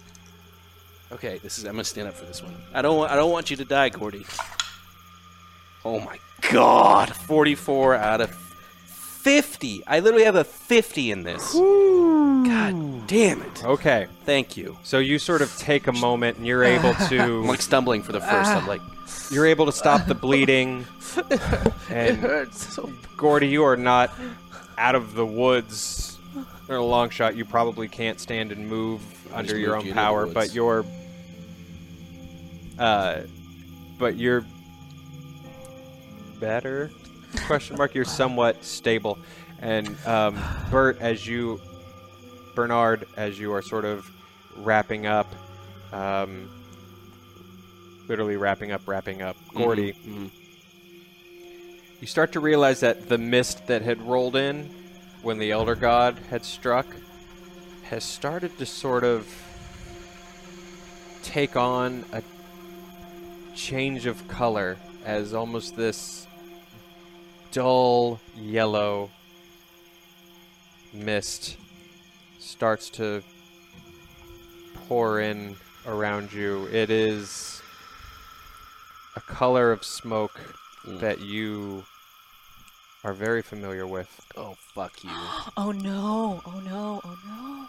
[1.10, 1.64] Okay, this is.
[1.64, 2.55] I'm gonna stand up for this one.
[2.74, 2.98] I don't.
[2.98, 4.27] Want, I don't want you to die, Gordy.
[5.82, 6.18] Oh my
[6.52, 7.09] God!
[7.16, 9.82] 44 out of 50.
[9.86, 11.55] I literally have a 50 in this.
[11.55, 13.64] God damn it!
[13.64, 14.06] Okay.
[14.27, 14.77] Thank you.
[14.82, 18.12] So you sort of take a moment and you're able I'm to like stumbling for
[18.12, 18.51] the first.
[18.51, 18.82] I'm like,
[19.32, 20.85] you're able to stop the bleeding.
[21.16, 21.40] It
[21.89, 24.10] And hurts so Gordy, you are not
[24.77, 26.10] out of the woods.
[26.71, 29.03] In a long shot, you probably can't stand and move
[29.35, 30.85] under your own you into the power, but you're
[32.79, 33.23] uh
[33.99, 34.45] but you're
[36.39, 36.91] better
[37.47, 39.19] question mark you're somewhat stable
[39.59, 40.39] and um,
[40.71, 41.61] bert as you
[42.55, 44.11] bernard as you are sort of
[44.57, 45.27] wrapping up
[45.93, 46.49] um,
[48.09, 50.31] literally wrapping up wrapping up gordy mhm.
[52.01, 54.71] you start to realize that the mist that had rolled in
[55.23, 56.87] when the Elder God had struck
[57.85, 59.27] has started to sort of
[61.23, 62.23] take on a
[63.55, 66.27] change of color as almost this
[67.53, 69.11] dull yellow
[70.93, 71.57] mist
[72.39, 73.23] starts to
[74.89, 75.57] pour in
[75.87, 76.67] around you.
[76.73, 77.61] It is
[79.17, 80.39] a color of smoke
[80.87, 81.01] Mm.
[81.01, 81.85] that you
[83.05, 84.09] are very familiar with.
[84.37, 85.11] oh fuck you.
[85.57, 86.40] Oh no!
[86.47, 87.01] Oh no!
[87.05, 87.66] Oh no!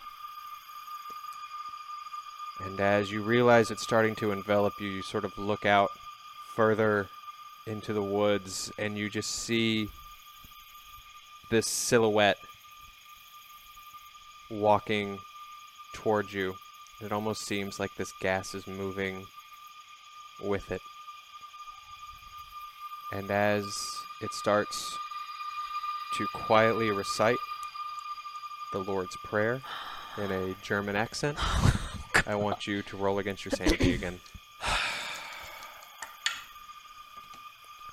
[2.65, 5.89] And as you realize it's starting to envelop you, you sort of look out
[6.55, 7.09] further
[7.67, 9.89] into the woods and you just see
[11.49, 12.37] this silhouette
[14.49, 15.19] walking
[15.93, 16.55] towards you.
[17.01, 19.25] It almost seems like this gas is moving
[20.41, 20.81] with it.
[23.11, 23.65] And as
[24.21, 24.97] it starts
[26.17, 27.37] to quietly recite
[28.71, 29.61] the Lord's Prayer
[30.17, 31.37] in a German accent,
[32.27, 34.19] I want you to roll against your sanity again.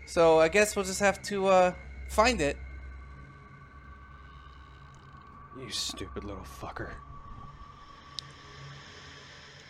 [0.05, 1.73] So I guess we'll just have to uh,
[2.09, 2.59] find it.
[5.59, 6.91] You stupid little fucker.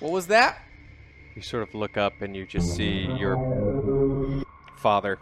[0.00, 0.60] What was that?
[1.36, 4.44] You sort of look up and you just see your
[4.76, 5.20] father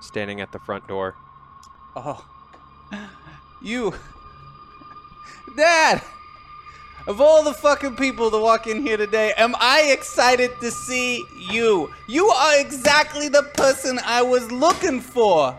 [0.00, 1.14] standing at the front door.
[1.94, 2.26] Oh,
[3.62, 3.94] you,
[5.56, 6.02] Dad.
[7.06, 11.22] Of all the fucking people to walk in here today, am I excited to see
[11.50, 11.92] you?
[12.08, 15.58] You are exactly the person I was looking for.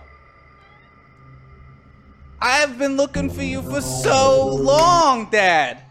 [2.41, 5.83] I have been looking for you for so long, Dad.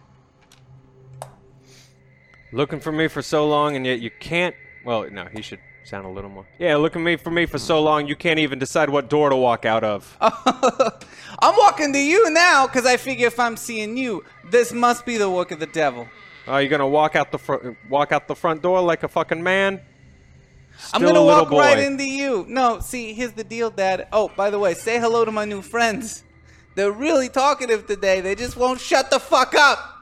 [2.52, 4.56] Looking for me for so long, and yet you can't.
[4.84, 6.46] Well, no, he should sound a little more.
[6.58, 9.36] Yeah, looking me for me for so long, you can't even decide what door to
[9.36, 10.16] walk out of.
[10.20, 15.16] I'm walking to you now because I figure if I'm seeing you, this must be
[15.16, 16.08] the work of the devil.
[16.46, 19.42] Are you gonna walk out the front, walk out the front door like a fucking
[19.42, 19.80] man?
[20.92, 21.86] I'm Still gonna a little walk right boy.
[21.86, 22.44] into you.
[22.48, 24.08] No, see, here's the deal, Dad.
[24.12, 26.24] Oh, by the way, say hello to my new friends.
[26.74, 28.20] They're really talkative today.
[28.20, 29.93] They just won't shut the fuck up.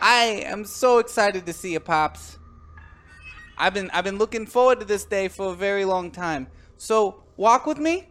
[0.00, 2.38] I am so excited to see you, pops.
[3.58, 6.48] I've been I've been looking forward to this day for a very long time.
[6.78, 8.08] So walk with me.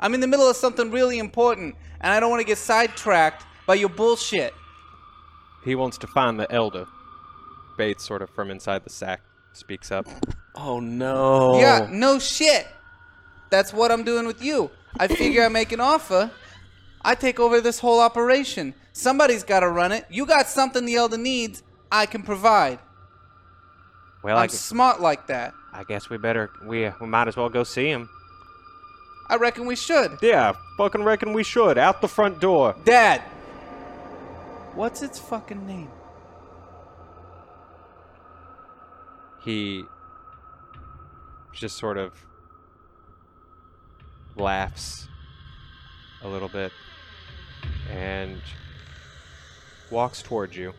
[0.00, 3.44] I'm in the middle of something really important, and I don't want to get sidetracked
[3.66, 4.52] by your bullshit.
[5.64, 6.86] He wants to find the elder.
[7.76, 9.20] Bates, sort of from inside the sack,
[9.52, 10.06] speaks up.
[10.56, 11.58] Oh no.
[11.58, 12.66] Yeah, no shit.
[13.50, 14.70] That's what I'm doing with you.
[14.98, 16.30] I figure I make an offer.
[17.02, 18.74] I take over this whole operation.
[18.92, 20.04] Somebody's got to run it.
[20.10, 21.62] You got something the elder needs.
[21.90, 22.78] I can provide.
[24.22, 25.54] Well, I, I'm smart like that.
[25.72, 28.08] I guess we better we we might as well go see him.
[29.28, 30.18] I reckon we should.
[30.20, 31.78] Yeah, fucking reckon we should.
[31.78, 32.74] Out the front door.
[32.84, 33.20] Dad.
[34.74, 35.90] What's its fucking name?
[39.42, 39.84] he
[41.52, 42.12] just sort of
[44.36, 45.08] laughs
[46.22, 46.72] a little bit
[47.90, 48.40] and
[49.90, 50.72] walks towards you.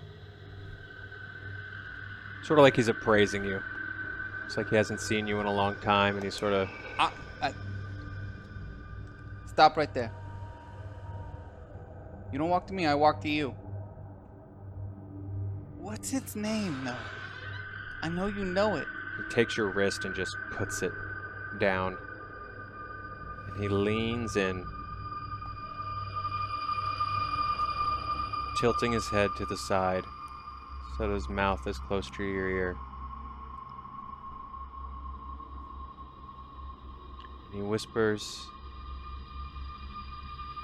[2.44, 3.62] Sort of like he's appraising you.
[4.46, 6.70] It's like he hasn't seen you in a long time and he's sort of
[7.00, 7.12] I,
[7.42, 7.54] I,
[9.48, 10.12] stop right there.
[12.32, 13.54] You don't walk to me, I walk to you.
[15.78, 16.96] What's its name, though?
[18.04, 18.88] I know you know it.
[19.18, 20.92] he takes your wrist and just puts it
[21.60, 21.98] down.
[23.50, 24.66] And he leans in,
[28.60, 30.04] tilting his head to the side
[30.98, 32.78] so that his mouth is close to your ear.
[37.48, 38.46] And he whispers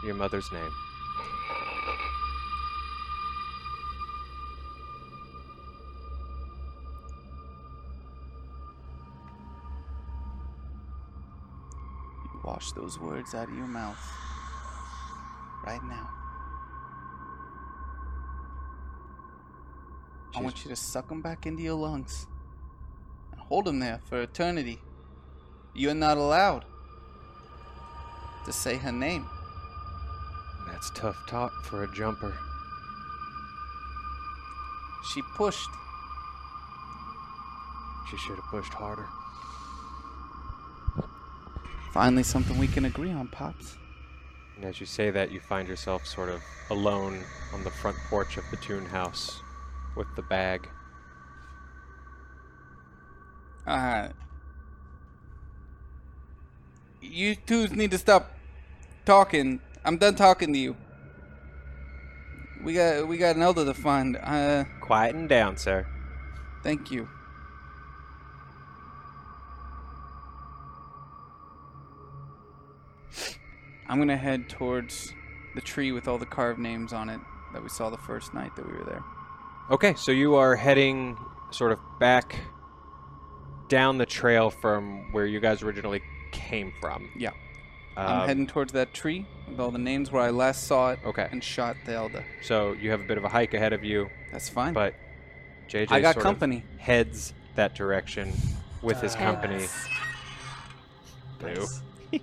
[0.03, 0.71] your mother's name.
[12.33, 13.97] You wash those words out of your mouth
[15.65, 16.26] right now.
[20.37, 22.27] I want you to suck them back into your lungs.
[23.31, 24.79] And hold them there for eternity.
[25.73, 26.63] You're not allowed
[28.45, 29.25] to say her name.
[30.67, 32.37] That's tough talk for a jumper.
[35.11, 35.69] She pushed.
[38.11, 39.07] She should have pushed harder.
[41.93, 43.75] Finally, something we can agree on, Pops.
[44.55, 47.23] And as you say that, you find yourself sort of alone
[47.55, 49.41] on the front porch of the Toon House
[49.97, 50.69] with the bag.
[53.65, 54.09] Uh,
[57.01, 58.31] you two need to stop
[59.05, 59.59] talking.
[59.83, 60.75] I'm done talking to you.
[62.63, 64.17] We got we got an elder to find.
[64.17, 65.85] Uh, Quieten down, sir.
[66.63, 67.09] thank you.
[73.89, 75.13] I'm gonna head towards
[75.55, 77.19] the tree with all the carved names on it
[77.53, 79.03] that we saw the first night that we were there.
[79.69, 81.17] Okay, so you are heading
[81.51, 82.39] sort of back
[83.67, 87.09] down the trail from where you guys originally came from.
[87.17, 87.31] Yeah.
[87.97, 90.99] Um, I'm heading towards that tree with all the names where I last saw it
[91.03, 91.27] Okay.
[91.31, 92.23] and shot the elder.
[92.43, 94.73] So you have a bit of a hike ahead of you, That's fine.
[94.73, 94.93] but
[95.67, 96.63] JJ I got sort of company.
[96.77, 98.31] heads that direction
[98.81, 99.65] with his company.
[101.39, 101.65] Boo.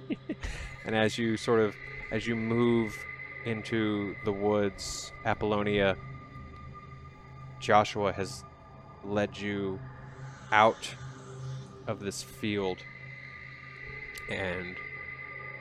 [0.87, 1.75] and as you sort of
[2.11, 2.97] as you move
[3.45, 5.97] into the woods, Apollonia,
[7.65, 8.45] Joshua has
[9.05, 9.81] led you
[10.53, 10.95] out
[11.87, 12.77] of this field,
[14.31, 14.77] and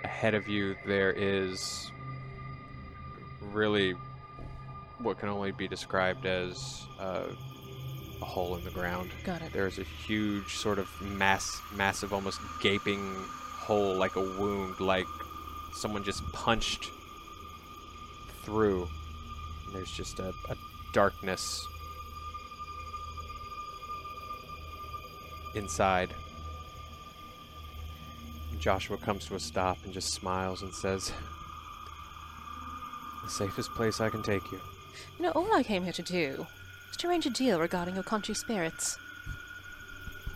[0.03, 1.89] ahead of you there is
[3.53, 3.95] really
[4.99, 7.27] what can only be described as uh,
[8.21, 9.11] a hole in the ground.
[9.23, 9.53] Got it.
[9.53, 15.07] There's a huge sort of mass, massive, almost gaping hole, like a wound, like
[15.75, 16.89] someone just punched
[18.43, 18.89] through.
[19.67, 20.55] And there's just a, a
[20.93, 21.65] darkness
[25.55, 26.13] inside.
[28.59, 31.11] Joshua comes to a stop and just smiles and says,
[33.23, 34.61] The safest place I can take you.
[35.17, 36.47] You know, all I came here to do
[36.87, 38.97] was to arrange a deal regarding your country spirits.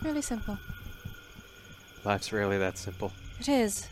[0.02, 0.58] Really simple.
[2.04, 3.12] Life's really that simple.
[3.40, 3.88] It is.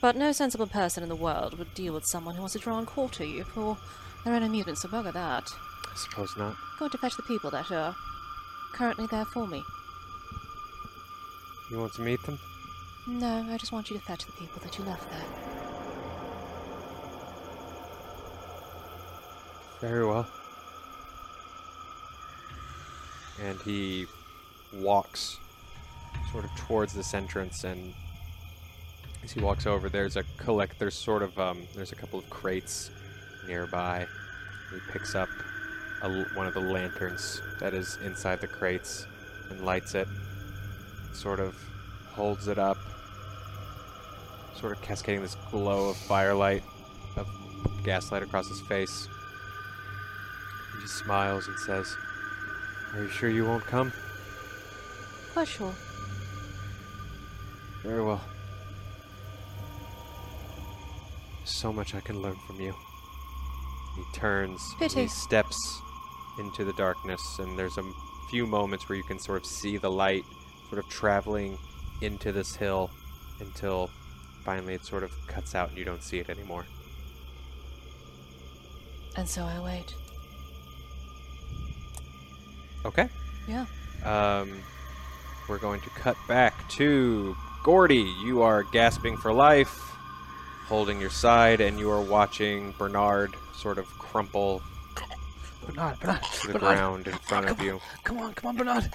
[0.00, 2.78] But no sensible person in the world would deal with someone who wants to draw
[2.78, 3.76] and quarter you for
[4.24, 5.50] their own amusement, so bugger that.
[5.90, 6.56] I suppose not.
[6.78, 7.94] Going to fetch the people that are
[8.72, 9.62] currently there for me.
[11.70, 12.38] You want to meet them?
[13.06, 15.24] No, I just want you to fetch the people that you left there.
[19.80, 20.26] Very well.
[23.42, 24.06] And he
[24.74, 25.38] walks
[26.32, 27.92] sort of towards this entrance, and
[29.22, 30.78] as he walks over, there's a collect.
[30.78, 32.90] There's sort of um, there's a couple of crates
[33.46, 34.06] nearby.
[34.72, 35.28] He picks up
[36.02, 39.06] a one of the lanterns that is inside the crates
[39.50, 40.08] and lights it.
[41.14, 41.56] Sort of
[42.12, 42.76] holds it up,
[44.60, 46.62] sort of cascading this glow of firelight,
[47.16, 47.26] of
[47.82, 49.08] gaslight across his face.
[50.74, 51.96] He just smiles and says,
[52.92, 53.92] Are you sure you won't come?
[55.32, 55.74] Quite sure.
[57.82, 58.20] Very well.
[61.44, 62.74] So much I can learn from you.
[63.96, 65.02] He turns and Pity.
[65.02, 65.80] he steps
[66.38, 67.84] into the darkness, and there's a
[68.30, 70.24] few moments where you can sort of see the light
[70.74, 71.56] sort of traveling
[72.00, 72.90] into this hill
[73.38, 73.88] until
[74.42, 76.66] finally it sort of cuts out and you don't see it anymore.
[79.16, 79.94] And so I wait.
[82.84, 83.08] Okay.
[83.46, 83.66] Yeah.
[84.04, 84.60] Um,
[85.48, 88.12] we're going to cut back to Gordy.
[88.24, 89.78] You are gasping for life,
[90.66, 94.60] holding your side, and you are watching Bernard sort of crumple
[95.64, 96.76] Bernard, Bernard, to the Bernard.
[96.76, 97.80] ground in front of come you.
[98.02, 98.92] Come on, come on, Bernard.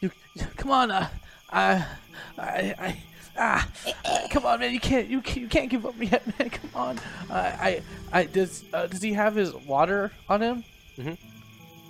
[0.00, 0.90] You, you come on.
[0.90, 1.08] Uh,
[1.50, 1.86] I,
[2.38, 3.02] I, I,
[3.36, 3.68] ah,
[4.30, 4.72] come on, man.
[4.72, 6.50] You can't, you can't, you can't give up yet, man.
[6.50, 6.98] Come on.
[7.30, 7.82] Uh, I,
[8.12, 10.64] I, does, uh, does he have his water on him?
[10.96, 11.18] Mhm.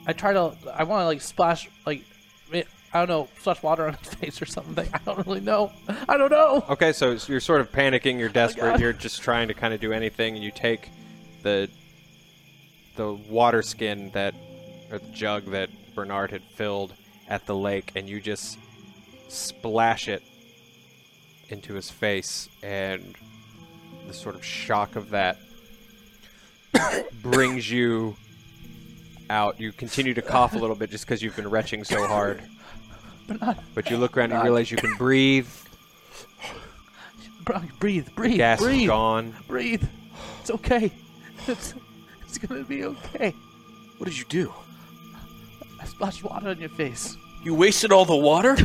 [0.07, 2.05] I try to, I want to like splash, like,
[2.93, 4.89] I don't know, splash water on his face or something.
[4.93, 5.73] I don't really know.
[6.09, 6.65] I don't know.
[6.71, 8.19] Okay, so you're sort of panicking.
[8.19, 8.75] You're desperate.
[8.75, 10.35] Oh you're just trying to kind of do anything.
[10.35, 10.89] And you take
[11.43, 11.69] the
[12.97, 14.35] the water skin that
[14.91, 16.93] or the jug that Bernard had filled
[17.31, 18.59] at the lake, and you just
[19.29, 20.23] splash it
[21.49, 23.15] into his face, and
[24.07, 25.39] the sort of shock of that
[27.23, 28.17] brings you
[29.31, 29.61] out.
[29.61, 32.43] You continue to cough a little bit just because you've been retching so hard.
[33.29, 35.47] Bernard, But you look around and you realize you can breathe.
[37.79, 39.35] breathe, breathe, Gas is gone.
[39.49, 39.85] breathe.
[40.41, 40.93] It's okay.
[41.47, 41.73] It's,
[42.27, 43.35] it's gonna be okay.
[43.97, 44.53] What did you do?
[45.81, 47.17] I splashed water on your face.
[47.43, 48.57] You wasted all the water?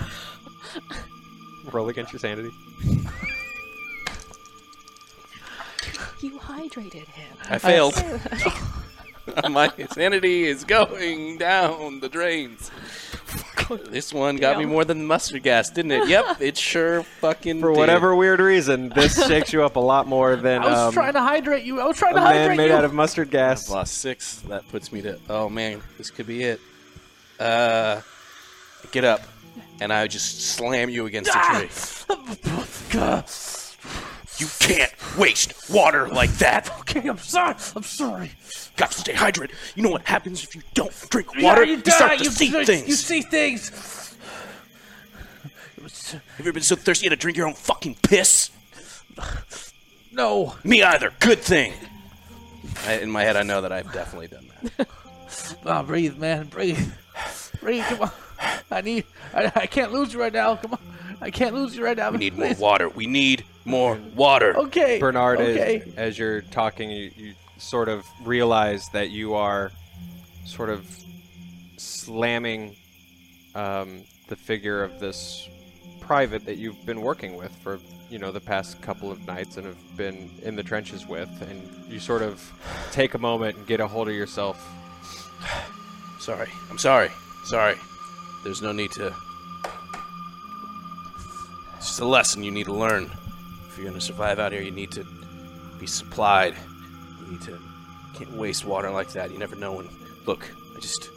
[1.72, 2.52] Roll against your sanity.
[6.22, 7.38] You hydrated him.
[7.50, 7.96] I failed.
[9.52, 12.70] My sanity is going down the drains.
[13.90, 14.74] This one got me Damn.
[14.74, 16.08] more than mustard gas, didn't it?
[16.08, 17.78] Yep, it sure fucking For did.
[17.78, 21.14] whatever weird reason, this shakes you up a lot more than I was um, trying
[21.14, 21.82] to hydrate you.
[21.82, 22.74] I was trying a to man hydrate made you.
[22.74, 23.68] out of mustard gas.
[23.68, 24.42] I've lost six.
[24.42, 25.20] That puts me to.
[25.30, 26.62] Oh man, this could be it.
[27.40, 28.02] Uh,
[28.92, 29.22] get up,
[29.82, 31.70] and I just slam you against the tree.
[34.38, 36.70] You can't waste water like that.
[36.82, 37.56] okay, I'm sorry.
[37.76, 38.32] I'm sorry.
[38.76, 39.52] Got to stay hydrated.
[39.76, 41.64] You know what happens if you don't drink Yeah, water?
[41.64, 41.92] you, you die.
[41.92, 42.88] start to you, see you, things.
[42.88, 43.70] You see things.
[46.12, 48.50] Have you ever been so thirsty you had to drink your own fucking piss?
[50.12, 50.56] No.
[50.66, 51.12] Me either.
[51.20, 51.74] Good thing.
[52.86, 54.88] I, in my head, I know that I've definitely done that.
[55.66, 56.46] Oh, breathe, man.
[56.48, 56.92] Breathe.
[57.62, 57.84] Breathe.
[57.86, 58.12] Come on.
[58.72, 59.06] I need.
[59.34, 60.56] I, I can't lose you right now.
[60.56, 60.80] Come on.
[61.22, 62.12] I can't lose you right now.
[62.12, 62.90] We need more water.
[62.90, 64.56] We need more water.
[64.58, 65.00] Okay.
[65.00, 65.78] Bernard, Okay.
[65.78, 69.72] is, as you're talking, you, you sort of realize that you are
[70.46, 70.86] sort of
[71.78, 72.76] slamming
[73.56, 75.48] um, the figure of this
[76.02, 77.80] private that you've been working with for
[78.12, 81.62] you know the past couple of nights and have been in the trenches with, and
[81.92, 82.52] you sort of
[82.92, 84.64] take a moment and get a hold of yourself.
[86.20, 86.50] Sorry.
[86.70, 87.12] I'm sorry.
[87.46, 87.76] Sorry.
[88.44, 89.14] There's no need to.
[91.78, 93.12] It's just a lesson you need to learn.
[93.68, 95.06] If you're gonna survive out here, you need to
[95.80, 96.56] be supplied.
[97.22, 97.60] You need to.
[98.16, 99.32] Can't waste water like that.
[99.32, 99.90] You never know when.
[100.26, 101.10] Look, I just.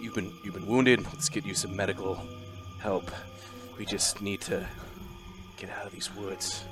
[0.00, 1.04] You've been you've been wounded.
[1.04, 2.20] Let's get you some medical
[2.78, 3.10] help.
[3.78, 4.66] We just need to
[5.56, 6.64] get out of these woods.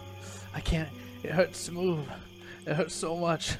[0.54, 0.88] I can't.
[1.22, 2.08] It hurts to move.
[2.66, 3.56] It hurts so much.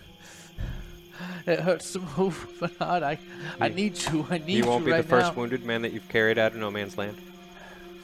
[1.47, 3.03] It hurts to move, Bernard.
[3.03, 3.19] I,
[3.61, 4.27] I need you.
[4.31, 4.53] I need to.
[4.53, 5.35] You won't be right the first now.
[5.41, 7.17] wounded man that you've carried out of no man's land.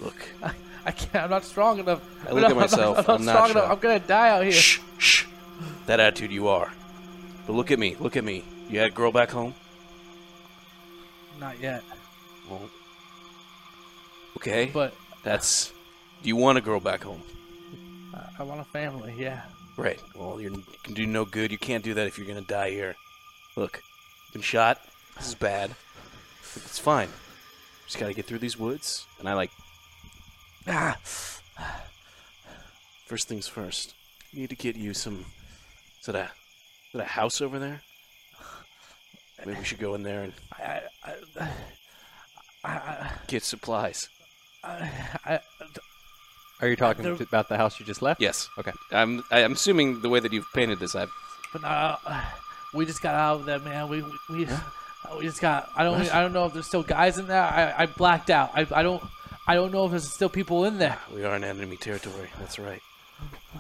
[0.01, 0.53] Look, I,
[0.85, 1.25] I can't.
[1.25, 2.03] I'm not strong enough.
[2.29, 3.71] I look at I'm not- myself, I'm I'm not, not strong enough.
[3.73, 4.53] I'm gonna die out here.
[4.53, 5.25] shh, shh.
[5.87, 6.73] That attitude you are.
[7.47, 7.97] But look at me.
[7.99, 8.45] Look at me.
[8.69, 9.55] You had a girl back home.
[11.41, 11.83] Not yet.
[12.51, 12.69] Well,
[14.37, 14.71] okay.
[14.73, 15.73] But That's.
[16.23, 17.23] Do you want a girl back home?
[18.13, 19.15] I, I want a family.
[19.17, 19.43] Yeah.
[19.79, 20.03] Right.
[20.17, 21.53] Well, you're, you can do no good.
[21.53, 22.97] You can't do that if you're gonna die here.
[23.57, 23.81] Look,
[24.33, 24.81] been shot.
[25.17, 25.71] This is bad.
[26.53, 27.09] But it's fine.
[27.87, 29.07] Just gotta get through these woods.
[29.21, 29.53] And I like.
[30.67, 30.99] Ah.
[33.07, 33.95] First things first.
[34.33, 35.25] You need to get you some.
[36.01, 36.25] Is that a?
[36.25, 37.83] Is that a house over there?
[39.47, 41.49] Maybe we should go in there and I, I, I,
[42.65, 44.09] I, get supplies.
[44.65, 44.91] I,
[45.25, 45.41] I,
[46.61, 48.21] Are you talking there- t- about the house you just left?
[48.21, 48.49] Yes.
[48.59, 48.73] Okay.
[48.91, 49.23] I'm.
[49.31, 51.11] I'm assuming the way that you've painted this, I've.
[51.53, 51.97] but uh,
[52.75, 53.89] we just got out of there, man.
[53.89, 54.59] We we we, uh,
[55.19, 55.71] we just got.
[55.77, 56.01] I don't.
[56.15, 57.43] I don't know if there's still guys in there.
[57.43, 58.51] I, I blacked out.
[58.55, 59.03] I, I don't.
[59.47, 60.99] I don't know if there's still people in there.
[61.15, 62.29] We are in enemy territory.
[62.39, 62.83] That's right.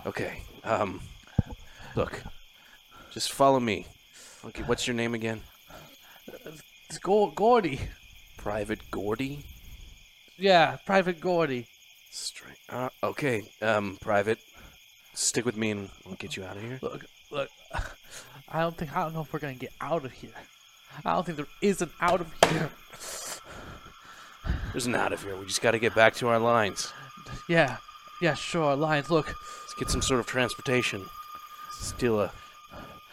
[0.06, 0.42] Okay.
[0.64, 1.00] Um.
[1.94, 2.22] Look.
[3.12, 3.86] Just follow me.
[4.44, 4.62] Okay.
[4.64, 5.40] What's your name again?
[6.88, 7.80] It's Gordy.
[8.36, 9.44] Private Gordy.
[10.36, 11.66] Yeah, Private Gordy.
[12.10, 12.56] Straight.
[12.68, 13.42] Uh, okay.
[13.62, 13.98] Um.
[14.00, 14.38] Private.
[15.14, 16.78] Stick with me, and we'll get you out of here.
[16.82, 17.48] Look, look.
[18.48, 18.96] I don't think.
[18.96, 20.30] I don't know if we're gonna get out of here.
[21.04, 22.70] I don't think there is an out of here.
[24.72, 25.36] There's an out of here.
[25.36, 26.92] We just got to get back to our lines.
[27.48, 27.76] Yeah.
[28.20, 28.74] Yeah, sure.
[28.76, 29.10] Lines.
[29.10, 29.26] look.
[29.26, 31.04] Let's get some sort of transportation.
[31.72, 32.32] Steal a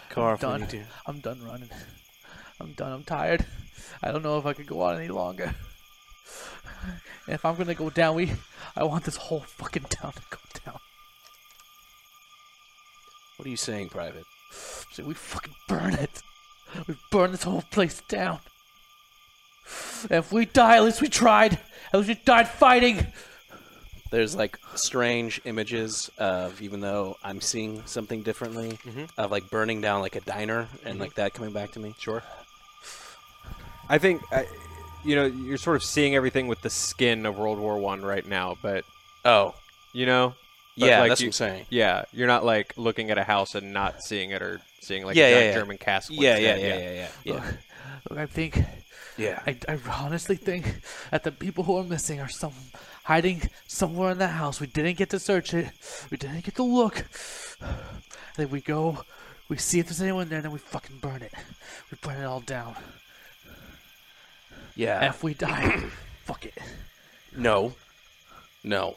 [0.10, 0.62] car if we Done.
[0.62, 0.84] need to.
[1.06, 1.70] I'm done running.
[2.60, 2.92] I'm done.
[2.92, 3.46] I'm tired.
[4.02, 5.54] I don't know if I could go on any longer.
[7.28, 8.32] If I'm gonna go down, we.
[8.76, 10.80] I want this whole fucking town to go down.
[13.38, 14.26] What are you saying, Private?
[14.92, 16.22] So we fucking burn it.
[16.88, 18.40] We burn this whole place down.
[20.04, 21.54] And if we die, at least we tried.
[21.92, 23.08] At least we died fighting.
[24.12, 29.06] there's like strange images of even though I'm seeing something differently mm-hmm.
[29.18, 31.02] of like burning down like a diner and mm-hmm.
[31.02, 31.96] like that coming back to me.
[31.98, 32.24] Sure.
[33.90, 34.46] I think, I,
[35.06, 38.26] you know, you're sort of seeing everything with the skin of World War One right
[38.26, 38.84] now, but
[39.24, 39.56] Oh,
[39.94, 40.36] you know,
[40.78, 41.66] But, yeah, like, that's you- what I'm saying.
[41.70, 45.16] yeah, you're not like looking at a house and not seeing it or seeing like
[45.16, 45.54] Yeah, a yeah, yeah.
[45.54, 46.16] German castle.
[46.16, 47.34] Yeah, yeah, yeah, yeah, yeah, yeah.
[47.34, 47.44] Look,
[48.10, 48.60] look, I think.
[49.18, 49.40] Yeah.
[49.48, 52.52] I, I honestly think that the people who are missing are some
[53.06, 54.60] hiding somewhere in that house.
[54.60, 55.70] We didn't get to search it.
[56.12, 57.06] We didn't get to look.
[58.36, 59.06] Then we go,
[59.48, 61.32] we see if there's anyone there, and then we fucking burn it.
[61.90, 62.76] We burn it all down.
[64.76, 65.10] Yeah.
[65.10, 65.84] If we die,
[66.26, 66.58] fuck it.
[67.36, 67.74] No.
[68.64, 68.96] No.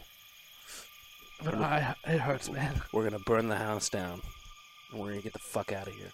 [1.45, 2.81] But I, it hurts, man.
[2.93, 4.21] We're gonna burn the house down,
[4.91, 6.11] and we're gonna get the fuck out of here.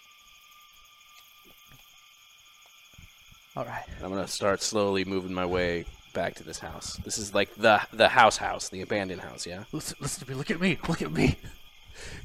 [3.56, 3.84] All right.
[4.02, 6.96] I'm gonna start slowly moving my way back to this house.
[7.04, 9.46] This is like the the house house, the abandoned house.
[9.46, 9.64] Yeah.
[9.72, 10.36] Listen, listen to me.
[10.36, 10.78] Look at me.
[10.88, 11.36] Look at me.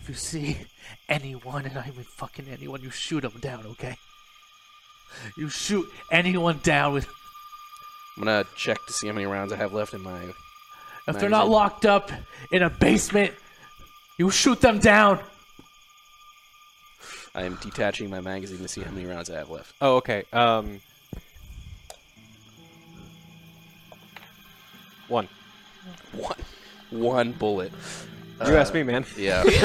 [0.02, 0.58] If you see
[1.08, 3.96] anyone, and I mean fucking anyone, you shoot them down, okay?
[5.38, 7.08] You shoot anyone down with.
[8.20, 10.34] I'm gonna check to see how many rounds I have left in my.
[11.08, 12.12] If they're not locked up
[12.52, 13.34] in a basement,
[14.18, 15.22] you shoot them down.
[17.34, 19.74] I am detaching my magazine to see how many rounds I have left.
[19.80, 20.26] Oh, okay.
[20.34, 20.82] Um,
[25.08, 25.30] one.
[26.12, 26.38] One,
[26.90, 27.72] one bullet.
[28.46, 29.06] You asked me, man.
[29.16, 29.44] Yeah.
[29.48, 29.58] it's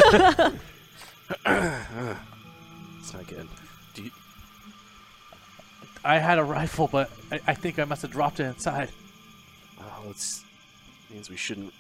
[3.13, 3.49] not good.
[6.05, 8.45] Do you, I had a rifle, but I, I think I must have dropped it
[8.45, 8.91] inside.
[9.81, 10.45] oh, it's
[11.11, 11.73] means we shouldn't.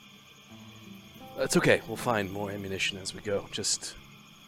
[1.39, 1.81] It's okay.
[1.89, 3.47] We'll find more ammunition as we go.
[3.51, 3.95] Just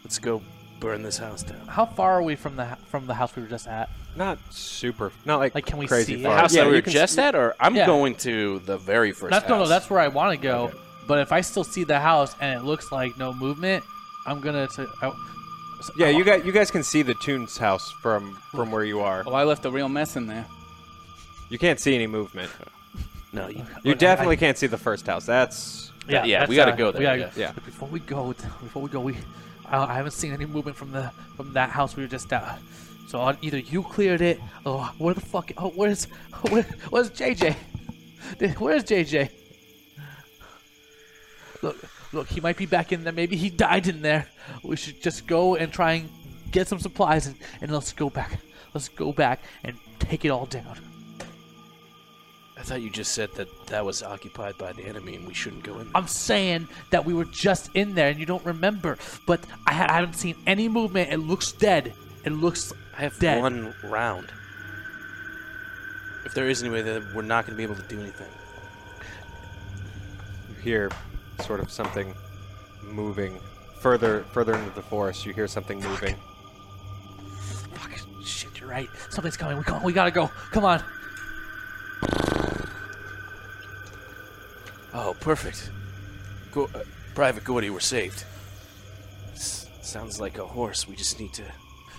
[0.04, 0.40] let's go
[0.78, 1.66] burn this house down.
[1.66, 3.90] How far are we from the from the house we were just at?
[4.14, 5.12] Not super.
[5.24, 6.22] Not like, Like, can we crazy see it?
[6.22, 6.34] far.
[6.34, 7.86] The house yeah, that we you were just s- at, or I'm Yeah.
[7.86, 9.50] going to the very first That's house.
[9.50, 9.68] no, no.
[9.68, 10.72] That's where I want to go.
[11.08, 13.84] But if I still see the house and it looks like no movement,
[14.26, 14.68] I'm gonna.
[14.68, 15.16] T- I, so-
[15.96, 19.00] Yeah, you wa- got you guys can see the Toons house from from where you
[19.00, 19.22] are.
[19.26, 20.46] Oh, I left a real mess in there.
[21.50, 22.50] You can't see any movement.
[23.32, 23.48] no.
[23.48, 25.26] You, You Look, I- definitely I- can't see the first house.
[25.26, 27.26] That's Yeah, yeah, that's, we gotta uh, go there, we gotta yeah.
[27.26, 27.40] go.
[27.40, 27.52] Yeah.
[27.54, 29.16] But before we go, before we go, we
[29.66, 32.58] I, I haven't seen any movement from the from that house we were just at.
[33.08, 35.52] So i either you cleared it, or where the fuck?
[35.56, 36.04] Oh, where's
[36.50, 37.54] where, where's JJ?
[38.38, 39.30] Did- Where's JJ?
[41.62, 41.76] Look,
[42.12, 43.12] look, he might be back in there.
[43.12, 44.26] Maybe he died in there.
[44.62, 46.08] We should just go and try and
[46.50, 48.40] get some supplies, and, and let's go back.
[48.74, 50.78] Let's go back and take it all down.
[52.58, 55.62] I thought you just said that that was occupied by the enemy and we shouldn't
[55.62, 55.92] go in there.
[55.94, 58.96] I'm saying that we were just in there and you don't remember,
[59.26, 61.12] but I, ha- I haven't seen any movement.
[61.12, 61.92] It looks dead.
[62.24, 63.40] It looks I have dead.
[63.42, 64.32] one round.
[66.24, 68.26] If there is any way that we're not going to be able to do anything.
[70.48, 70.90] you hear
[71.42, 72.14] sort of something
[72.82, 73.38] moving
[73.80, 75.26] further further into the forest.
[75.26, 76.16] You hear something moving.
[77.74, 77.90] Fuck,
[78.24, 78.88] shit, you're right.
[79.10, 79.56] Something's coming.
[79.58, 80.28] We, come, we gotta go.
[80.52, 80.82] Come on.
[84.94, 85.70] Oh, perfect.
[86.52, 86.80] Go, uh,
[87.14, 88.24] Private Gordy, we're saved.
[89.34, 90.88] S- sounds like a horse.
[90.88, 91.42] We just need to.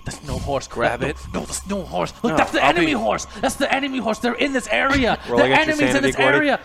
[0.06, 0.68] There's no horse.
[0.68, 1.16] Grab no, it.
[1.34, 2.14] No, there's no horse.
[2.24, 3.26] Look, No, that's the I'll enemy be- horse.
[3.42, 4.20] That's the enemy horse.
[4.20, 5.20] They're in this area.
[5.28, 6.38] The enemy's in this Gordy.
[6.38, 6.60] area.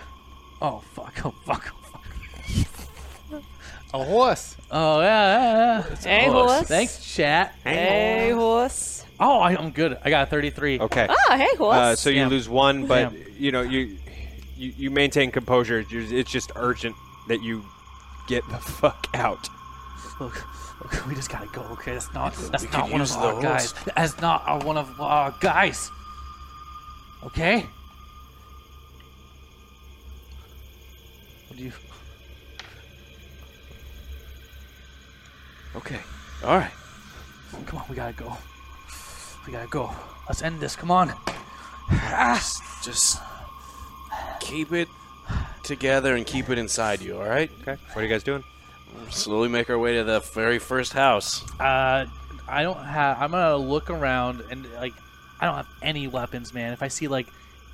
[0.61, 1.21] Oh fuck!
[1.27, 1.75] Oh fuck!
[3.95, 4.01] Oh fuck!
[4.01, 4.57] A horse.
[4.71, 5.97] Oh yeah, yeah, yeah.
[5.97, 6.67] Hey, horse.
[6.69, 7.55] Thanks, chat.
[7.65, 9.05] Hey, horse.
[9.21, 9.99] Oh, I, I'm good.
[10.03, 10.81] I got a 33.
[10.81, 11.07] Okay.
[11.09, 11.77] Ah, hey, horse.
[11.77, 12.31] Uh, so you Damn.
[12.31, 13.25] lose one, but Damn.
[13.39, 13.97] you know you,
[14.57, 15.85] you you maintain composure.
[15.91, 16.97] It's just urgent
[17.29, 17.65] that you
[18.27, 19.49] get the fuck out.
[20.21, 20.45] Look,
[20.81, 21.63] look, we just gotta go.
[21.73, 23.43] Okay, that's not that's we not one of our horse.
[23.43, 23.75] guys.
[23.95, 25.91] That's not our, one of our guys.
[27.25, 27.67] Okay.
[31.49, 31.73] What do you?
[35.77, 36.01] Okay.
[36.45, 36.73] All right.
[37.67, 38.37] Come on, we gotta go.
[39.47, 39.91] We gotta go.
[40.29, 40.77] Let's end this.
[40.77, 41.13] Come on.
[41.91, 43.21] Just, just
[44.41, 44.89] keep it
[45.63, 47.51] together and keep it inside you, all right?
[47.63, 47.81] Okay.
[47.93, 48.45] What are you guys doing?
[49.11, 51.43] Slowly make our way to the very first house.
[51.59, 52.07] Uh,
[52.49, 53.21] I don't have.
[53.21, 54.95] I'm gonna look around and like,
[55.41, 56.73] I don't have any weapons, man.
[56.73, 57.27] If I see like,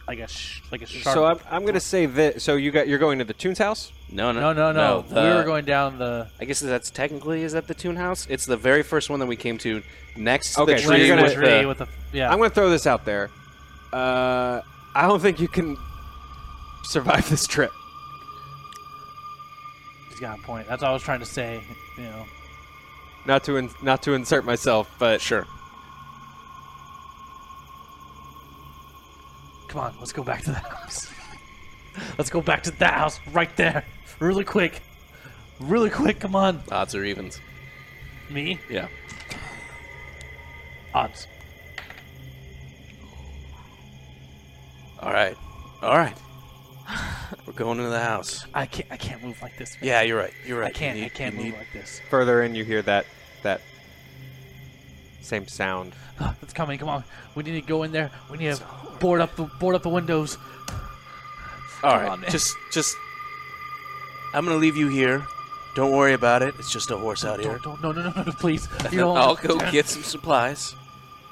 [0.08, 1.14] like a sh- like a sharp.
[1.14, 2.42] So I'm, I'm gonna say this.
[2.42, 3.92] So you got you're going to the Toons house.
[4.10, 5.02] No, no, no, no, no.
[5.02, 6.28] the- we were going down the.
[6.40, 8.26] I guess that's technically is that the Toon House?
[8.30, 9.82] It's the very first one that we came to
[10.16, 12.30] next to Okay, the so tree you're gonna- with tree the- with the yeah.
[12.32, 13.30] I'm gonna throw this out there.
[13.92, 14.62] Uh,
[14.94, 15.76] I don't think you can
[16.84, 17.70] survive this trip.
[20.10, 20.66] He's got a point.
[20.68, 21.60] That's all I was trying to say.
[21.96, 22.24] You know.
[23.26, 25.46] Not to in, not to insert myself, but Sure.
[29.68, 31.10] Come on, let's go back to the house.
[32.18, 33.84] let's go back to that house right there,
[34.20, 34.80] really quick,
[35.60, 36.20] really quick.
[36.20, 37.40] Come on, Odds or evens.
[38.30, 38.88] me Yeah.
[40.94, 41.26] odds.
[45.00, 45.36] All right.
[45.82, 46.16] All right.
[47.46, 48.46] We're going into the house.
[48.54, 48.90] I can't.
[48.90, 49.76] I can't move like this.
[49.80, 49.86] Man.
[49.88, 50.32] Yeah, you're right.
[50.46, 50.68] You're right.
[50.74, 50.98] I can't.
[50.98, 52.00] You I can't move need- like this.
[52.10, 53.06] further in you hear that
[53.42, 53.60] that
[55.20, 55.94] same sound.
[56.42, 56.78] It's coming.
[56.78, 57.04] Come on.
[57.34, 58.10] We need to go in there.
[58.30, 58.62] We need to
[59.00, 60.38] board up the board up the windows.
[61.82, 62.08] All Come right.
[62.08, 62.96] on, just, just.
[64.34, 65.24] I'm gonna leave you here.
[65.76, 66.54] Don't worry about it.
[66.58, 67.58] It's just a horse out here.
[67.62, 68.66] Don't, don't, no, no, no, no, please.
[68.90, 70.74] You don't, I'll go get some supplies.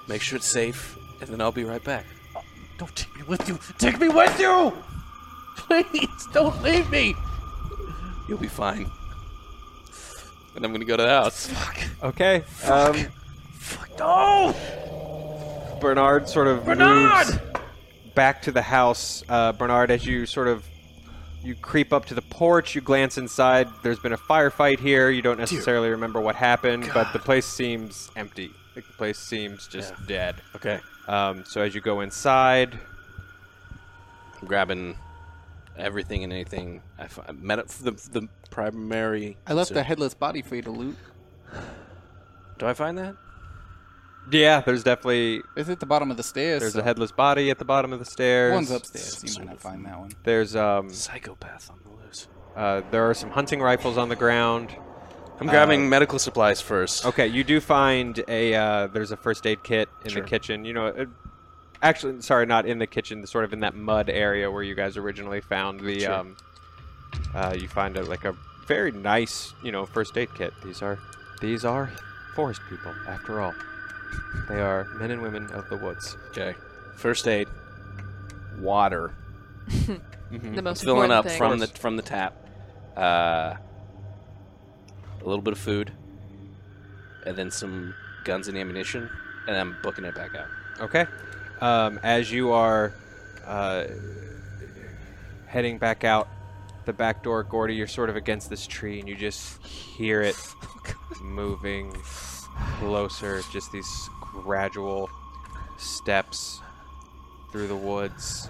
[0.07, 2.05] Make sure it's safe, and then I'll be right back.
[2.79, 3.59] Don't take me with you.
[3.79, 4.73] Take me with you.
[5.57, 7.15] Please, don't leave me.
[8.29, 8.89] You'll be fine.
[10.55, 11.51] and I'm gonna go to the house.
[12.03, 12.45] Okay.
[12.65, 13.07] Um,
[13.99, 14.55] No!
[15.81, 17.39] Bernard sort of moves
[18.15, 19.23] back to the house.
[19.29, 20.65] Uh, Bernard, as you sort of
[21.43, 23.69] you creep up to the porch, you glance inside.
[23.83, 25.11] There's been a firefight here.
[25.11, 28.51] You don't necessarily remember what happened, but the place seems empty.
[28.75, 30.37] Like the place seems just dead.
[30.57, 30.81] Okay.
[31.07, 32.77] Um, so as you go inside,
[34.41, 34.97] I'm grabbing
[35.79, 36.83] everything and anything.
[36.99, 39.37] I fi- met up the the primary.
[39.47, 40.97] I left so- a headless body for you to loot.
[42.59, 43.15] Do I find that?
[44.31, 46.61] Yeah, there's definitely It's at the bottom of the stairs.
[46.61, 48.53] there's so- a headless body at the bottom of the stairs.
[48.55, 49.23] One's upstairs.
[49.25, 50.11] You might not find that one.
[50.25, 52.29] There's um, Psychopath on the loose.
[52.57, 54.75] uh, there are some hunting rifles on the ground.
[55.39, 57.05] I'm grabbing medical supplies first.
[57.05, 60.23] Okay, you do find a uh, there's a first aid kit in Sure.
[60.23, 60.65] the kitchen.
[60.65, 61.09] You know, it,
[61.83, 63.27] actually, sorry, not in the kitchen.
[63.27, 66.01] Sort of in that mud area where you guys originally found the.
[66.01, 66.13] Sure.
[66.15, 66.37] Um,
[67.35, 68.35] uh, you find a, like a
[68.67, 70.55] very nice, you know, first aid kit.
[70.65, 70.99] These are
[71.43, 71.91] these are
[72.35, 73.53] forest people, after all.
[74.49, 76.17] They are men and women of the woods.
[76.31, 76.55] Okay.
[76.97, 77.49] First aid.
[78.61, 79.13] Water.
[80.29, 81.39] The most Filling important up thing.
[81.39, 82.35] from the from the tap.
[82.97, 83.55] Uh,
[85.21, 85.93] a little bit of food,
[87.25, 89.09] and then some guns and ammunition,
[89.47, 90.49] and I'm booking it back out.
[90.81, 91.07] Okay.
[91.61, 92.93] Um, as you are
[93.47, 93.85] uh,
[95.47, 96.29] heading back out
[96.87, 100.37] the back door, Gordy, you're sort of against this tree and you just hear it
[101.23, 101.97] moving
[102.79, 103.43] closer.
[103.53, 105.11] Just these gradual
[105.79, 106.61] steps
[107.53, 108.49] through the woods.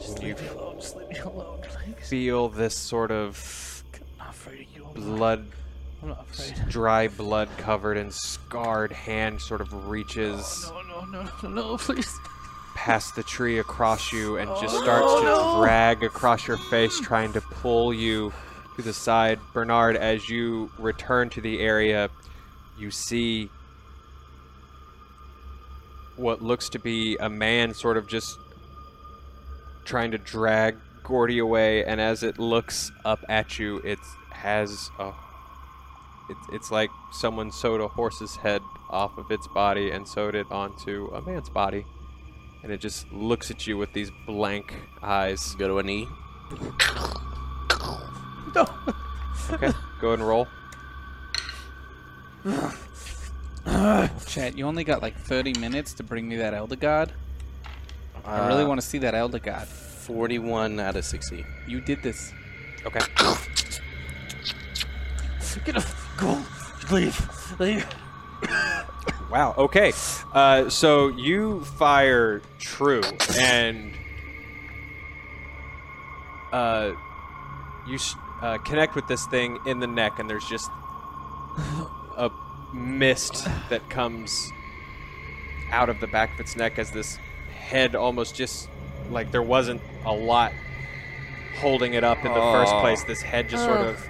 [0.00, 0.76] Just leave me alone.
[0.80, 2.08] Just leave me alone, please.
[2.08, 4.88] feel this sort of I'm not afraid of you.
[4.94, 5.46] Blood,
[6.02, 6.68] I'm not afraid.
[6.68, 10.70] dry blood covered and scarred hand sort of reaches.
[10.70, 12.10] No, no, no, no, no, please.
[12.74, 17.32] past the tree across you and just oh, starts to drag across your face, trying
[17.32, 18.32] to pull you
[18.78, 19.38] to the side.
[19.52, 22.08] Bernard, as you return to the area,
[22.78, 23.50] you see
[26.16, 28.38] what looks to be a man sort of just
[29.84, 33.98] trying to drag Gordy away, and as it looks up at you, it
[34.30, 35.12] has a.
[36.30, 38.60] It's, it's like someone sewed a horse's head
[38.90, 41.84] off of its body and sewed it onto a man's body
[42.62, 45.54] and it just looks at you with these blank eyes.
[45.54, 46.08] Go to a knee.
[49.50, 50.46] Okay, go ahead and roll.
[54.26, 57.12] Chat, you only got like 30 minutes to bring me that Elder God.
[58.24, 59.66] I really Uh, want to see that Elder God.
[59.66, 61.46] 41 out of 60.
[61.66, 62.32] You did this.
[62.84, 63.00] Okay.
[65.64, 65.84] Get up.
[66.18, 66.42] Go.
[66.90, 67.18] Leave.
[67.58, 67.86] Leave.
[69.30, 69.54] Wow.
[69.58, 69.92] Okay.
[70.32, 73.02] Uh, so you fire true,
[73.38, 73.92] and
[76.50, 76.92] uh,
[77.86, 77.98] you
[78.42, 80.70] uh, connect with this thing in the neck, and there's just
[82.16, 82.30] a
[82.72, 84.50] mist that comes
[85.72, 87.18] out of the back of its neck as this
[87.58, 88.68] head almost just
[89.10, 90.52] like there wasn't a lot
[91.58, 92.80] holding it up in the first Oh.
[92.80, 93.04] place.
[93.04, 94.06] This head just sort of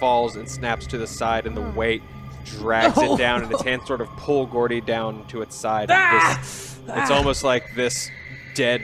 [0.00, 2.02] falls and snaps to the side, and the weight
[2.44, 5.90] drags it down, and its hands sort of pull Gordy down to its side.
[5.90, 8.10] and this- it's almost like this
[8.54, 8.82] dead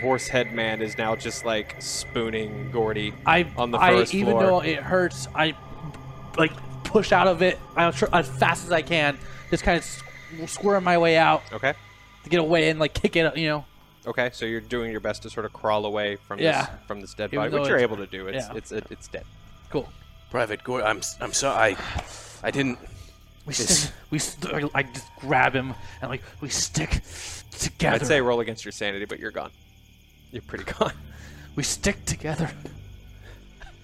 [0.00, 3.90] horse head man is now just like spooning Gordy I, on the floor.
[3.90, 4.42] I first even floor.
[4.46, 5.54] though it hurts, I
[6.38, 6.52] like
[6.84, 7.58] push out of it.
[7.76, 9.18] I'm sure as fast as I can,
[9.50, 11.74] just kind of squirm my way out Okay.
[12.24, 13.36] to get away and like kick it.
[13.36, 13.64] You know,
[14.06, 16.62] Okay, so you're doing your best to sort of crawl away from Yeah.
[16.62, 18.28] this from this dead Even body, though which you're able to do.
[18.28, 18.54] It's yeah.
[18.56, 19.24] it's it, it's dead.
[19.68, 19.88] cool.
[20.30, 21.74] Private Gordy, I'm s- I'm sorry.
[21.74, 21.76] I
[22.42, 22.78] I didn't.
[23.46, 23.94] We This- stick.
[24.10, 27.00] We st- I just grab him and like we stick
[27.58, 27.96] together.
[27.96, 29.50] I'd say roll against your sanity, but you're gone.
[30.32, 30.92] You're pretty gone.
[31.56, 32.50] we stick together.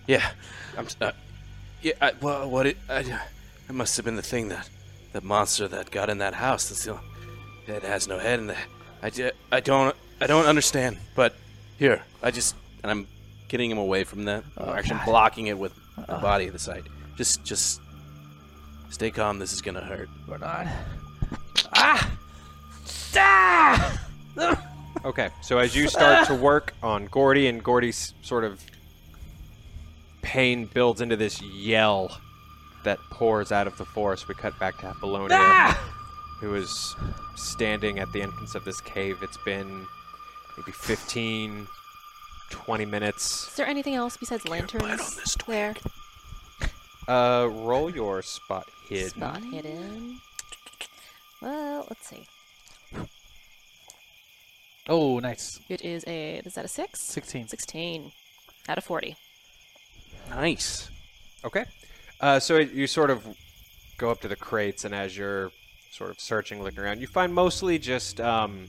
[0.07, 0.31] Yeah.
[0.77, 0.87] I'm.
[1.01, 1.13] Uh,
[1.83, 1.95] yeah.
[2.01, 2.77] I, well, what it?
[2.89, 4.69] I, it must have been the thing that,
[5.13, 6.69] the monster that got in that house.
[6.69, 6.99] That's the.
[7.67, 8.57] It has no head, and the,
[9.03, 9.97] I, I don't.
[10.21, 10.99] I don't understand.
[11.15, 11.35] But
[11.79, 12.55] here, I just.
[12.83, 13.09] And I'm
[13.49, 14.45] getting him away from that.
[14.57, 16.85] I'm actually blocking it with the body of the side.
[17.17, 17.81] Just, just.
[18.91, 19.41] Stay calm.
[19.41, 20.09] This is gonna hurt.
[20.29, 20.69] We're not.
[21.73, 22.17] Ah!
[23.17, 24.07] Ah!
[25.07, 28.61] Okay, so as you start to work on Gordy, and Gordy's sort of
[30.23, 32.21] pain builds into this yell
[32.83, 35.77] that pours out of the forest, we cut back to Apollonia,
[36.41, 36.97] who is
[37.37, 39.19] standing at the entrance of this cave.
[39.23, 39.87] It's been
[40.59, 41.69] maybe 15,
[42.51, 43.47] 20 minutes.
[43.47, 45.77] Is there anything else besides lanterns there?
[47.07, 49.11] Uh, roll your spot hidden.
[49.11, 50.21] Spot hidden.
[51.41, 52.27] Well, let's see.
[54.89, 55.61] Oh, nice.
[55.69, 56.37] It is a.
[56.45, 57.01] Is that a six?
[57.01, 57.49] 16.
[57.49, 58.13] 16
[58.69, 59.17] out of 40.
[60.31, 60.91] Nice.
[61.45, 61.65] Okay.
[62.21, 63.27] Uh, so you sort of
[63.99, 65.51] go up to the crates, and as you're
[65.91, 68.67] sort of searching, looking around, you find mostly just um,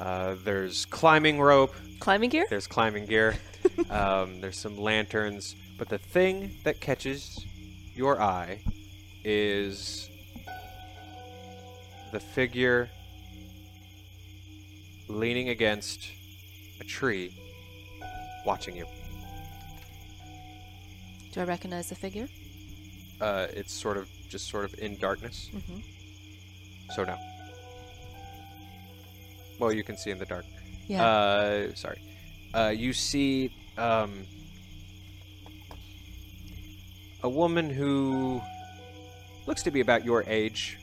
[0.00, 2.46] uh, there's climbing rope, Climbing gear?
[2.50, 3.36] there's climbing gear,
[3.90, 7.44] um, there's some lanterns, but the thing that catches
[7.94, 8.60] your eye
[9.24, 10.08] is
[12.12, 12.88] the figure
[15.08, 16.08] leaning against
[16.80, 17.32] a tree,
[18.44, 18.86] watching you.
[21.32, 22.28] Do I recognize the figure?
[23.20, 25.50] Uh, it's sort of just sort of in darkness.
[25.54, 25.80] Mm-hmm.
[26.94, 27.16] So no.
[29.58, 30.44] Well, you can see in the dark.
[30.88, 31.04] Yeah.
[31.04, 32.00] Uh, sorry.
[32.52, 34.26] Uh, you see um,
[37.22, 38.40] a woman who
[39.46, 40.78] looks to be about your age.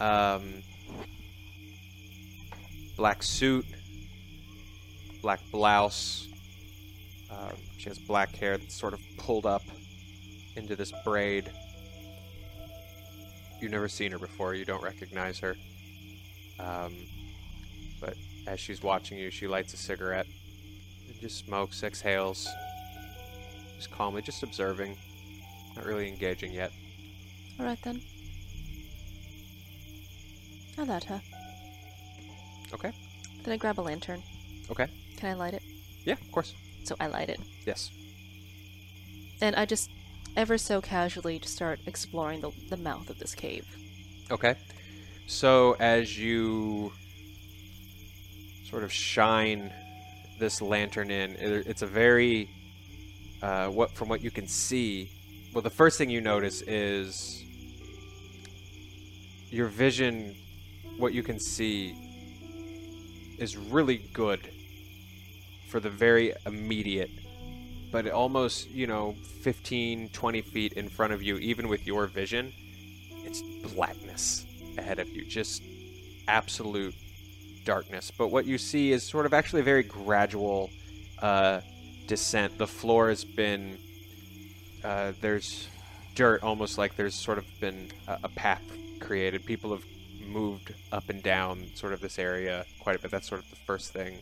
[0.00, 0.62] Um,
[2.98, 3.64] black suit,
[5.22, 6.28] black blouse.
[7.30, 9.62] Um, she has black hair that's sort of pulled up
[10.56, 11.50] into this braid.
[13.60, 14.54] You've never seen her before.
[14.54, 15.56] You don't recognize her.
[16.58, 16.94] Um,
[18.00, 18.14] but
[18.46, 20.26] as she's watching you, she lights a cigarette
[21.08, 22.48] and just smokes, exhales,
[23.76, 24.96] just calmly, just observing,
[25.76, 26.72] not really engaging yet.
[27.60, 28.00] All right then.
[30.76, 31.20] I'll let her.
[32.72, 32.92] Okay.
[33.44, 34.22] Then I grab a lantern.
[34.70, 34.86] Okay.
[35.16, 35.62] Can I light it?
[36.04, 36.54] Yeah, of course.
[36.84, 37.40] So I light it.
[37.66, 37.90] Yes.
[39.40, 39.90] And I just
[40.36, 43.66] ever so casually just start exploring the, the mouth of this cave.
[44.30, 44.54] Okay.
[45.26, 46.92] So as you
[48.68, 49.72] sort of shine
[50.38, 52.48] this lantern in, it- it's a very
[53.42, 55.10] uh, what from what you can see.
[55.54, 57.44] Well, the first thing you notice is
[59.50, 60.34] your vision.
[60.98, 61.94] What you can see
[63.38, 64.40] is really good
[65.68, 67.10] for the very immediate,
[67.90, 72.52] but almost you know 15, 20 feet in front of you, even with your vision
[73.28, 73.42] it's
[73.74, 74.46] blackness
[74.78, 75.62] ahead of you, just
[76.28, 76.94] absolute
[77.64, 78.10] darkness.
[78.10, 80.70] But what you see is sort of actually a very gradual
[81.20, 81.60] uh,
[82.06, 82.56] descent.
[82.56, 83.78] The floor has been
[84.82, 85.68] uh, there's
[86.14, 88.62] dirt, almost like there's sort of been a, a path
[89.00, 89.44] created.
[89.44, 89.84] People have
[90.28, 93.10] moved up and down sort of this area quite a bit.
[93.10, 94.18] That's sort of the first thing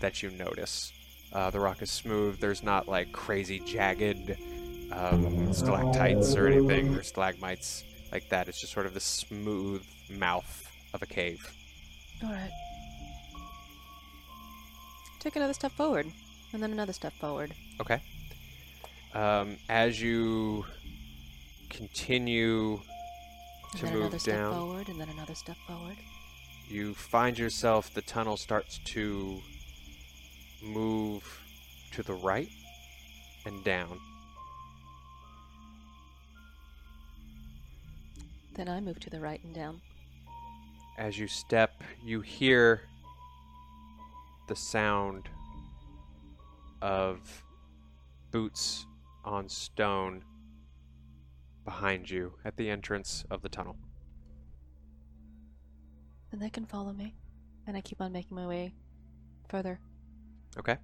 [0.00, 0.92] that you notice.
[1.32, 2.40] Uh, the rock is smooth.
[2.40, 4.36] There's not like crazy jagged
[4.92, 8.48] um, stalactites or anything or stalagmites like that.
[8.48, 11.40] It's just sort of the smooth mouth of a cave.
[12.24, 12.50] All right.
[15.20, 16.06] Take another step forward,
[16.52, 17.54] and then another step forward.
[17.80, 18.00] Okay.
[19.14, 20.64] Um, as you
[21.68, 22.80] continue
[23.72, 25.96] And to then move another step down, forward, and then another step forward.
[26.68, 29.40] you find yourself the tunnel starts to
[30.62, 31.40] move
[31.92, 32.48] to the right
[33.46, 33.98] and down.
[38.54, 39.80] Then I move to the right and down.
[40.98, 42.82] As you step, you hear
[44.48, 45.28] the sound
[46.82, 47.44] of
[48.32, 48.86] boots
[49.24, 50.22] on stone
[51.70, 53.76] behind you at the entrance of the tunnel.
[56.32, 57.14] Then they can follow me,
[57.64, 58.74] and I keep on making my way
[59.48, 59.78] further.
[60.58, 60.78] Okay.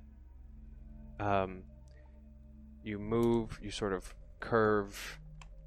[1.18, 1.64] Um,
[2.84, 5.18] you move, you sort of curve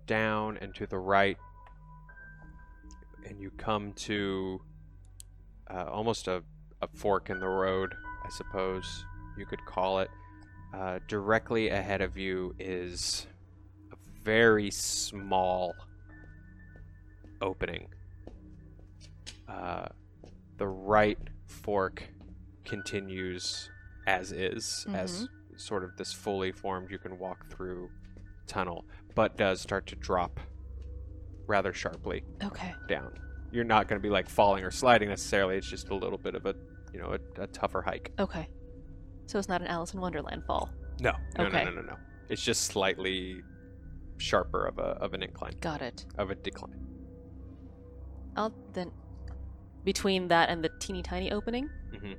[0.05, 1.37] down and to the right,
[3.27, 4.61] and you come to
[5.69, 6.41] uh, almost a,
[6.81, 7.93] a fork in the road,
[8.23, 9.05] I suppose
[9.37, 10.09] you could call it.
[10.73, 13.27] Uh, directly ahead of you is
[14.23, 15.75] very small
[17.41, 17.87] opening.
[19.47, 19.85] Uh,
[20.57, 21.17] the right
[21.47, 22.03] fork
[22.65, 23.69] continues
[24.07, 27.89] as is, as sort of this fully formed, you can walk through
[28.47, 28.85] tunnel,
[29.15, 30.39] but does start to drop
[31.47, 32.73] rather sharply Okay.
[32.87, 33.13] down.
[33.51, 35.57] You're not going to be like falling or sliding necessarily.
[35.57, 36.53] It's just a little bit of a,
[36.93, 38.11] you know, a, a tougher hike.
[38.19, 38.47] Okay.
[39.25, 40.69] So it's not an Alice in Wonderland fall.
[40.99, 41.63] No, no, Okay.
[41.63, 41.95] no, no, no, no.
[42.29, 43.41] It's just slightly
[44.19, 46.05] sharper of a of an incline, Got it.
[46.17, 46.79] of a decline.
[48.35, 48.91] I'll then
[49.83, 51.69] between that and the teeny tiny opening.
[51.93, 52.13] Mm-hmm.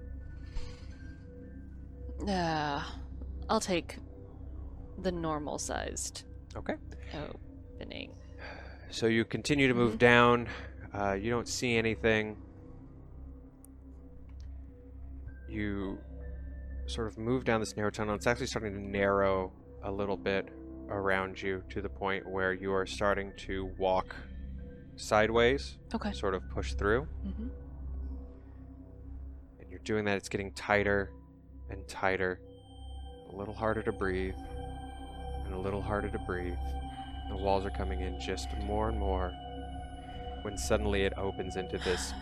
[2.28, 2.82] Uh,
[3.48, 3.96] I'll take
[4.98, 6.24] the normal sized
[6.56, 6.74] Okay.
[7.74, 8.12] opening.
[8.90, 10.48] So you continue to move down.
[10.92, 12.36] Uh, you don't see anything.
[15.48, 15.98] You
[16.86, 18.14] sort of move down this narrow tunnel.
[18.14, 19.52] It's actually starting to narrow
[19.82, 20.48] a little bit
[20.90, 24.14] around you to the point where you are starting to walk
[24.96, 26.12] sideways, Okay.
[26.12, 27.02] sort of push through.
[27.22, 27.48] hmm
[29.60, 31.10] And you're doing that, it's getting tighter
[31.70, 32.40] and tighter.
[33.32, 34.34] a little harder to breathe,
[35.44, 36.58] and a little harder to breathe.
[37.28, 39.30] The walls are coming in just more and more
[40.42, 42.12] when suddenly it opens into this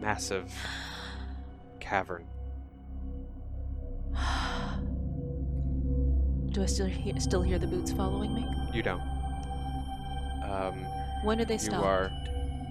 [0.00, 0.52] massive
[1.80, 2.26] cavern.
[6.54, 8.46] Do I still hear, still hear the boots following me?
[8.72, 9.02] You don't.
[10.48, 10.86] Um,
[11.24, 11.82] When did they you stop?
[11.82, 12.12] are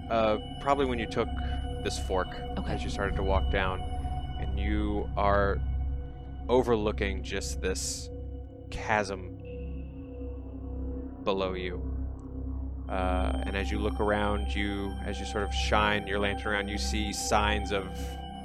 [0.09, 1.27] uh, probably when you took
[1.83, 2.71] this fork Okay.
[2.73, 3.81] as you started to walk down,
[4.39, 5.59] and you are
[6.47, 8.09] overlooking just this
[8.71, 9.37] chasm
[11.25, 11.81] below you.
[12.87, 16.69] Uh, and as you look around you, as you sort of shine your lantern around,
[16.69, 17.85] you see signs of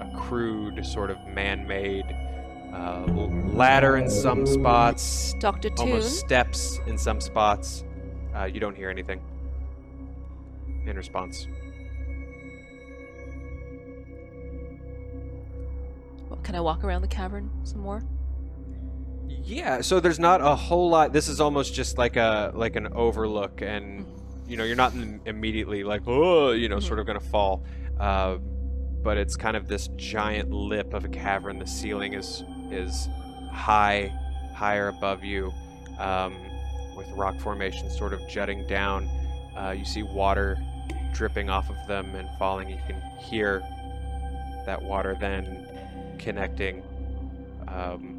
[0.00, 2.04] a crude, sort of man-made
[2.72, 3.04] uh,
[3.52, 5.34] ladder in some spots.
[5.40, 5.72] Toon.
[5.78, 7.84] almost steps in some spots.
[8.34, 9.20] Uh, you don't hear anything
[10.86, 11.46] in response.
[16.28, 18.02] Well, Can I walk around the cavern some more?
[19.28, 21.12] Yeah, so there's not a whole lot.
[21.12, 24.06] This is almost just like a like an overlook, and
[24.46, 24.92] you know you're not
[25.26, 27.64] immediately like oh you know sort of gonna fall,
[27.98, 28.36] uh,
[29.02, 31.58] but it's kind of this giant lip of a cavern.
[31.58, 33.08] The ceiling is is
[33.50, 34.12] high,
[34.54, 35.52] higher above you,
[35.98, 36.34] um,
[36.96, 39.08] with rock formations sort of jutting down.
[39.56, 40.58] Uh, you see water
[41.12, 42.68] dripping off of them and falling.
[42.68, 43.60] You can hear
[44.66, 45.66] that water then
[46.18, 46.82] connecting.
[47.68, 48.14] Um,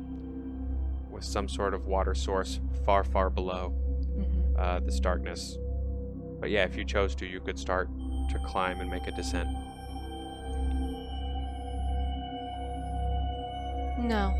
[1.10, 3.74] with some sort of water source far, far below
[4.18, 4.60] Mm-hmm.
[4.60, 5.58] uh, this darkness.
[6.40, 7.90] But yeah, if you chose to, you could start
[8.32, 9.48] to climb and make a descent.
[14.00, 14.34] No.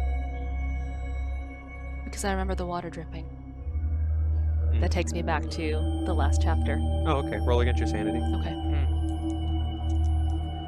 [2.06, 3.26] Because I remember the water dripping.
[3.26, 4.80] Hmm.
[4.82, 6.80] That takes me back to the last chapter.
[7.06, 7.40] Oh, okay.
[7.46, 8.20] Roll against your sanity.
[8.40, 8.56] Okay.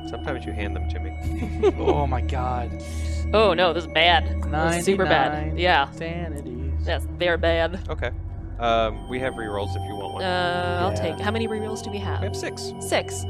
[0.09, 1.73] Sometimes you hand them to me.
[1.79, 2.83] oh my god.
[3.33, 4.25] Oh no, this is bad.
[4.43, 5.57] This is super bad.
[5.57, 5.89] Yeah.
[5.91, 6.85] Sanities.
[6.85, 7.87] Yes, they're bad.
[7.89, 8.11] Okay.
[8.59, 10.23] Um, we have rerolls if you want one.
[10.23, 11.19] Uh, I'll take.
[11.19, 12.19] How many rerolls do we have?
[12.19, 12.35] we have?
[12.35, 12.73] have six.
[12.81, 13.25] Six.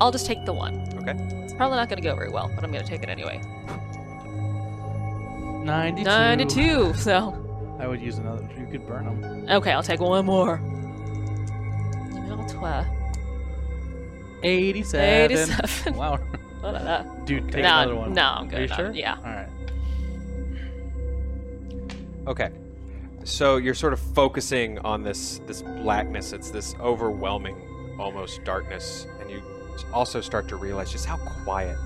[0.00, 0.80] I'll just take the one.
[0.96, 1.14] Okay.
[1.44, 3.40] It's probably not going to go very well, but I'm going to take it anyway.
[5.64, 6.04] 92.
[6.04, 6.94] 92.
[6.94, 8.48] So, I would use another.
[8.58, 9.46] You could burn them.
[9.50, 10.58] okay, I'll take one more.
[12.10, 12.84] Numéro trois.
[14.42, 15.30] 87.
[15.30, 15.94] 87.
[15.94, 16.18] Wow.
[17.24, 18.14] Dude, take no, another one.
[18.14, 18.58] no, I'm good.
[18.58, 18.90] Are you sure?
[18.92, 19.16] yeah.
[19.18, 19.48] Alright.
[22.26, 22.50] Okay.
[23.24, 26.32] So you're sort of focusing on this this blackness.
[26.32, 29.42] It's this overwhelming, almost darkness, and you
[29.92, 31.76] also start to realize just how quiet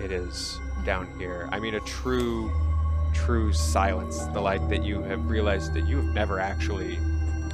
[0.00, 1.48] it is down here.
[1.52, 2.52] I mean, a true,
[3.14, 4.18] true silence.
[4.34, 6.98] The like that you have realized that you have never actually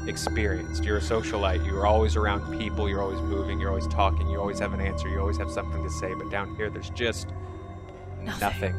[0.06, 0.84] experienced.
[0.84, 1.64] You're a socialite.
[1.64, 2.88] You're always around people.
[2.88, 3.60] You're always moving.
[3.60, 4.28] You're always talking.
[4.28, 5.08] You always have an answer.
[5.08, 6.14] You always have something to say.
[6.14, 7.28] But down here, there's just
[8.22, 8.40] Nothing.
[8.40, 8.74] nothing.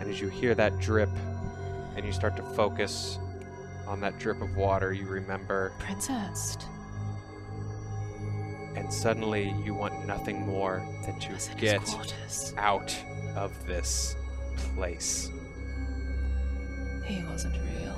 [0.00, 1.10] And as you hear that drip
[1.96, 3.18] and you start to focus
[3.86, 6.56] on that drip of water, you remember, Princess.
[8.74, 12.96] and suddenly you want nothing more than to Was in his get out
[13.36, 14.16] of this
[14.74, 15.30] place.
[17.04, 17.94] He wasn't real.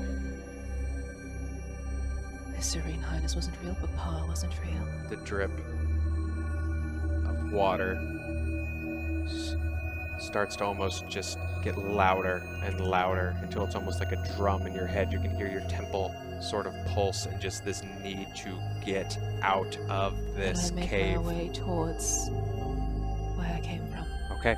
[2.55, 4.87] His Serene Highness wasn't real, but Pa wasn't real.
[5.11, 5.51] The drip
[7.27, 7.99] of water
[9.27, 9.57] s-
[10.19, 14.73] starts to almost just get louder and louder until it's almost like a drum in
[14.75, 15.13] your head.
[15.13, 19.77] You can hear your temple sort of pulse and just this need to get out
[19.89, 21.17] of this and I make cave.
[21.17, 22.29] my way towards
[23.37, 24.05] where I came from.
[24.39, 24.57] Okay.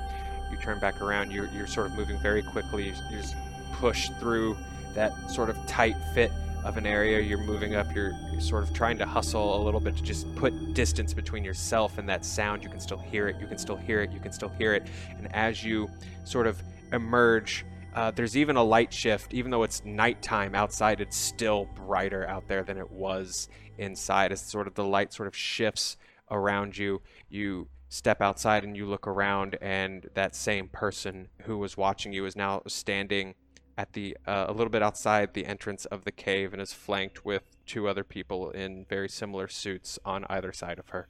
[0.66, 1.30] Turn back around.
[1.30, 2.88] You're, you're sort of moving very quickly.
[2.88, 3.36] You, you just
[3.74, 4.56] push through
[4.94, 6.32] that sort of tight fit
[6.64, 7.20] of an area.
[7.20, 7.94] You're moving up.
[7.94, 11.44] You're, you're sort of trying to hustle a little bit to just put distance between
[11.44, 12.64] yourself and that sound.
[12.64, 13.36] You can still hear it.
[13.40, 14.10] You can still hear it.
[14.10, 14.88] You can still hear it.
[15.16, 15.88] And as you
[16.24, 16.60] sort of
[16.92, 17.64] emerge,
[17.94, 19.34] uh, there's even a light shift.
[19.34, 23.48] Even though it's nighttime outside, it's still brighter out there than it was
[23.78, 24.32] inside.
[24.32, 25.96] As sort of the light sort of shifts
[26.28, 31.76] around you, you step outside and you look around, and that same person who was
[31.76, 33.34] watching you is now standing
[33.78, 37.24] at the uh, a little bit outside the entrance of the cave and is flanked
[37.24, 41.08] with two other people in very similar suits on either side of her.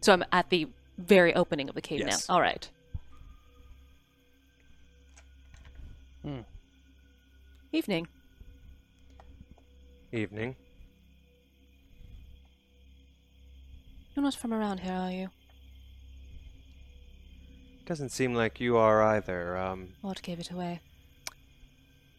[0.00, 0.68] So I'm at the
[0.98, 2.28] very opening of the cave Yes.
[2.28, 2.34] now.
[2.34, 2.68] All right.
[6.22, 6.40] Hmm.
[7.72, 8.08] Evening.
[10.12, 10.56] Evening.
[14.16, 15.28] You're not from around here, are you?
[17.84, 19.58] Doesn't seem like you are either.
[19.58, 20.80] Um, What gave it away?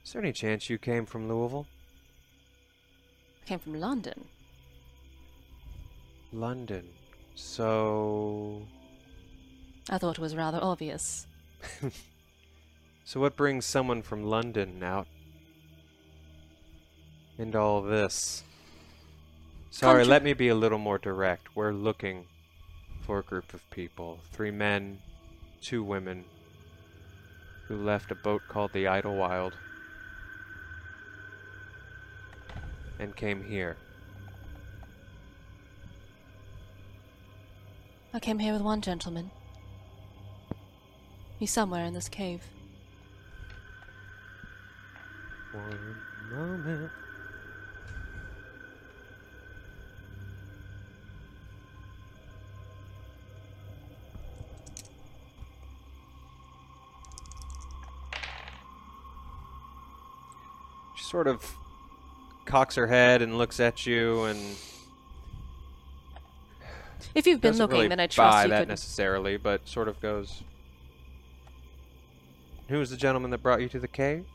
[0.06, 1.66] is there any chance you came from Louisville?
[3.44, 4.26] I came from London.
[6.32, 6.88] London.
[7.34, 8.62] So.
[9.90, 11.26] I thought it was rather obvious.
[13.06, 15.08] So, what brings someone from London out
[17.38, 18.44] into all this?
[19.78, 21.56] Sorry, Contra- let me be a little more direct.
[21.56, 22.26] We're looking
[23.02, 24.98] for a group of people three men,
[25.62, 26.26] two women
[27.68, 29.54] who left a boat called the Idlewild
[32.98, 33.78] and came here.
[38.16, 39.30] I came here with one gentleman.
[41.38, 42.42] He's somewhere in this cave.
[45.52, 45.98] One
[46.32, 46.92] moment.
[61.08, 61.56] Sort of
[62.46, 64.40] cocks her head and looks at you and
[67.16, 68.68] If you've been looking, really then I trust buy you that could.
[68.70, 70.44] necessarily, but sort of goes.
[72.70, 74.26] Who was the gentleman that brought you to the cave?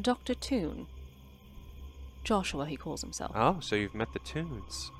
[0.00, 0.34] Dr.
[0.34, 0.86] Toon.
[2.24, 3.32] Joshua, he calls himself.
[3.34, 4.90] Oh, so you've met the Toons.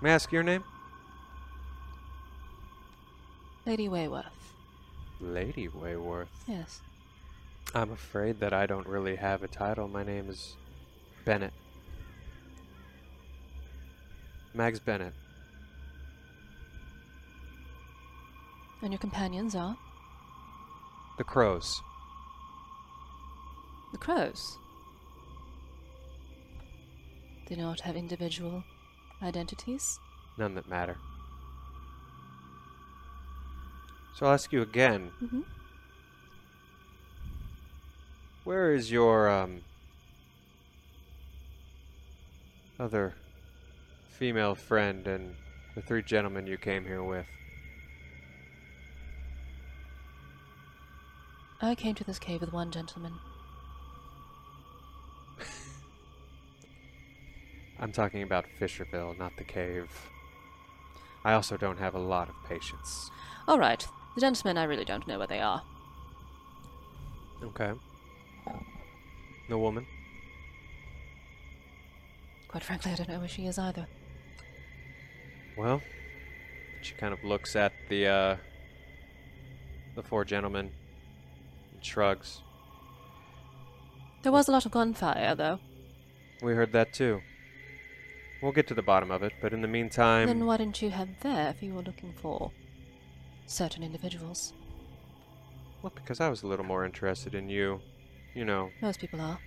[0.00, 0.64] May I ask your name?
[3.66, 4.24] Lady Wayworth.
[5.20, 6.28] Lady Wayworth.
[6.46, 6.80] Yes.
[7.76, 9.88] I'm afraid that I don't really have a title.
[9.88, 10.54] My name is
[11.24, 11.52] Bennett.
[14.54, 15.12] Mags Bennett.
[18.80, 19.76] And your companions are?
[21.18, 21.80] The Crows.
[23.90, 24.58] The crows.
[27.48, 28.62] They do not have individual
[29.20, 29.98] identities?
[30.38, 30.96] None that matter.
[34.16, 35.10] So I'll ask you again.
[35.22, 35.40] Mm-hmm.
[38.44, 39.62] Where is your um
[42.78, 43.14] other
[44.18, 45.34] female friend and
[45.74, 47.24] the three gentlemen you came here with?
[51.62, 53.14] I came to this cave with one gentleman.
[57.78, 59.90] I'm talking about Fisherville, not the cave.
[61.24, 63.10] I also don't have a lot of patience.
[63.48, 63.86] All right.
[64.14, 65.62] The gentlemen, I really don't know where they are.
[67.42, 67.72] Okay.
[69.48, 69.86] The woman?
[72.48, 73.86] Quite frankly, I don't know where she is either.
[75.56, 75.82] Well,
[76.82, 78.36] she kind of looks at the uh
[79.94, 80.70] the four gentlemen
[81.72, 82.40] and shrugs.
[84.22, 85.58] There was a lot of gunfire, though.
[86.42, 87.20] We heard that too.
[88.42, 90.90] We'll get to the bottom of it, but in the meantime, then why didn't you
[90.90, 92.50] head there if you were looking for
[93.46, 94.52] certain individuals?
[95.82, 97.80] well, because I was a little more interested in you.
[98.34, 99.38] You know, Most people are.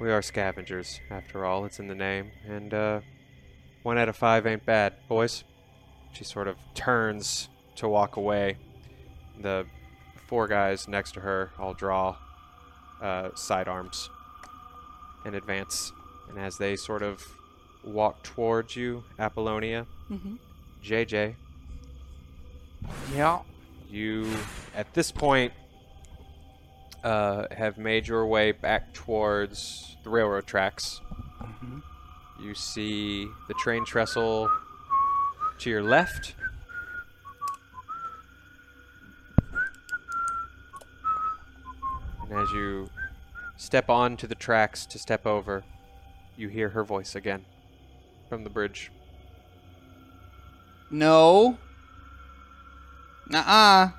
[0.00, 1.64] we are scavengers, after all.
[1.64, 3.00] It's in the name, and uh,
[3.82, 5.44] one out of five ain't bad, boys.
[6.12, 8.56] She sort of turns to walk away.
[9.40, 9.66] The
[10.26, 12.16] four guys next to her all draw
[13.00, 14.10] uh, sidearms
[15.24, 15.92] and advance.
[16.28, 17.24] And as they sort of
[17.84, 20.34] walk towards you, Apollonia, Mm-hmm.
[20.84, 21.34] JJ,
[23.14, 23.40] Yeah.
[23.90, 24.30] you
[24.74, 25.52] at this point
[27.06, 31.00] uh, have made your way back towards the railroad tracks.
[32.42, 34.50] You see the train trestle
[35.58, 36.34] to your left.
[42.28, 42.90] And as you
[43.56, 45.62] step onto the tracks to step over,
[46.36, 47.44] you hear her voice again
[48.28, 48.90] from the bridge.
[50.90, 51.56] No.
[53.30, 53.90] Nuh-uh.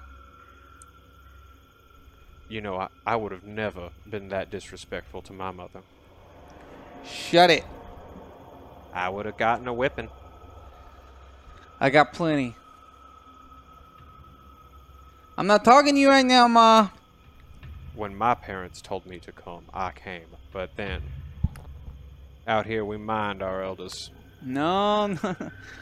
[2.49, 5.81] You know, I, I would have never been that disrespectful to my mother.
[7.05, 7.65] Shut it.
[8.93, 10.09] I would have gotten a whipping.
[11.79, 12.55] I got plenty.
[15.37, 16.89] I'm not talking to you right now, Ma.
[17.93, 20.27] When my parents told me to come, I came.
[20.51, 21.03] But then,
[22.47, 24.09] out here, we mind our elders.
[24.41, 25.35] No, no.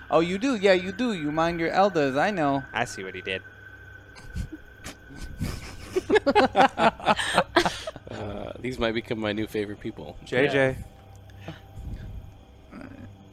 [0.10, 0.56] Oh, you do?
[0.56, 1.14] Yeah, you do.
[1.14, 2.18] You mind your elders.
[2.18, 2.64] I know.
[2.74, 3.42] I see what he did.
[8.12, 10.16] Uh, these might become my new favorite people.
[10.26, 10.78] JJ,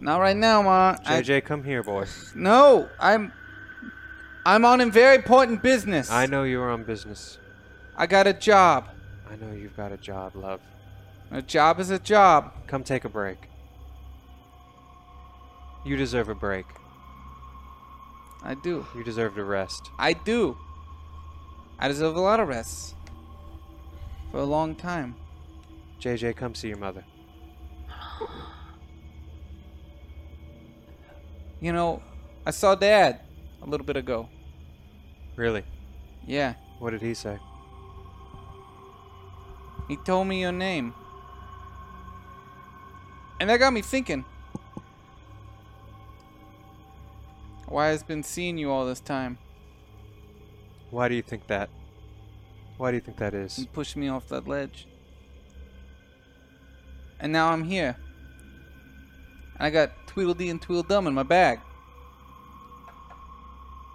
[0.00, 0.96] Not right now, Ma.
[1.04, 2.06] I- JJ, come here, boy.
[2.34, 3.32] no, I'm.
[4.44, 6.10] I'm on a very important business.
[6.10, 7.38] I know you're on business.
[7.96, 8.88] I got a job.
[9.30, 10.60] I know you've got a job, love.
[11.30, 12.52] A job is a job.
[12.66, 13.38] Come take a break.
[15.84, 16.66] You deserve a break.
[18.42, 18.84] I do.
[18.96, 19.90] You deserve to rest.
[19.98, 20.56] I do.
[21.82, 22.94] I deserve a lot of rest.
[24.30, 25.16] For a long time.
[26.00, 27.04] JJ, come see your mother.
[31.60, 32.00] You know,
[32.46, 33.22] I saw Dad
[33.62, 34.28] a little bit ago.
[35.34, 35.64] Really?
[36.24, 36.54] Yeah.
[36.78, 37.40] What did he say?
[39.88, 40.94] He told me your name.
[43.40, 44.24] And that got me thinking.
[47.66, 49.38] Why has been seeing you all this time
[50.93, 51.70] Why do you think that?
[52.77, 53.56] Why do you think that is?
[53.56, 54.86] and pushed me off that ledge?
[57.19, 57.97] And now I'm here.
[59.56, 61.60] And I got Tweedledee and Tweedledum in my bag.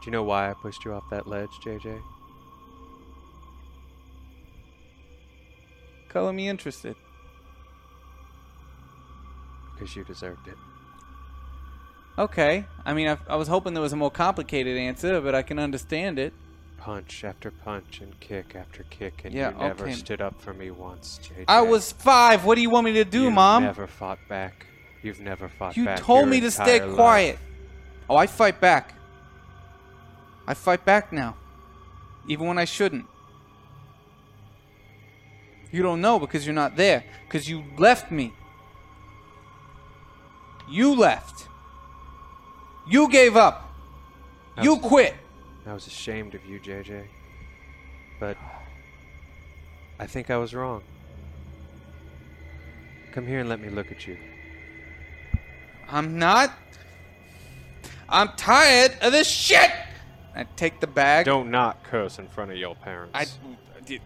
[0.02, 2.02] Do you know why I pushed you off that ledge, JJ?
[6.10, 6.96] Color me interested.
[9.76, 10.58] Because you deserved it.
[12.18, 12.66] Okay.
[12.84, 15.60] I mean, I, I was hoping there was a more complicated answer, but I can
[15.60, 16.34] understand it.
[16.78, 19.94] Punch after punch and kick after kick, and Yeah, you never okay.
[19.94, 21.46] stood up for me once, JJ.
[21.48, 22.46] I was five.
[22.46, 23.64] What do you want me to do, you Mom?
[23.64, 24.66] You never fought back.
[25.02, 26.00] You've never fought You back.
[26.00, 26.96] You told me to stay life.
[26.96, 27.40] quiet.
[28.10, 28.94] Oh, I fight back.
[30.48, 31.36] I fight back now.
[32.28, 33.06] Even when I shouldn't.
[35.72, 37.04] You don't know because you're not there.
[37.28, 38.34] Because you left me.
[40.70, 41.48] You left.
[42.88, 43.70] You gave up.
[44.62, 45.16] You quit.
[45.68, 47.06] I was ashamed of you, JJ.
[48.20, 48.38] But
[50.00, 50.82] I think I was wrong.
[53.12, 54.18] Come here and let me look at you.
[55.90, 56.52] I'm not.
[58.10, 59.72] I'm tired of this shit.
[60.36, 61.26] I take the bag.
[61.26, 63.12] Don't not curse in front of your parents.
[63.16, 63.26] I,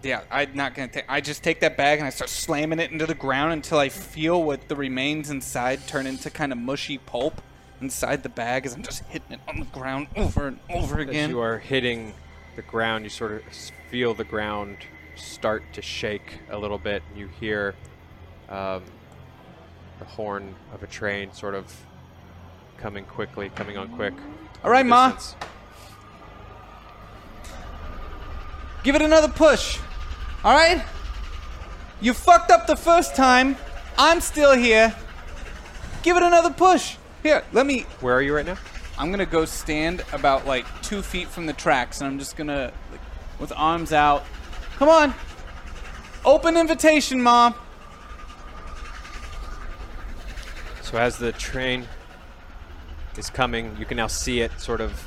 [0.01, 1.05] yeah, I'm not gonna take.
[1.09, 3.89] I just take that bag and I start slamming it into the ground until I
[3.89, 7.41] feel what the remains inside turn into kind of mushy pulp
[7.81, 11.25] inside the bag as I'm just hitting it on the ground over and over again.
[11.25, 12.13] As you are hitting
[12.55, 13.41] the ground, you sort of
[13.89, 14.77] feel the ground
[15.15, 17.03] start to shake a little bit.
[17.09, 17.75] And you hear
[18.49, 18.83] um,
[19.99, 21.75] the horn of a train sort of
[22.77, 24.13] coming quickly, coming on quick.
[24.63, 25.17] All right, Ma.
[28.83, 29.79] Give it another push.
[30.43, 30.83] All right.
[31.99, 33.55] You fucked up the first time.
[33.97, 34.95] I'm still here.
[36.01, 36.97] Give it another push.
[37.23, 37.81] Here, let me.
[37.99, 38.57] Where are you right now?
[38.97, 42.71] I'm gonna go stand about like two feet from the tracks, and I'm just gonna,
[42.91, 43.01] like,
[43.39, 44.25] with arms out.
[44.77, 45.13] Come on.
[46.25, 47.55] Open invitation, mom.
[50.81, 51.87] So as the train
[53.17, 55.03] is coming, you can now see it sort of.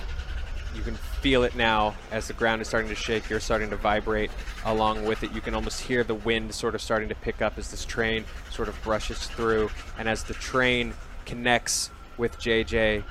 [0.75, 3.31] You can feel it now as the ground is starting to shake.
[3.31, 4.33] You're starting to vibrate
[4.65, 5.33] along with it.
[5.33, 8.25] You can almost hear the wind sort of starting to pick up as this train
[8.51, 9.71] sort of brushes through.
[9.99, 10.95] And as the train
[11.27, 13.03] connects with JJ,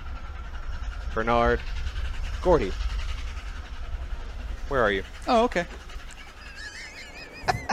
[1.13, 1.59] Bernard,
[2.41, 2.71] Gordy,
[4.69, 5.03] where are you?
[5.27, 5.65] Oh, okay.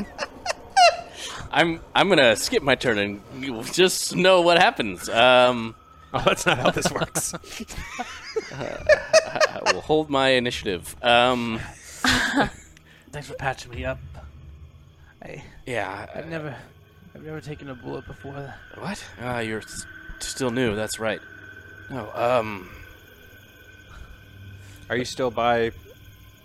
[1.52, 5.08] I'm I'm gonna skip my turn and you just know what happens.
[5.08, 5.74] Um,
[6.12, 7.32] Oh, that's not how this works.
[8.52, 10.96] I will hold my initiative.
[11.02, 11.60] Um,
[13.12, 14.00] Thanks for patching me up.
[15.22, 16.06] I, yeah.
[16.12, 16.56] I've never,
[17.14, 18.52] I've never taken a bullet before.
[18.78, 19.04] What?
[19.20, 19.86] Ah, you're s-
[20.26, 20.74] still new.
[20.74, 21.20] That's right.
[21.90, 22.10] No.
[22.14, 22.70] Um.
[24.88, 25.72] are you still by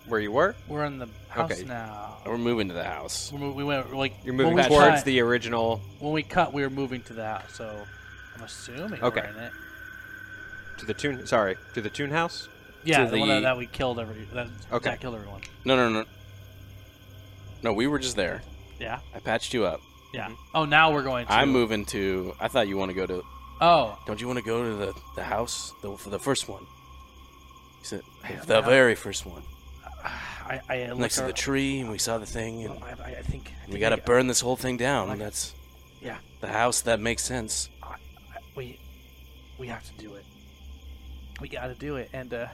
[0.06, 0.54] where you were?
[0.68, 1.64] We're in the house Okay.
[1.64, 2.16] now.
[2.24, 3.30] We're moving to the house.
[3.32, 6.22] We're, mo- we went like You're when moving we towards cut- the original When we
[6.22, 7.76] cut, we were moving to the house, so
[8.36, 9.20] I'm assuming Okay.
[9.22, 9.52] we're in it.
[10.78, 11.26] to the Toon.
[11.26, 12.48] Sorry, to the Toon house.
[12.84, 14.24] Yeah, To the, one that, the- that we killed every.
[14.32, 14.90] That Okay.
[14.90, 15.40] Jack killed everyone.
[15.64, 16.04] No, no, no.
[17.62, 18.42] No, we were just there.
[18.78, 19.80] Yeah, I patched you up.
[20.14, 20.30] yeah.
[20.54, 21.32] Oh, now we're going to.
[21.32, 22.34] I'm moving to.
[22.38, 23.24] I thought you want to go to.
[23.60, 26.62] Oh, Don't you want to go to the the house the, for the first one?
[27.80, 28.68] He said Yeah, the no.
[28.68, 29.42] very first one,
[30.04, 33.10] I, I looked next to the tree, and we saw the thing, and I, I,
[33.18, 33.48] I think.
[33.48, 35.08] I we think got to I- burn this whole thing down.
[35.08, 35.54] Like- That's
[36.02, 37.70] Yeah, the house that makes sense.
[37.82, 38.78] I, I, we,
[39.58, 40.24] we have to do it.
[41.40, 42.46] We got to do it, and uh,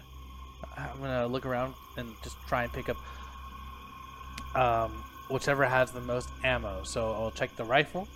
[0.76, 2.96] I'm gonna look around and just try and pick up
[4.56, 6.82] um, whichever has the most ammo.
[6.84, 8.06] So I'll check the rifle.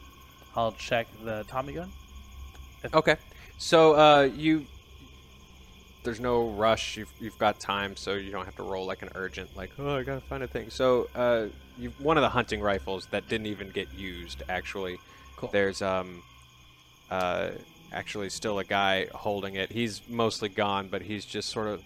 [0.55, 1.91] I'll check the Tommy gun.
[2.95, 3.17] Okay.
[3.59, 4.67] So uh, you,
[6.05, 6.97] there's no rush.
[6.97, 9.97] You've, you've got time, so you don't have to roll like an urgent, like oh
[9.97, 10.71] I gotta find a thing.
[10.71, 11.47] So uh,
[11.79, 14.99] you one of the hunting rifles that didn't even get used actually.
[15.37, 15.51] Cool.
[15.53, 16.23] There's um,
[17.11, 17.51] uh,
[17.93, 19.71] actually still a guy holding it.
[19.73, 21.83] He's mostly gone, but he's just sort of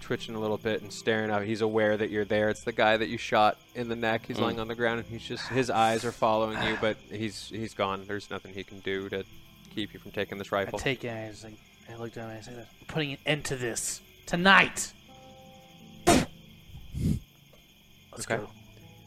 [0.00, 1.42] twitching a little bit and staring out.
[1.42, 2.48] He's aware that you're there.
[2.48, 4.24] It's the guy that you shot in the neck.
[4.26, 4.42] He's Mm.
[4.42, 7.74] lying on the ground, and he's just his eyes are following you, but he's he's
[7.74, 8.04] gone.
[8.06, 9.24] There's nothing he can do to
[9.78, 10.78] keep you from taking this I rifle.
[10.78, 11.08] take it.
[11.08, 11.54] And I, just, like,
[11.88, 14.92] I looked at him and I said, "I'm putting an end to this tonight."
[16.06, 16.26] Let's
[18.26, 18.36] Okay.
[18.38, 18.48] go.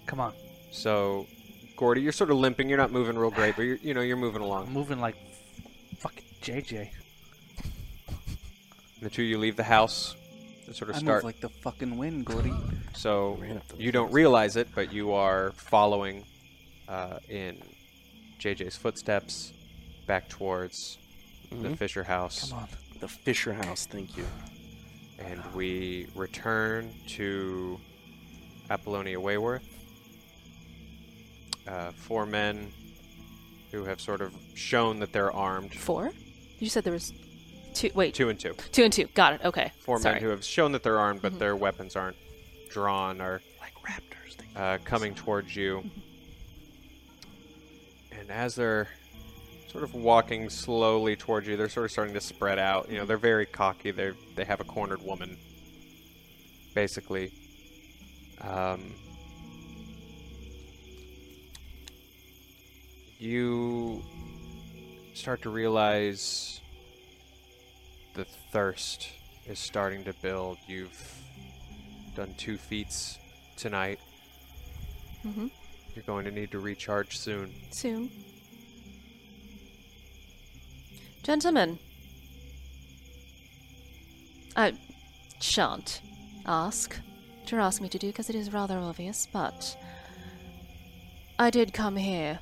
[0.05, 0.33] Come on.
[0.71, 1.27] So,
[1.75, 2.69] Gordy, you're sort of limping.
[2.69, 4.67] You're not moving real great, but you're, you know you're moving along.
[4.67, 4.73] I'm along.
[4.73, 5.15] moving like
[5.97, 6.89] fucking JJ.
[9.01, 10.15] The two of you leave the house.
[10.67, 11.17] to sort of I start.
[11.17, 12.53] move like the fucking wind, Gordy.
[12.93, 16.23] so Ran up you don't realize it, but you are following
[16.87, 17.57] uh, in
[18.39, 19.51] JJ's footsteps
[20.07, 20.97] back towards
[21.49, 21.77] the Mhm.
[21.77, 22.49] Fisher House.
[22.49, 22.67] Come on.
[22.99, 23.85] The Fisher House.
[23.85, 24.25] Thank you.
[25.19, 27.79] and we return to
[28.71, 29.61] Apollonia Wayworth.
[31.67, 32.73] Uh, four men
[33.71, 35.75] who have sort of shown that they're armed.
[35.75, 36.11] Four?
[36.57, 37.13] You said there was
[37.75, 37.91] two.
[37.93, 38.55] Wait, Two and two.
[38.71, 39.05] two and two.
[39.13, 39.41] Got it.
[39.45, 39.71] Okay.
[39.81, 40.15] Four Sorry.
[40.15, 42.17] men who have shown that they're armed, but their weapons aren't
[42.71, 44.37] drawn or Like raptors.
[44.55, 45.83] Uh, coming towards you.
[48.11, 48.87] And as they're
[49.71, 52.89] sort of walking slowly towards you, they're sort of starting to spread out.
[52.91, 53.91] You know, they're very cocky.
[53.91, 55.37] They they have a cornered woman,
[56.75, 57.31] basically.
[58.41, 58.93] Um,
[63.17, 64.03] you
[65.13, 66.59] start to realize
[68.15, 69.09] the thirst
[69.47, 70.57] is starting to build.
[70.67, 71.21] You've
[72.15, 73.19] done two feats
[73.55, 73.99] tonight.
[75.25, 75.47] Mm-hmm.
[75.95, 77.53] You're going to need to recharge soon.
[77.69, 78.09] Soon.
[81.23, 81.77] Gentlemen,
[84.55, 84.73] I
[85.39, 86.01] shan't
[86.47, 86.99] ask
[87.39, 89.77] what you're asking me to do because it is rather obvious, but
[91.37, 92.39] I did come here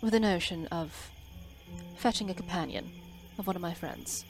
[0.00, 1.10] with the notion of
[1.96, 2.88] fetching a companion
[3.36, 4.24] of one of my friends.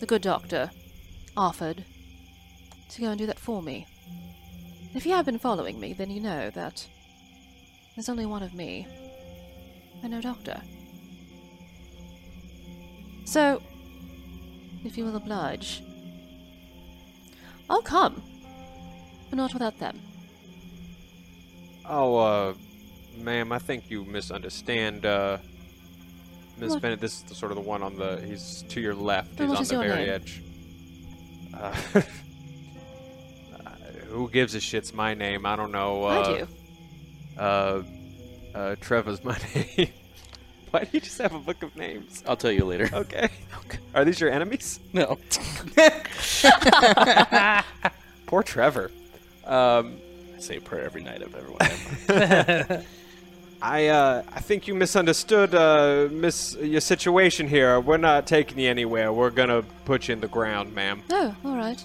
[0.00, 0.72] The good doctor
[1.36, 1.84] offered
[2.90, 3.86] to go and do that for me.
[4.94, 6.84] If you have been following me, then you know that
[7.94, 8.88] there's only one of me
[10.02, 10.60] and no doctor.
[13.24, 13.62] So,
[14.84, 15.82] if you will oblige,
[17.68, 18.22] I'll come,
[19.28, 20.00] but not without them.
[21.88, 22.54] Oh, uh,
[23.18, 25.06] ma'am, I think you misunderstand.
[25.06, 25.38] Uh,
[26.58, 26.76] Miss?
[26.76, 28.20] Bennett, this is the, sort of the one on the.
[28.20, 29.38] He's to your left.
[29.38, 30.10] He's on the very name?
[30.10, 30.42] edge.
[31.54, 31.74] Uh,
[33.54, 33.70] uh,
[34.08, 35.46] who gives a shit's my name?
[35.46, 36.04] I don't know.
[36.04, 36.46] Uh, I do.
[37.38, 37.82] Uh,
[38.54, 39.88] uh, Trevor's my name.
[40.72, 42.22] Why do you just have a book of names?
[42.26, 42.88] I'll tell you later.
[42.92, 43.28] Okay.
[43.94, 44.78] Are these your enemies?
[44.92, 45.18] No.
[48.26, 48.90] Poor Trevor.
[49.44, 49.96] Um,
[50.36, 52.84] I say a prayer every night of everyone.
[53.62, 57.78] I uh, I think you misunderstood uh, miss your situation here.
[57.80, 59.12] We're not taking you anywhere.
[59.12, 61.02] We're gonna put you in the ground, ma'am.
[61.10, 61.84] Oh, all right.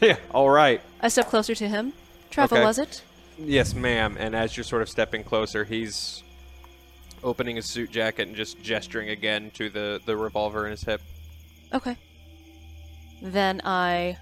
[0.00, 0.80] yeah, all right.
[1.02, 1.92] I step closer to him.
[2.30, 2.64] Trevor, Okay.
[2.64, 3.02] was it?
[3.38, 4.16] Yes, ma'am.
[4.18, 6.22] And as you're sort of stepping closer, he's
[7.22, 11.00] opening his suit jacket and just gesturing again to the the revolver in his hip.
[11.72, 11.96] Okay.
[13.22, 14.18] Then I.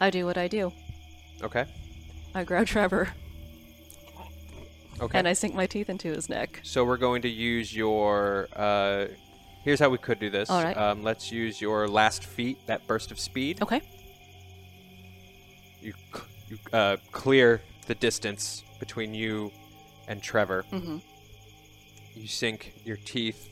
[0.00, 0.72] I do what I do.
[1.42, 1.64] Okay.
[2.34, 3.08] I grab Trevor
[5.00, 5.18] Okay.
[5.18, 6.60] and I sink my teeth into his neck.
[6.62, 8.48] So we're going to use your.
[8.54, 9.06] Uh,
[9.64, 10.50] here's how we could do this.
[10.50, 10.76] All right.
[10.76, 13.62] Um, let's use your last feat, that burst of speed.
[13.62, 13.80] Okay.
[15.80, 19.52] You c- you uh, clear the distance between you
[20.08, 20.64] and Trevor.
[20.72, 20.96] Mm-hmm.
[22.16, 23.48] You sink your teeth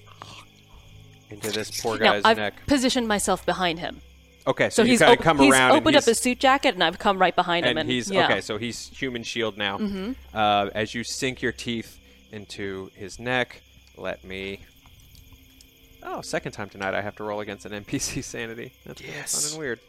[1.30, 2.66] into this poor Now guy's I've neck.
[2.66, 4.00] positioned myself behind him,
[4.48, 6.38] Okay, so, so he's kind of op- come he's around and opened up his suit
[6.38, 8.26] jacket, and I've come right behind him, and and he's yeah.
[8.26, 8.40] okay.
[8.40, 9.78] So he's human shield now.
[9.78, 10.12] Mm-hmm.
[10.32, 11.98] Uh, as you sink your teeth
[12.32, 13.60] into his neck,
[13.96, 14.60] let me.
[16.02, 18.72] Oh, second time tonight I have to roll against an NPC sanity.
[18.84, 19.50] That's really fun Yes.
[19.50, 19.80] and weird.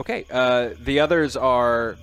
[0.00, 1.96] Okay, uh, the others are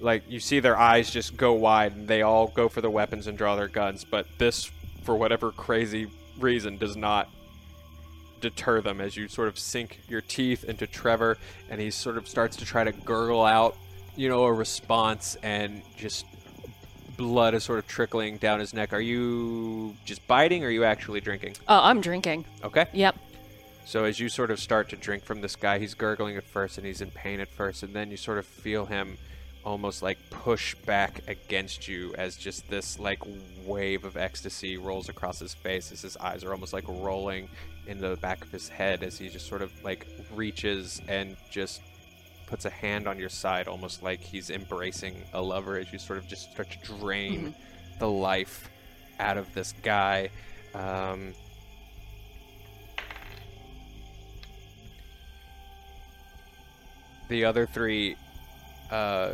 [0.00, 3.28] like you see their eyes just go wide and they all go for the weapons
[3.28, 4.70] and draw their guns, but this,
[5.04, 7.30] for whatever crazy reason, does not
[8.40, 11.38] deter them as you sort of sink your teeth into Trevor
[11.70, 13.76] and he sort of starts to try to gurgle out,
[14.16, 16.26] you know, a response and just
[17.16, 18.92] blood is sort of trickling down his neck.
[18.92, 21.54] Are you just biting or are you actually drinking?
[21.68, 22.44] Oh, I'm drinking.
[22.64, 22.86] Okay.
[22.92, 23.16] Yep.
[23.84, 26.78] So as you sort of start to drink from this guy, he's gurgling at first
[26.78, 29.18] and he's in pain at first, and then you sort of feel him
[29.64, 33.22] almost like push back against you as just this like
[33.64, 37.48] wave of ecstasy rolls across his face as his eyes are almost like rolling
[37.86, 41.80] in the back of his head as he just sort of like reaches and just
[42.46, 46.18] puts a hand on your side almost like he's embracing a lover as you sort
[46.18, 47.54] of just start to drain
[47.98, 48.68] the life
[49.18, 50.28] out of this guy.
[50.74, 51.32] Um,
[57.28, 58.16] the other three
[58.90, 59.32] uh,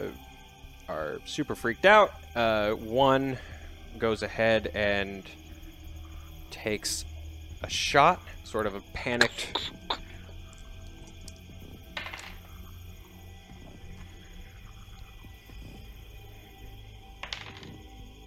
[0.88, 2.12] are super freaked out.
[2.34, 3.38] Uh, one
[3.98, 5.24] goes ahead and
[6.50, 7.04] takes
[7.62, 9.70] a shot, sort of a panicked.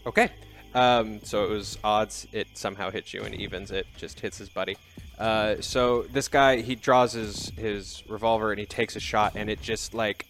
[0.05, 0.29] Okay.
[0.75, 2.27] Um, so it was odds.
[2.31, 3.71] It somehow hits you and evens.
[3.71, 4.77] It just hits his buddy.
[5.23, 9.49] Uh, so this guy he draws his his revolver and he takes a shot and
[9.49, 10.27] it just like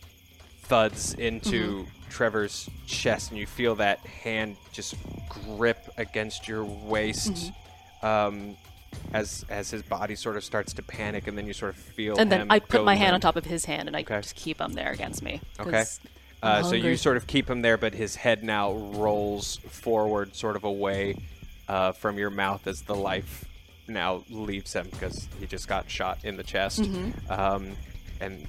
[0.61, 4.93] thuds into Trevor's chest and you feel that hand just
[5.29, 7.51] grip against your waist.
[8.03, 8.55] Um,
[9.11, 12.15] as, as his body sort of starts to panic, and then you sort of feel.
[12.19, 14.21] And then I put my hand on top of his hand and I Okay.
[14.21, 15.41] just keep him there against me.
[15.59, 15.83] Okay.
[16.43, 20.55] Uh, so you sort of keep him there, but his head now rolls forward, sort
[20.55, 21.15] of away
[21.67, 23.45] uh, from your mouth as the life
[23.87, 26.81] now leaves him because he just got shot in the chest.
[26.81, 27.31] Mm-hmm.
[27.31, 27.71] Um,
[28.19, 28.47] and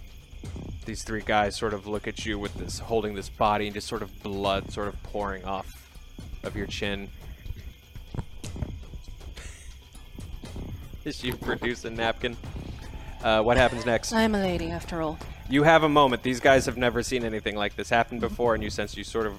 [0.85, 3.87] these three guys sort of look at you with this, holding this body, and just
[3.89, 5.67] sort of blood sort of pouring off
[6.43, 7.09] of your chin.
[11.05, 12.37] As you produce a napkin.
[13.23, 14.13] Uh, what happens next?
[14.13, 15.19] I'm a lady after all.
[15.49, 16.23] You have a moment.
[16.23, 19.27] These guys have never seen anything like this happen before, and you sense you sort
[19.27, 19.35] of,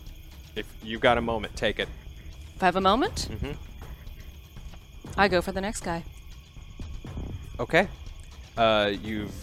[0.56, 1.88] if you've got a moment, take it.
[2.56, 3.56] If I have a moment, Mhm.
[5.18, 6.04] I go for the next guy.
[7.60, 7.88] Okay.
[8.58, 9.34] Uh, you've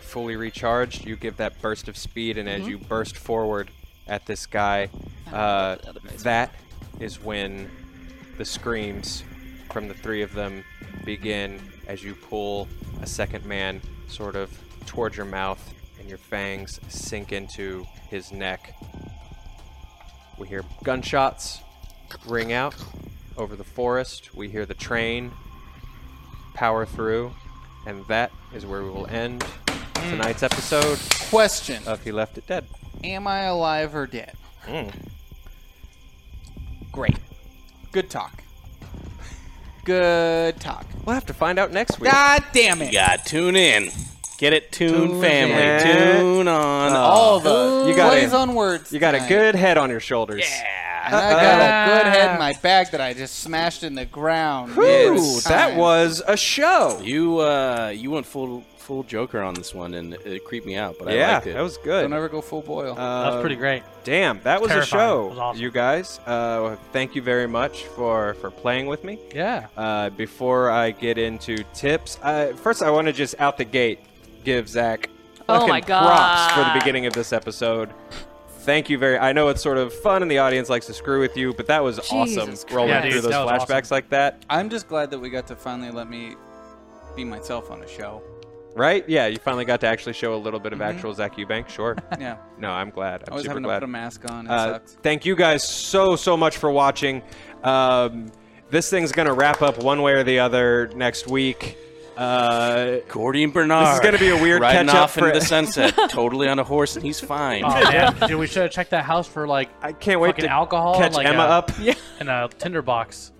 [0.00, 1.06] fully recharged.
[1.06, 3.70] You give that burst of speed, and as you burst forward
[4.06, 4.90] at this guy,
[5.32, 6.54] uh, other guy's that
[7.00, 7.70] is when
[8.36, 9.24] the screams
[9.70, 10.64] from the three of them
[11.04, 12.68] begin as you pull
[13.00, 14.50] a second man sort of
[14.86, 18.74] towards your mouth, and your fangs sink into his neck.
[20.38, 21.60] We hear gunshots
[22.26, 22.74] ring out
[23.36, 24.34] over the forest.
[24.34, 25.32] We hear the train
[26.54, 27.32] power through,
[27.86, 29.44] and that is where we will end
[29.94, 30.98] tonight's episode
[31.30, 32.66] Question: of He Left It Dead.
[33.04, 34.34] Am I alive or dead?
[34.66, 34.92] Mm.
[36.90, 37.16] Great.
[37.90, 38.42] Good talk.
[39.84, 40.86] Good talk.
[41.04, 42.12] We'll have to find out next week.
[42.12, 42.86] God damn it!
[42.86, 43.90] You got tune in.
[44.42, 45.54] Get it, tune, Tune family.
[45.54, 46.16] in.
[46.16, 46.92] Tune on.
[46.96, 48.34] All the You got plays it.
[48.34, 48.92] on words.
[48.92, 50.44] You got a good head on your shoulders.
[51.04, 54.04] And I got a good head in my bag that I just smashed in the
[54.04, 54.76] ground.
[54.76, 57.00] Ooh, It's that was a show.
[57.04, 60.96] You uh, you went full full Joker on this one, and it creeped me out,
[60.98, 61.54] but I yeah, liked it.
[61.54, 62.02] that was good.
[62.02, 62.98] Don't ever go full boil.
[62.98, 63.84] Uh, That's pretty great.
[64.02, 65.02] Damn, that was Terrifying.
[65.02, 65.62] a show, was awesome.
[65.62, 66.18] you guys.
[66.26, 69.20] Uh, thank you very much for for playing with me.
[69.32, 69.68] Yeah.
[69.76, 74.00] Uh, before I get into tips, uh, first I want to just out the gate
[74.44, 75.08] give Zach
[75.48, 77.90] Oh fucking my props for the beginning of this episode.
[78.60, 79.18] Thank you very.
[79.18, 81.66] I know it's sort of fun and the audience likes to screw with you, but
[81.66, 83.94] that was awesome Jesus rolling Yeah, through dude, those that was flashbacks awesome.
[83.96, 84.44] like that.
[84.48, 86.36] I'm just glad that we got to finally let me
[87.16, 88.22] be myself on a show.
[88.74, 89.06] Right?
[89.08, 91.68] Yeah, you finally got to actually show a little bit of actual Zach Eubank.
[91.68, 91.96] Sure.
[92.20, 92.36] Yeah.
[92.56, 93.24] no, I'm glad.
[93.26, 93.78] I'm I was super having to glad.
[93.80, 94.46] put a mask on.
[94.46, 94.92] It Uh, sucks.
[95.02, 97.20] thank you guys so so much for watching.
[97.64, 98.30] Um,
[98.70, 101.76] this thing's gonna wrap up one way or the other next week.
[102.16, 103.86] Uh, Gordy and Bernard.
[103.86, 106.58] This is gonna be a weird riding catch-up off into for- the sunset, totally on
[106.58, 107.62] a horse, and he's fine.
[107.64, 110.44] Oh man, dude, we should have checked that house for like I can't wait fucking
[110.44, 111.70] to alcohol catch and like Emma a, up.
[111.80, 113.32] Yeah, in a tinderbox.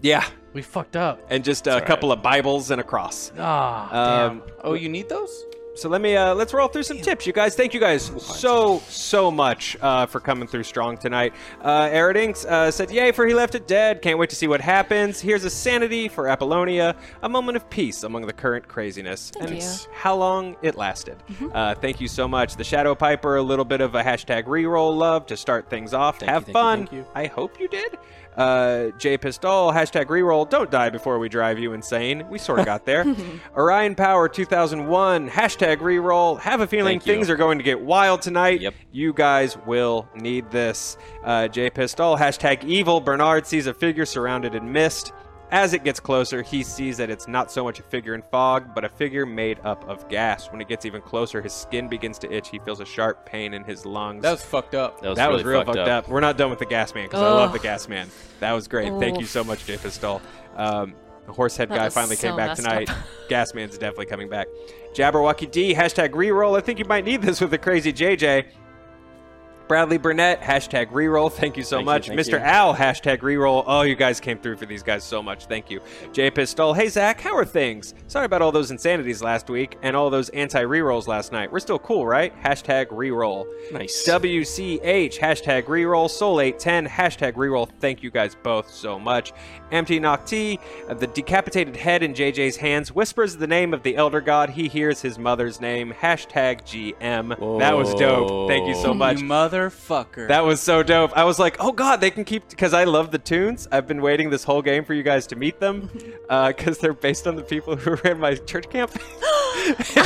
[0.00, 1.20] yeah, We fucked up.
[1.30, 3.32] and just a couple of Bibles and a cross.
[3.38, 5.44] Ah, Um, Oh, you need those?
[5.74, 7.54] So let me uh, let's roll through some tips, you guys.
[7.54, 11.32] Thank you guys so so much uh, for coming through strong tonight.
[11.62, 14.02] Uh, Eridinks uh, said, "Yay for he left it dead.
[14.02, 15.18] Can't wait to see what happens.
[15.20, 19.62] Here's a sanity for Apollonia, a moment of peace among the current craziness, Thank and
[19.62, 19.68] you.
[19.94, 21.16] how long it lasted.
[21.54, 22.56] Uh, thank you so much.
[22.56, 26.20] The Shadow Piper, a little bit of a hashtag reroll love to start things off.
[26.20, 26.78] Thank Have you, fun.
[26.80, 27.06] thank you.
[27.14, 27.96] I hope you did.
[28.36, 30.48] Uh, J Pistol, hashtag reroll.
[30.48, 32.26] Don't die before we drive you insane.
[32.30, 33.04] We sort of got there.
[33.56, 36.38] Orion Power 2001, hashtag reroll.
[36.40, 37.12] Have a feeling Thank you.
[37.14, 38.60] things are going to get wild tonight.
[38.60, 38.74] Yep.
[38.90, 40.96] You guys will need this.
[41.24, 43.00] Uh, J Pistol, hashtag evil.
[43.00, 45.12] Bernard sees a figure surrounded in mist.
[45.52, 48.74] As it gets closer, he sees that it's not so much a figure in fog,
[48.74, 50.50] but a figure made up of gas.
[50.50, 52.48] When it gets even closer, his skin begins to itch.
[52.48, 54.22] He feels a sharp pain in his lungs.
[54.22, 55.02] That was fucked up.
[55.02, 56.08] That was, That really was real fucked fucked up.
[56.08, 57.62] We're not done with the gas man because I love the Ugh.
[57.64, 58.08] gas man.
[58.40, 58.94] That was great.
[58.98, 60.22] Thank you so much, Jay Pistol.
[60.56, 60.94] Um,
[61.26, 62.88] the horsehead That guy was finally came so back messed tonight.
[62.90, 62.96] up.
[63.28, 64.48] gas man's definitely coming back.
[64.94, 66.56] Jabberwocky D hashtag reroll.
[66.56, 68.46] I think you might need this with the crazy JJ.
[69.72, 71.32] Bradley Burnett, hashtag reroll.
[71.32, 72.08] Thank you so Thank much.
[72.08, 72.32] thank Mr.
[72.32, 72.36] you.
[72.40, 73.64] Al, hashtag reroll.
[73.66, 75.46] Oh, you guys came through for these guys so much.
[75.46, 75.80] Thank you.
[76.12, 76.74] Jay Pistol.
[76.74, 77.94] Hey, Zach, how are things?
[78.06, 81.50] Sorry about all those insanities last week and all those anti rerolls last night.
[81.50, 82.38] We're still cool, right?
[82.42, 83.46] Hashtag reroll.
[83.72, 84.06] Nice.
[84.06, 87.66] WCH, hashtag reroll, Soul810, hashtag reroll.
[87.80, 89.32] Thank you guys both so much.
[89.70, 90.58] Empty Nocti,
[90.98, 94.50] the decapitated head in JJ's hands whispers the name of the Elder God.
[94.50, 95.94] He hears his mother's name.
[95.98, 97.58] Hashtag GM.
[97.58, 98.50] That was dope.
[98.50, 98.94] Thank you so oh.
[98.94, 99.20] much.
[99.20, 99.24] You
[99.70, 100.28] motherfucker.
[100.28, 101.16] That was so dope.
[101.16, 103.68] I was like, oh god, they can keep because I love the Toons.
[103.70, 105.90] I've been waiting this whole game for you guys to meet them
[106.28, 108.92] uh, because they're based on the people who ran my church camp.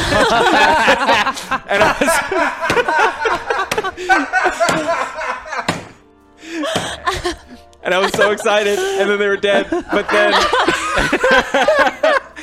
[1.68, 2.10] and I was,
[7.82, 9.68] and I was so excited, and then they were dead.
[9.70, 10.32] But then,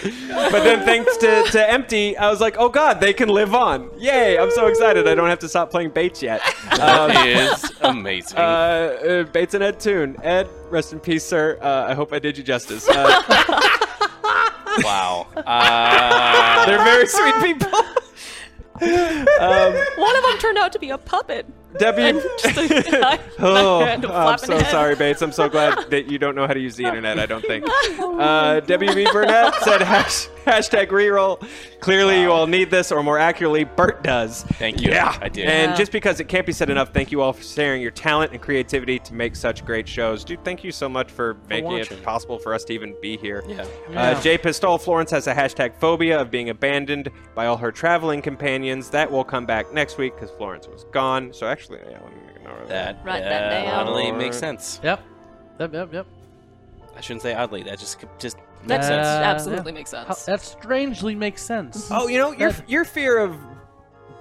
[0.04, 3.90] but then thanks to, to Empty, I was like, oh god, they can live on!
[3.98, 4.38] Yay!
[4.38, 5.08] I'm so excited.
[5.08, 6.42] I don't have to stop playing Bates yet.
[6.74, 8.38] Um, That is amazing.
[8.38, 10.18] uh, uh, Bates and Ed Toon.
[10.24, 11.58] Ed, rest in peace, sir.
[11.62, 12.88] Uh, I hope I did you justice.
[12.90, 13.22] Uh,
[14.80, 15.28] wow.
[15.36, 17.74] Uh, they're very sweet people.
[18.82, 21.46] um, One of them turned out to be a puppet.
[21.80, 22.22] W.
[22.40, 24.72] Just a- I- Oh, and a I'm so head.
[24.72, 25.22] sorry, Bates.
[25.22, 27.20] I'm so glad that you don't know how to use the internet.
[27.20, 27.66] I don't think.
[27.68, 31.46] Uh, WB Burnett said hash, hashtag reroll.
[31.82, 34.44] Clearly, you all need this, or more accurately, Bert does.
[34.44, 34.92] Thank you.
[34.92, 35.46] Yeah, I did.
[35.48, 35.76] And Yeah.
[35.76, 38.42] just because it can't be said enough, thank you all for sharing your talent and
[38.42, 40.24] creativity to make such great shows.
[40.24, 41.98] Dude, thank you so much for making watching.
[41.98, 43.44] it possible for us to even be here.
[43.48, 43.66] Yeah.
[43.94, 48.22] Uh, Jay Pistol Florence has a hashtag phobia of being abandoned by all her traveling
[48.22, 48.90] companions.
[48.90, 51.34] That will come back next week because Florence was gone.
[51.34, 53.88] So actually, yeah, let me make a note of That, Write that uh, down.
[53.88, 54.80] oddly makes sense.
[54.84, 55.02] Yep.
[55.60, 55.74] Yep.
[55.74, 55.94] Yep.
[55.94, 56.08] Yep.
[56.96, 57.64] I shouldn't say oddly.
[57.64, 59.06] That just just That makes sense.
[59.08, 59.78] Absolutely yeah.
[59.78, 60.26] makes How- sense.
[60.26, 61.90] that strangely makes sense.
[61.92, 63.36] Oh, you know, your your fear of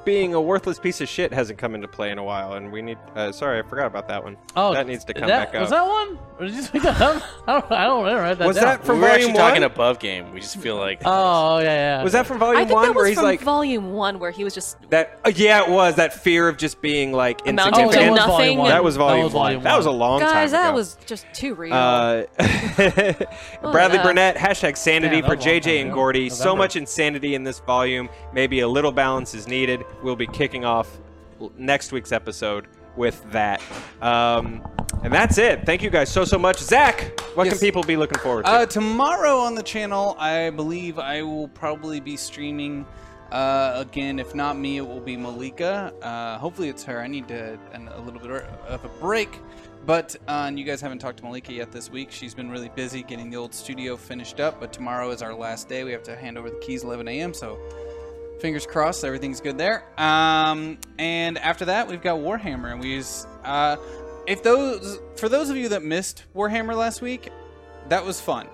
[0.04, 2.82] being a worthless piece of shit hasn't come into play in a while, and we
[2.82, 2.98] need.
[3.14, 4.36] Uh, sorry, I forgot about that one.
[4.56, 5.86] Oh, that needs to come that, back Was up.
[5.86, 6.18] that one?
[6.38, 7.22] Or did you just pick that up?
[7.46, 7.72] I don't.
[7.72, 8.22] I don't remember.
[8.22, 8.64] Write that Was down.
[8.64, 9.70] that from we were actually volume talking one?
[9.70, 10.32] above game.
[10.32, 12.02] We just feel like Oh yeah, yeah.
[12.02, 13.92] Was that from volume I volume think one, that where was he's from like volume
[13.92, 15.20] one, where he was just that?
[15.24, 18.18] Uh, yeah, it was that fear of just being like Amounting Oh, to that was
[18.24, 18.68] volume one.
[18.68, 19.64] That was volume, That was volume one.
[19.64, 19.98] That was a one.
[19.98, 20.50] long time guys.
[20.52, 20.76] That ago.
[20.76, 21.74] was just too real.
[21.74, 22.24] Uh,
[23.62, 24.02] Bradley yeah.
[24.02, 25.94] Burnett, hashtag sanity Yeah, for was a long JJ and ago.
[25.94, 26.30] Gordy.
[26.30, 28.08] So much insanity in this volume.
[28.32, 29.84] Maybe a little balance is needed.
[30.02, 30.98] We'll be kicking off
[31.56, 32.66] next week's episode
[32.96, 33.62] with that.
[34.00, 34.66] Um,
[35.02, 35.64] and that's it.
[35.64, 36.58] Thank you guys so, so much.
[36.58, 37.54] Zach, what Yes.
[37.54, 38.50] can people be looking forward to?
[38.50, 42.86] Uh, tomorrow on the channel, I believe I will probably be streaming.
[43.32, 45.92] Uh, again, if not me, it will be Malika.
[46.02, 47.00] Uh, hopefully, it's her.
[47.00, 49.38] I need to an, a little bit of a break.
[49.86, 52.12] But uh, and you guys haven't talked to Malika yet this week.
[52.12, 54.60] She's been really busy getting the old studio finished up.
[54.60, 55.82] But tomorrow is our last day.
[55.82, 57.32] We have to hand over the keys 11 a.m.
[57.34, 57.58] So
[58.42, 59.84] fingers crossed, everything's good there.
[59.96, 63.24] Um, and after that, we've got Warhammer, and we use.
[63.44, 63.76] Uh,
[64.26, 67.30] if those for those of you that missed Warhammer last week,
[67.88, 68.48] that was fun,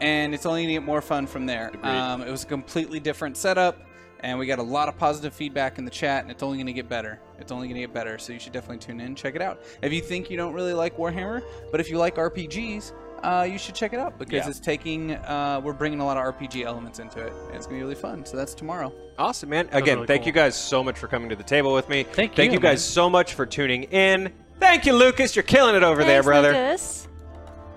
[0.00, 1.72] and it's only gonna get more fun from there.
[1.82, 3.78] Um, it was a completely different setup,
[4.20, 6.72] and we got a lot of positive feedback in the chat, and it's only gonna
[6.72, 7.18] get better.
[7.38, 9.62] It's only gonna get better, so you should definitely tune in, check it out.
[9.82, 12.92] If you think you don't really like Warhammer, but if you like RPGs.
[13.22, 14.48] Uh, you should check it out because Yeah.
[14.50, 15.12] it's taking.
[15.12, 17.32] Uh, we're bringing a lot of RPG elements into it.
[17.48, 18.24] And it's gonna be really fun.
[18.24, 18.92] So that's tomorrow.
[19.18, 19.68] Awesome, man.
[19.72, 20.28] Again, really thank cool.
[20.28, 22.04] you guys so much for coming to the table with me.
[22.04, 22.92] Thank Thank you, you guys man.
[22.92, 24.32] so much for tuning in.
[24.58, 25.36] Thank you, Lucas.
[25.36, 26.48] You're killing it over there, brother.
[26.52, 27.08] Lucas.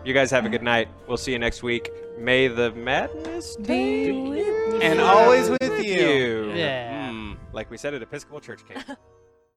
[0.05, 0.87] You guys have a good night.
[1.07, 1.89] We'll see you next week.
[2.19, 5.93] May the madness Be with And always with you.
[5.93, 6.51] you.
[6.53, 7.09] Yeah.
[7.09, 7.33] Hmm.
[7.53, 8.97] Like we said at Episcopal Church Camp.